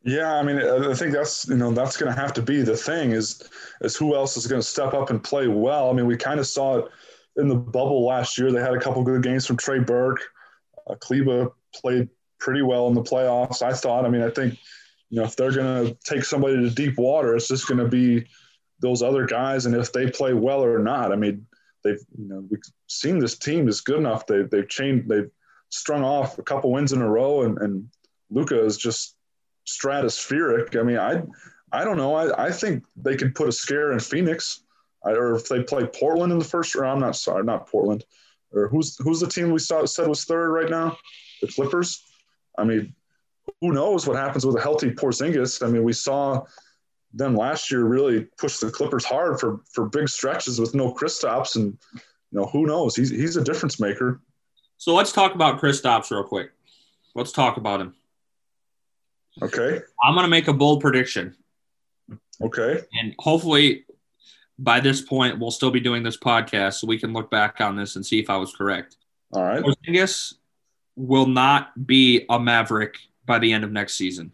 Yeah, 0.03 0.33
I 0.33 0.43
mean, 0.43 0.57
I 0.57 0.93
think 0.93 1.11
that's 1.11 1.47
you 1.47 1.57
know 1.57 1.71
that's 1.71 1.97
going 1.97 2.13
to 2.13 2.19
have 2.19 2.33
to 2.33 2.41
be 2.41 2.61
the 2.61 2.77
thing 2.77 3.11
is 3.11 3.47
is 3.81 3.95
who 3.95 4.15
else 4.15 4.37
is 4.37 4.47
going 4.47 4.61
to 4.61 4.67
step 4.67 4.93
up 4.93 5.09
and 5.09 5.23
play 5.23 5.47
well. 5.47 5.89
I 5.89 5.93
mean, 5.93 6.07
we 6.07 6.15
kind 6.15 6.39
of 6.39 6.47
saw 6.47 6.77
it 6.77 6.85
in 7.37 7.47
the 7.47 7.55
bubble 7.55 8.05
last 8.05 8.37
year. 8.37 8.51
They 8.51 8.61
had 8.61 8.73
a 8.73 8.79
couple 8.79 9.03
good 9.03 9.23
games 9.23 9.45
from 9.45 9.57
Trey 9.57 9.79
Burke. 9.79 10.21
Uh, 10.87 10.95
Kleber 10.95 11.51
played 11.73 12.09
pretty 12.39 12.61
well 12.61 12.87
in 12.87 12.93
the 12.93 13.03
playoffs. 13.03 13.61
I 13.61 13.73
thought. 13.73 14.05
I 14.05 14.09
mean, 14.09 14.21
I 14.21 14.29
think 14.29 14.57
you 15.09 15.19
know 15.19 15.25
if 15.25 15.35
they're 15.35 15.51
going 15.51 15.87
to 15.87 15.97
take 16.03 16.23
somebody 16.23 16.57
to 16.57 16.69
deep 16.69 16.97
water, 16.97 17.35
it's 17.35 17.47
just 17.47 17.67
going 17.67 17.79
to 17.79 17.87
be 17.87 18.25
those 18.79 19.03
other 19.03 19.25
guys, 19.25 19.65
and 19.65 19.75
if 19.75 19.91
they 19.91 20.09
play 20.09 20.33
well 20.33 20.63
or 20.63 20.79
not. 20.79 21.11
I 21.11 21.15
mean, 21.15 21.45
they've 21.83 22.01
you 22.17 22.27
know 22.27 22.45
we've 22.49 22.61
seen 22.87 23.19
this 23.19 23.37
team 23.37 23.67
is 23.67 23.81
good 23.81 23.97
enough. 23.97 24.25
They 24.25 24.43
they've 24.43 24.69
changed. 24.69 25.09
They've 25.09 25.29
strung 25.69 26.03
off 26.03 26.39
a 26.39 26.43
couple 26.43 26.71
wins 26.71 26.93
in 26.93 27.01
a 27.01 27.09
row, 27.09 27.43
and, 27.43 27.57
and 27.59 27.89
Luka 28.29 28.63
is 28.63 28.77
just 28.77 29.15
stratospheric. 29.67 30.79
I 30.79 30.83
mean, 30.83 30.97
I 30.97 31.23
I 31.71 31.83
don't 31.83 31.97
know. 31.97 32.15
I, 32.15 32.47
I 32.47 32.51
think 32.51 32.83
they 32.95 33.15
could 33.15 33.35
put 33.35 33.47
a 33.47 33.51
scare 33.51 33.91
in 33.91 33.99
Phoenix, 33.99 34.63
or 35.03 35.35
if 35.35 35.47
they 35.47 35.63
play 35.63 35.85
Portland 35.85 36.31
in 36.31 36.39
the 36.39 36.45
first 36.45 36.75
round. 36.75 36.97
I'm 36.97 37.07
not 37.07 37.15
sorry, 37.15 37.43
not 37.43 37.67
Portland. 37.67 38.05
Or 38.51 38.67
who's 38.67 38.97
who's 38.97 39.19
the 39.19 39.27
team 39.27 39.51
we 39.51 39.59
saw, 39.59 39.85
said 39.85 40.07
was 40.07 40.25
third 40.25 40.51
right 40.51 40.69
now? 40.69 40.97
The 41.41 41.47
Clippers. 41.47 42.03
I 42.57 42.63
mean, 42.63 42.95
who 43.61 43.71
knows 43.71 44.07
what 44.07 44.17
happens 44.17 44.45
with 44.45 44.57
a 44.57 44.61
healthy 44.61 44.91
Porzingis? 44.91 45.65
I 45.65 45.69
mean, 45.69 45.83
we 45.83 45.93
saw 45.93 46.45
them 47.13 47.35
last 47.35 47.71
year 47.71 47.83
really 47.83 48.27
push 48.37 48.57
the 48.57 48.71
Clippers 48.71 49.05
hard 49.05 49.39
for 49.39 49.61
for 49.71 49.87
big 49.87 50.09
stretches 50.09 50.59
with 50.59 50.75
no 50.75 50.93
Kristaps, 50.93 51.55
and 51.55 51.77
you 51.93 52.39
know 52.39 52.45
who 52.45 52.65
knows? 52.65 52.95
He's 52.95 53.09
he's 53.09 53.37
a 53.37 53.43
difference 53.43 53.79
maker. 53.79 54.21
So 54.77 54.95
let's 54.95 55.11
talk 55.11 55.35
about 55.35 55.59
Kristaps 55.59 56.09
real 56.09 56.23
quick. 56.23 56.51
Let's 57.15 57.31
talk 57.31 57.57
about 57.57 57.81
him. 57.81 57.95
Okay. 59.41 59.81
I'm 60.03 60.13
going 60.13 60.23
to 60.23 60.29
make 60.29 60.47
a 60.47 60.53
bold 60.53 60.81
prediction. 60.81 61.35
Okay. 62.41 62.81
And 62.93 63.13
hopefully 63.19 63.85
by 64.59 64.81
this 64.81 65.01
point, 65.01 65.39
we'll 65.39 65.51
still 65.51 65.71
be 65.71 65.79
doing 65.79 66.03
this 66.03 66.17
podcast 66.17 66.75
so 66.75 66.87
we 66.87 66.99
can 66.99 67.13
look 67.13 67.31
back 67.31 67.61
on 67.61 67.77
this 67.77 67.95
and 67.95 68.05
see 68.05 68.19
if 68.19 68.29
I 68.29 68.35
was 68.37 68.53
correct. 68.53 68.97
All 69.31 69.43
right. 69.43 69.63
Porzingis 69.63 70.35
will 70.97 71.27
not 71.27 71.87
be 71.87 72.25
a 72.29 72.37
Maverick 72.37 72.97
by 73.25 73.39
the 73.39 73.53
end 73.53 73.63
of 73.63 73.71
next 73.71 73.95
season. 73.95 74.33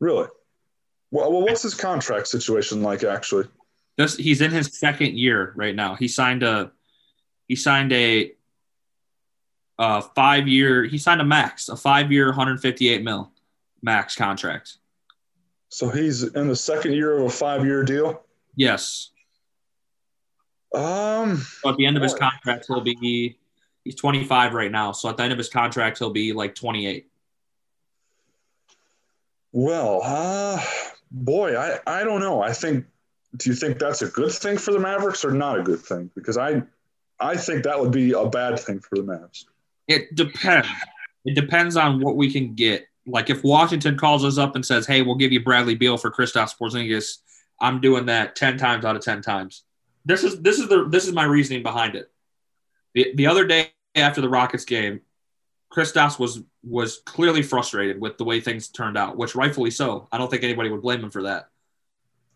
Really? 0.00 0.26
Well, 1.12 1.30
well 1.30 1.42
what's 1.42 1.62
his 1.62 1.74
contract 1.74 2.26
situation 2.26 2.82
like 2.82 3.04
actually? 3.04 3.46
This, 3.96 4.16
he's 4.16 4.40
in 4.40 4.50
his 4.50 4.78
second 4.78 5.16
year 5.16 5.52
right 5.54 5.74
now. 5.74 5.94
He 5.94 6.08
signed 6.08 6.42
a 6.42 6.72
he 7.46 7.56
signed 7.56 7.92
a 7.92 8.32
uh, 9.78 10.00
five 10.00 10.48
year. 10.48 10.84
He 10.84 10.98
signed 10.98 11.20
a 11.20 11.24
max, 11.24 11.68
a 11.68 11.76
five 11.76 12.10
year, 12.10 12.26
158 12.28 13.02
mil 13.02 13.30
max 13.82 14.16
contract. 14.16 14.78
So 15.68 15.88
he's 15.88 16.22
in 16.22 16.48
the 16.48 16.56
second 16.56 16.94
year 16.94 17.16
of 17.16 17.24
a 17.24 17.30
five 17.30 17.64
year 17.64 17.84
deal. 17.84 18.24
Yes. 18.54 19.10
Um. 20.74 21.44
So 21.62 21.70
at 21.70 21.76
the 21.76 21.86
end 21.86 21.96
of 21.96 22.02
his 22.02 22.14
contract, 22.14 22.66
he'll 22.68 22.80
be 22.80 23.38
he's 23.84 23.96
25 23.96 24.54
right 24.54 24.70
now. 24.70 24.92
So 24.92 25.08
at 25.08 25.16
the 25.16 25.22
end 25.22 25.32
of 25.32 25.38
his 25.38 25.48
contract, 25.48 25.98
he'll 25.98 26.10
be 26.10 26.32
like 26.32 26.54
28. 26.54 27.06
Well, 29.52 30.00
uh, 30.04 30.62
boy, 31.10 31.56
I 31.58 31.80
I 31.86 32.04
don't 32.04 32.20
know. 32.20 32.42
I 32.42 32.52
think. 32.52 32.86
Do 33.36 33.48
you 33.48 33.54
think 33.54 33.78
that's 33.78 34.02
a 34.02 34.08
good 34.08 34.32
thing 34.32 34.58
for 34.58 34.72
the 34.72 34.80
Mavericks 34.80 35.24
or 35.24 35.30
not 35.30 35.56
a 35.56 35.62
good 35.62 35.78
thing? 35.80 36.10
Because 36.16 36.36
I 36.36 36.62
I 37.20 37.36
think 37.36 37.64
that 37.64 37.78
would 37.78 37.92
be 37.92 38.12
a 38.12 38.26
bad 38.26 38.58
thing 38.58 38.80
for 38.80 38.96
the 38.96 39.02
Mavs. 39.02 39.44
It 39.86 40.14
depends. 40.14 40.68
It 41.24 41.34
depends 41.34 41.76
on 41.76 42.00
what 42.00 42.16
we 42.16 42.32
can 42.32 42.54
get. 42.54 42.86
Like 43.06 43.30
if 43.30 43.44
Washington 43.44 43.96
calls 43.96 44.24
us 44.24 44.38
up 44.38 44.56
and 44.56 44.64
says, 44.64 44.86
"Hey, 44.86 45.02
we'll 45.02 45.16
give 45.16 45.32
you 45.32 45.42
Bradley 45.42 45.74
Beal 45.74 45.96
for 45.96 46.10
Kristaps 46.10 46.56
Porzingis," 46.58 47.18
I'm 47.60 47.80
doing 47.80 48.06
that 48.06 48.36
ten 48.36 48.58
times 48.58 48.84
out 48.84 48.96
of 48.96 49.02
ten 49.02 49.22
times. 49.22 49.64
This 50.04 50.24
is 50.24 50.40
this 50.40 50.58
is 50.58 50.68
the 50.68 50.88
this 50.88 51.06
is 51.06 51.12
my 51.12 51.24
reasoning 51.24 51.62
behind 51.62 51.94
it. 51.94 52.10
The 52.94 53.12
the 53.14 53.26
other 53.26 53.46
day 53.46 53.72
after 53.94 54.20
the 54.20 54.28
Rockets 54.28 54.64
game, 54.64 55.00
Kristaps 55.72 56.18
was 56.18 56.42
was 56.62 57.00
clearly 57.04 57.42
frustrated 57.42 58.00
with 58.00 58.18
the 58.18 58.24
way 58.24 58.40
things 58.40 58.68
turned 58.68 58.98
out, 58.98 59.16
which 59.16 59.34
rightfully 59.34 59.70
so. 59.70 60.08
I 60.10 60.18
don't 60.18 60.30
think 60.30 60.42
anybody 60.42 60.70
would 60.70 60.82
blame 60.82 61.00
him 61.00 61.10
for 61.10 61.22
that. 61.22 61.48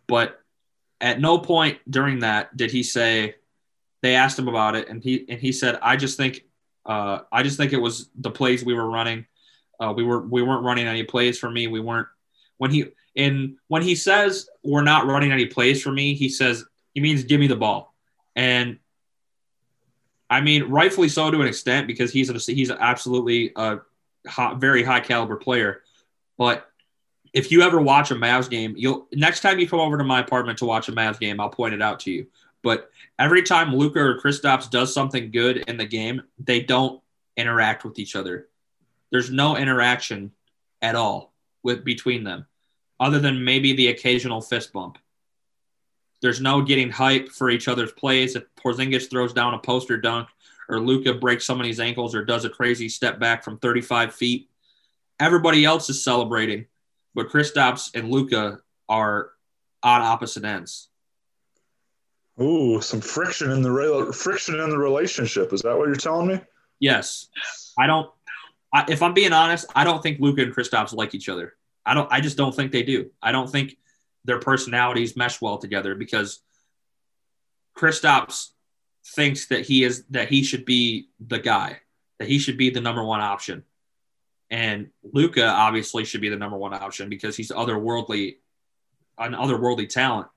But 0.07 0.41
at 1.01 1.21
no 1.21 1.39
point 1.39 1.79
during 1.89 2.21
that 2.21 2.57
did 2.57 2.71
he 2.71 2.83
say 2.83 3.37
they 4.03 4.15
asked 4.15 4.39
him 4.39 4.49
about 4.49 4.77
it, 4.77 4.89
and 4.89 5.03
he 5.03 5.25
and 5.29 5.41
he 5.41 5.53
said, 5.53 5.79
"I 5.83 5.97
just 5.97 6.17
think 6.17 6.45
uh, 6.87 7.21
I 7.33 7.43
just 7.43 7.57
think 7.57 7.73
it 7.73 7.81
was 7.81 8.11
the 8.15 8.31
plays 8.31 8.65
we 8.65 8.75
were 8.75 8.89
running. 8.89 9.27
Uh, 9.81 9.93
we 9.97 10.05
were 10.05 10.21
we 10.21 10.43
weren't 10.43 10.65
running 10.65 10.87
any 10.87 11.03
plays 11.03 11.39
for 11.39 11.51
me. 11.51 11.67
We 11.67 11.81
weren't 11.81 12.09
when 12.59 12.71
he 12.71 12.87
and 13.17 13.57
when 13.69 13.83
he 13.83 13.95
says 13.95 14.49
we're 14.63 14.83
not 14.83 15.07
running 15.07 15.33
any 15.33 15.47
plays 15.47 15.83
for 15.83 15.93
me, 15.93 16.15
he 16.15 16.29
says 16.29 16.65
he 16.95 17.01
means 17.01 17.25
give 17.25 17.41
me 17.41 17.47
the 17.47 17.57
ball. 17.57 17.95
And 18.37 18.79
I 20.31 20.41
mean, 20.41 20.65
rightfully 20.65 21.09
so 21.09 21.31
to 21.31 21.41
an 21.41 21.47
extent 21.47 21.87
because 21.87 22.13
he's 22.13 22.31
a, 22.31 22.53
he's 22.53 22.71
absolutely 22.71 23.53
a 23.57 23.79
hot, 24.27 24.59
very 24.59 24.83
high 24.83 25.01
caliber 25.01 25.37
player. 25.37 25.83
But 26.37 26.69
if 27.33 27.51
you 27.51 27.63
ever 27.63 27.81
watch 27.81 28.11
a 28.11 28.15
Mavs 28.15 28.49
game, 28.49 28.75
you'll 28.77 29.07
next 29.13 29.41
time 29.41 29.59
you 29.59 29.69
come 29.69 29.81
over 29.81 29.99
to 29.99 30.05
my 30.05 30.21
apartment 30.21 30.59
to 30.59 30.65
watch 30.65 30.89
a 30.89 30.93
Mavs 30.93 31.21
game, 31.21 31.41
I'll 31.41 31.51
point 31.51 31.75
it 31.75 31.83
out 31.83 32.01
to 32.01 32.11
you. 32.11 32.27
But 32.63 32.91
every 33.19 33.43
time 33.43 33.75
Luka 33.75 34.01
or 34.01 34.19
Kristaps 34.19 34.71
does 34.71 34.95
something 34.95 35.31
good 35.31 35.59
in 35.69 35.77
the 35.77 35.85
game, 35.85 36.23
they 36.39 36.61
don't 36.61 37.03
interact 37.37 37.85
with 37.85 37.99
each 37.99 38.17
other. 38.17 38.49
There's 39.11 39.31
no 39.31 39.57
interaction 39.57 40.33
at 40.81 40.95
all 40.95 41.35
with 41.63 41.85
between 41.85 42.25
them, 42.25 42.47
other 43.01 43.19
than 43.19 43.45
maybe 43.45 43.73
the 43.75 43.89
occasional 43.89 44.41
fist 44.41 44.73
bump. 44.73 44.99
There's 46.23 46.41
no 46.41 46.63
getting 46.63 46.91
hype 46.91 47.29
for 47.29 47.51
each 47.51 47.69
other's 47.69 47.93
plays. 47.93 48.37
If 48.37 48.45
Porzingis 48.57 49.11
throws 49.11 49.33
down 49.33 49.55
a 49.55 49.59
poster 49.59 49.99
dunk, 49.99 50.29
or 50.69 50.81
Luka 50.81 51.15
breaks 51.15 51.45
somebody's 51.45 51.81
ankles, 51.81 52.15
or 52.15 52.25
does 52.25 52.45
a 52.45 52.51
crazy 52.51 52.89
step 52.89 53.19
back 53.19 53.45
from 53.45 53.59
35 53.59 54.15
feet, 54.15 54.49
everybody 55.21 55.65
else 55.65 55.91
is 55.91 56.03
celebrating, 56.03 56.67
but 57.15 57.29
Kristaps 57.29 57.95
and 57.95 58.11
Luka 58.11 58.61
are 58.89 59.31
on 59.83 60.01
opposite 60.01 60.45
ends. 60.45 60.89
Ooh, 62.41 62.81
some 62.81 63.01
friction 63.01 63.51
in 63.51 63.63
the 63.63 63.71
re- 63.71 64.13
friction 64.13 64.59
in 64.59 64.71
the 64.71 64.79
relationship. 64.79 65.53
Is 65.53 65.63
that 65.63 65.77
what 65.77 65.87
you're 65.87 65.95
telling 65.95 66.27
me? 66.27 66.41
Yes. 66.81 67.29
I 67.79 67.87
don't. 67.87 68.11
I, 68.73 68.85
if 68.89 69.03
I'm 69.03 69.15
being 69.15 69.33
honest, 69.33 69.67
I 69.75 69.85
don't 69.85 70.03
think 70.03 70.19
Luka 70.19 70.43
and 70.43 70.55
Kristaps 70.55 70.93
like 70.93 71.15
each 71.15 71.29
other. 71.29 71.55
I 71.87 71.95
don't. 71.95 72.11
I 72.11 72.21
just 72.21 72.37
don't 72.37 72.55
think 72.55 72.73
they 72.73 72.83
do. 72.83 73.11
I 73.23 73.33
don't 73.33 73.51
think 73.51 73.77
their 74.25 74.39
personalities 74.39 75.17
mesh 75.17 75.41
well 75.41 75.59
together 75.59 75.95
because 75.95 76.41
Kristaps 77.77 78.51
thinks 79.07 79.49
that 79.49 79.67
he 79.67 79.85
is 79.85 80.05
that 80.11 80.29
he 80.29 80.43
should 80.43 80.65
be 80.65 81.09
the 81.21 81.39
guy, 81.39 81.79
that 82.19 82.29
he 82.29 82.39
should 82.39 82.57
be 82.57 82.71
the 82.71 82.81
number 82.81 83.05
one 83.05 83.21
option, 83.21 83.65
and 84.51 84.91
Luka 85.03 85.47
obviously 85.47 86.05
should 86.05 86.21
be 86.21 86.29
the 86.29 86.37
number 86.37 86.57
one 86.57 86.75
option 86.75 87.09
because 87.09 87.37
he's 87.37 87.51
otherworldly, 87.51 88.37
an 89.19 89.33
otherworldly 89.33 89.89
talent. 89.89 90.29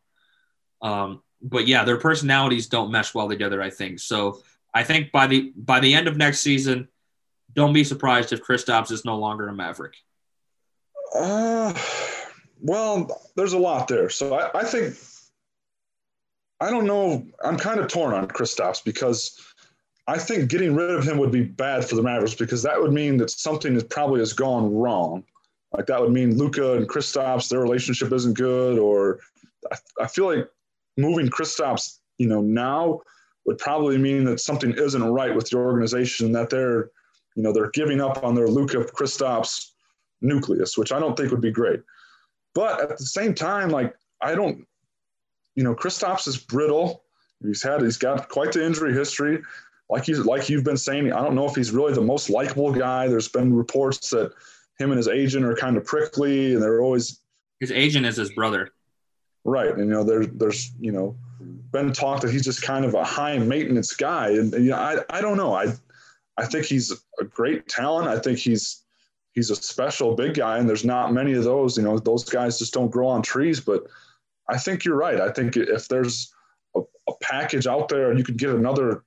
Um, 0.81 1.21
but 1.41 1.67
yeah, 1.67 1.83
their 1.83 1.97
personalities 1.97 2.67
don't 2.67 2.91
mesh 2.91 3.13
well 3.13 3.29
together. 3.29 3.61
I 3.61 3.69
think 3.69 3.99
so. 3.99 4.41
I 4.73 4.83
think 4.83 5.11
by 5.11 5.27
the 5.27 5.53
by 5.55 5.79
the 5.79 5.93
end 5.93 6.07
of 6.07 6.17
next 6.17 6.39
season, 6.39 6.87
don't 7.53 7.73
be 7.73 7.83
surprised 7.83 8.33
if 8.33 8.43
Kristaps 8.43 8.91
is 8.91 9.05
no 9.05 9.17
longer 9.17 9.47
a 9.47 9.53
Maverick. 9.53 9.95
Uh, 11.17 11.73
well, 12.61 13.21
there's 13.35 13.53
a 13.53 13.57
lot 13.57 13.87
there. 13.87 14.09
So 14.09 14.35
I, 14.35 14.59
I 14.59 14.63
think 14.63 14.95
I 16.59 16.69
don't 16.69 16.85
know. 16.85 17.25
I'm 17.43 17.57
kind 17.57 17.79
of 17.79 17.87
torn 17.87 18.13
on 18.13 18.27
Kristaps 18.27 18.83
because 18.83 19.39
I 20.07 20.17
think 20.17 20.49
getting 20.49 20.75
rid 20.75 20.91
of 20.91 21.03
him 21.03 21.17
would 21.17 21.31
be 21.31 21.43
bad 21.43 21.85
for 21.85 21.95
the 21.95 22.01
Mavericks 22.01 22.35
because 22.35 22.63
that 22.63 22.81
would 22.81 22.93
mean 22.93 23.17
that 23.17 23.29
something 23.29 23.75
is 23.75 23.83
probably 23.83 24.19
has 24.19 24.33
gone 24.33 24.73
wrong. 24.73 25.23
Like 25.73 25.85
that 25.87 26.01
would 26.01 26.11
mean 26.11 26.37
Luka 26.37 26.77
and 26.77 26.87
Kristaps, 26.87 27.49
their 27.49 27.59
relationship 27.59 28.11
isn't 28.11 28.37
good, 28.37 28.79
or 28.79 29.19
I, 29.71 29.75
I 30.01 30.07
feel 30.07 30.33
like 30.33 30.49
moving 30.95 31.27
Kristaps, 31.27 31.99
you 32.17 32.27
know, 32.27 32.41
now 32.41 33.01
would 33.45 33.57
probably 33.57 33.97
mean 33.97 34.23
that 34.25 34.39
something 34.39 34.71
isn't 34.71 35.03
right 35.03 35.35
with 35.35 35.49
the 35.49 35.57
organization, 35.57 36.31
that 36.31 36.49
they're, 36.49 36.89
you 37.35 37.43
know, 37.43 37.51
they're 37.51 37.71
giving 37.71 38.01
up 38.01 38.23
on 38.23 38.33
their 38.33 38.47
Luka 38.47 38.77
Kristaps 38.77 39.71
nucleus, 40.21 40.77
which 40.77 40.91
I 40.91 40.99
don't 40.99 41.15
think 41.15 41.31
would 41.31 41.41
be 41.41 41.51
great. 41.51 41.81
But 42.53 42.81
at 42.81 42.97
the 42.97 43.05
same 43.05 43.33
time, 43.33 43.69
like 43.69 43.95
I 44.21 44.35
don't, 44.35 44.65
you 45.55 45.63
know, 45.63 45.75
Kristaps 45.75 46.27
is 46.27 46.37
brittle. 46.37 47.03
He's 47.43 47.63
had, 47.63 47.81
he's 47.81 47.97
got 47.97 48.29
quite 48.29 48.51
the 48.51 48.65
injury 48.65 48.93
history. 48.93 49.41
Like 49.89 50.05
he's 50.05 50.19
like 50.19 50.49
you've 50.49 50.63
been 50.63 50.77
saying, 50.77 51.13
I 51.13 51.21
don't 51.21 51.35
know 51.35 51.45
if 51.45 51.55
he's 51.55 51.71
really 51.71 51.93
the 51.93 52.01
most 52.01 52.29
likable 52.29 52.73
guy. 52.73 53.07
There's 53.07 53.29
been 53.29 53.53
reports 53.53 54.09
that 54.09 54.33
him 54.79 54.91
and 54.91 54.97
his 54.97 55.07
agent 55.07 55.45
are 55.45 55.55
kind 55.55 55.77
of 55.77 55.85
prickly, 55.85 56.53
and 56.53 56.61
they're 56.61 56.81
always. 56.81 57.21
His 57.59 57.71
agent 57.71 58.05
is 58.05 58.17
his 58.17 58.31
brother. 58.31 58.69
Right. 59.43 59.69
And, 59.69 59.79
you 59.79 59.85
know, 59.85 60.03
there, 60.03 60.25
there's, 60.25 60.71
you 60.77 60.91
know, 60.91 61.15
been 61.71 61.93
talk 61.93 62.21
that 62.21 62.31
he's 62.31 62.43
just 62.43 62.61
kind 62.61 62.83
of 62.83 62.95
a 62.95 63.03
high 63.03 63.37
maintenance 63.37 63.93
guy. 63.95 64.31
And, 64.31 64.53
and, 64.53 64.65
you 64.65 64.71
know, 64.71 64.77
I, 64.77 64.99
I 65.09 65.21
don't 65.21 65.37
know. 65.37 65.53
I, 65.53 65.73
I 66.37 66.45
think 66.45 66.65
he's 66.65 66.91
a 67.19 67.23
great 67.23 67.67
talent. 67.69 68.09
I 68.09 68.19
think 68.19 68.39
he's, 68.39 68.83
he's 69.37 69.51
a 69.51 69.55
special 69.55 70.15
big 70.15 70.33
guy 70.33 70.57
and 70.57 70.67
there's 70.67 70.83
not 70.83 71.13
many 71.13 71.33
of 71.33 71.43
those, 71.43 71.77
you 71.77 71.83
know, 71.83 71.99
those 71.99 72.23
guys 72.23 72.57
just 72.57 72.73
don't 72.73 72.89
grow 72.89 73.07
on 73.07 73.21
trees, 73.21 73.59
but 73.59 73.83
I 74.49 74.57
think 74.57 74.83
you're 74.83 74.97
right. 74.97 75.21
I 75.21 75.29
think 75.29 75.55
if 75.55 75.87
there's 75.87 76.33
a, 76.75 76.79
a 77.07 77.13
package 77.21 77.67
out 77.67 77.87
there 77.87 78.09
and 78.09 78.17
you 78.17 78.25
could 78.25 78.37
get 78.37 78.49
another, 78.49 79.03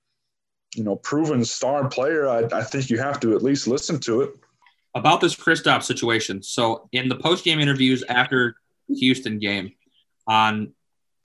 you 0.76 0.84
know, 0.84 0.94
proven 0.94 1.44
star 1.44 1.88
player, 1.88 2.28
I, 2.28 2.44
I 2.52 2.62
think 2.62 2.90
you 2.90 2.98
have 2.98 3.18
to 3.20 3.34
at 3.34 3.42
least 3.42 3.66
listen 3.66 3.98
to 4.02 4.20
it. 4.20 4.30
About 4.94 5.20
this 5.20 5.34
Kristaps 5.34 5.82
situation. 5.82 6.44
So 6.44 6.88
in 6.92 7.08
the 7.08 7.16
post 7.16 7.44
game 7.44 7.58
interviews 7.58 8.04
after 8.08 8.54
the 8.88 8.94
Houston 8.94 9.40
game, 9.40 9.72
on 10.28 10.72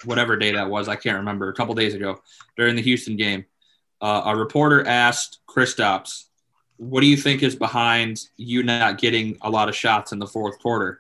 whatever 0.03 0.36
day 0.36 0.53
that 0.53 0.68
was. 0.68 0.89
I 0.89 0.95
can't 0.95 1.18
remember. 1.18 1.49
A 1.49 1.53
couple 1.53 1.76
days 1.76 1.93
ago 1.93 2.20
during 2.58 2.76
the 2.76 2.82
Houston 2.82 3.18
game, 3.18 3.45
uh, 4.01 4.24
a 4.26 4.36
reporter 4.36 4.86
asked 4.88 5.39
Kristaps, 5.47 6.26
what 6.78 7.01
do 7.01 7.07
you 7.07 7.17
think 7.17 7.43
is 7.43 7.55
behind 7.55 8.21
you 8.38 8.63
not 8.63 8.97
getting 8.97 9.38
a 9.41 9.49
lot 9.49 9.69
of 9.69 9.76
shots 9.76 10.11
in 10.11 10.19
the 10.19 10.28
fourth 10.28 10.59
quarter? 10.59 10.99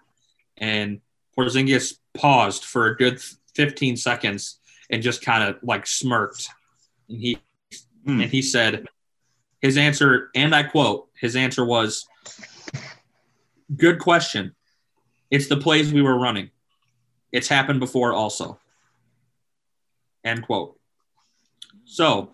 And 0.57 1.01
Porzingis 1.37 1.97
paused 2.13 2.63
for 2.65 2.87
a 2.87 2.95
good 2.95 3.21
15 3.55 3.97
seconds 3.97 4.59
and 4.89 5.03
just 5.03 5.21
kind 5.21 5.43
of 5.43 5.57
like 5.63 5.85
smirked. 5.87 6.49
And 7.09 7.19
he 7.19 7.39
mm. 8.07 8.21
and 8.21 8.31
he 8.31 8.41
said 8.41 8.87
his 9.61 9.77
answer, 9.77 10.29
and 10.35 10.53
I 10.53 10.63
quote, 10.63 11.09
his 11.19 11.35
answer 11.35 11.65
was, 11.65 12.05
"Good 13.75 13.99
question. 13.99 14.55
It's 15.31 15.47
the 15.47 15.57
plays 15.57 15.91
we 15.91 16.01
were 16.01 16.17
running. 16.17 16.51
It's 17.31 17.47
happened 17.47 17.79
before, 17.79 18.13
also." 18.13 18.59
End 20.23 20.43
quote. 20.43 20.79
So 21.85 22.31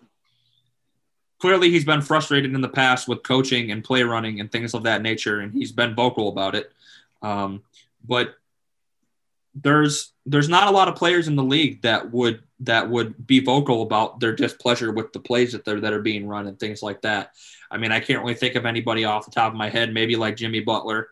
clearly 1.42 1.70
he's 1.72 1.84
been 1.84 2.00
frustrated 2.00 2.54
in 2.54 2.60
the 2.60 2.68
past 2.68 3.08
with 3.08 3.24
coaching 3.24 3.72
and 3.72 3.82
play 3.82 4.04
running 4.04 4.38
and 4.38 4.52
things 4.52 4.74
of 4.74 4.84
that 4.84 5.02
nature, 5.02 5.40
and 5.40 5.52
he's 5.52 5.72
been 5.72 5.92
vocal 5.92 6.28
about 6.28 6.54
it. 6.54 6.70
Um, 7.20 7.64
but 8.06 8.36
there's 9.52 10.12
there's 10.24 10.48
not 10.48 10.68
a 10.68 10.70
lot 10.70 10.86
of 10.86 10.94
players 10.94 11.26
in 11.26 11.34
the 11.34 11.42
league 11.42 11.82
that 11.82 12.12
would 12.12 12.44
that 12.60 12.88
would 12.88 13.26
be 13.26 13.40
vocal 13.40 13.82
about 13.82 14.20
their 14.20 14.32
displeasure 14.32 14.92
with 14.92 15.12
the 15.12 15.18
plays 15.18 15.50
that 15.50 15.64
they're 15.64 15.80
that 15.80 15.92
are 15.92 16.00
being 16.00 16.28
run 16.28 16.46
and 16.46 16.60
things 16.60 16.80
like 16.80 17.02
that. 17.02 17.32
I 17.72 17.76
mean, 17.76 17.90
I 17.90 17.98
can't 17.98 18.20
really 18.22 18.34
think 18.34 18.54
of 18.54 18.64
anybody 18.64 19.04
off 19.04 19.24
the 19.24 19.32
top 19.32 19.50
of 19.50 19.58
my 19.58 19.68
head. 19.68 19.92
Maybe 19.92 20.14
like 20.14 20.36
Jimmy 20.36 20.60
Butler 20.60 21.08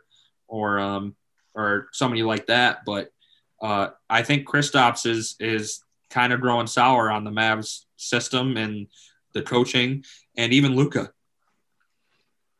or 0.47 0.78
um, 0.78 1.16
or 1.57 1.89
somebody 1.91 2.22
like 2.22 2.47
that. 2.47 2.85
But 2.87 3.12
uh, 3.61 3.89
I 4.09 4.22
think 4.22 4.49
Kristaps 4.49 5.07
is 5.07 5.35
is 5.41 5.83
kind 6.09 6.33
of 6.33 6.41
growing 6.41 6.68
sour 6.68 7.11
on 7.11 7.24
the 7.24 7.33
Mavs 7.33 7.87
system 7.97 8.57
and 8.57 8.87
the 9.33 9.43
coaching 9.43 10.05
and 10.37 10.53
even 10.53 10.76
Luka. 10.76 11.12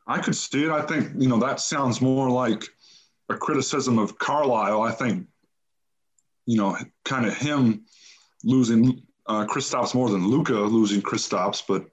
I 0.07 0.19
could 0.21 0.37
see 0.37 0.65
it. 0.65 0.71
I 0.71 0.83
think 0.83 1.13
you 1.17 1.29
know 1.29 1.39
that 1.39 1.61
sounds 1.61 2.01
more 2.01 2.31
like 2.31 2.65
a 3.29 3.37
criticism 3.37 3.99
of 3.99 4.19
Carlisle. 4.19 4.83
I 4.83 4.91
think 4.93 5.27
you 6.51 6.57
know, 6.57 6.77
kind 7.05 7.27
of 7.27 7.37
him 7.37 7.85
losing 8.43 9.03
uh, 9.27 9.47
Kristaps 9.47 9.95
more 9.95 10.11
than 10.11 10.27
Luka 10.27 10.55
losing 10.55 11.01
Kristaps, 11.01 11.63
but 11.67 11.87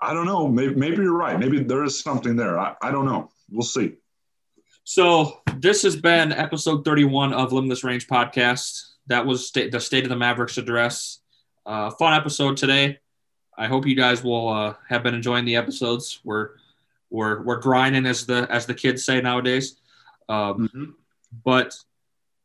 I 0.00 0.12
don't 0.12 0.26
know. 0.26 0.48
Maybe, 0.48 0.74
maybe 0.74 0.96
you're 0.96 1.16
right. 1.16 1.38
Maybe 1.38 1.62
there 1.62 1.84
is 1.84 2.02
something 2.02 2.34
there. 2.34 2.58
I, 2.58 2.74
I 2.82 2.90
don't 2.90 3.04
know. 3.04 3.30
We'll 3.48 3.62
see. 3.62 3.94
So 4.82 5.40
this 5.58 5.82
has 5.82 5.94
been 5.94 6.32
episode 6.32 6.84
31 6.84 7.32
of 7.32 7.52
Limitless 7.52 7.84
Range 7.84 8.04
podcast. 8.08 8.82
That 9.06 9.24
was 9.24 9.48
st- 9.48 9.70
the 9.70 9.78
State 9.78 10.02
of 10.02 10.10
the 10.10 10.16
Mavericks 10.16 10.58
address. 10.58 11.20
Uh, 11.64 11.90
fun 11.90 12.14
episode 12.14 12.56
today. 12.56 12.98
I 13.56 13.66
hope 13.66 13.86
you 13.86 13.94
guys 13.94 14.22
will 14.22 14.48
uh, 14.48 14.74
have 14.88 15.02
been 15.02 15.14
enjoying 15.14 15.44
the 15.44 15.56
episodes. 15.56 16.20
We're 16.24 16.50
we're 17.10 17.42
we're 17.42 17.60
grinding 17.60 18.06
as 18.06 18.26
the 18.26 18.46
as 18.50 18.66
the 18.66 18.74
kids 18.74 19.04
say 19.04 19.20
nowadays. 19.20 19.76
Um, 20.28 20.68
mm-hmm. 20.68 20.84
But 21.44 21.76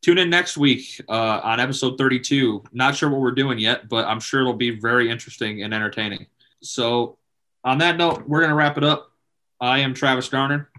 tune 0.02 0.18
in 0.18 0.30
next 0.30 0.58
week 0.58 1.02
uh, 1.10 1.42
on 1.44 1.60
episode 1.60 1.98
32. 1.98 2.64
Not 2.72 2.96
sure 2.96 3.10
what 3.10 3.20
we're 3.20 3.32
doing 3.32 3.60
yet, 3.60 3.90
but 3.90 4.06
I'm 4.06 4.20
sure 4.20 4.42
it'll 4.42 4.54
be 4.54 4.72
very 4.72 5.10
interesting 5.10 5.64
and 5.64 5.74
entertaining. 5.74 6.28
So, 6.62 7.18
on 7.64 7.78
that 7.80 7.98
note, 7.98 8.28
we're 8.28 8.40
going 8.40 8.50
to 8.50 8.56
wrap 8.56 8.78
it 8.78 8.84
up. 8.84 9.12
I 9.60 9.80
am 9.80 9.94
Travis 9.94 10.30
Garner. 10.30 10.70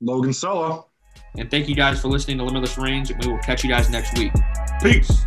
Logan 0.00 0.32
Solo. 0.32 0.88
And 1.36 1.50
thank 1.50 1.68
you 1.68 1.74
guys 1.74 2.00
for 2.00 2.08
listening 2.08 2.38
to 2.38 2.44
Limitless 2.44 2.78
Range, 2.78 3.10
and 3.10 3.24
we 3.24 3.30
will 3.30 3.38
catch 3.38 3.62
you 3.62 3.70
guys 3.70 3.90
next 3.90 4.16
week. 4.16 4.32
Peace. 4.80 5.26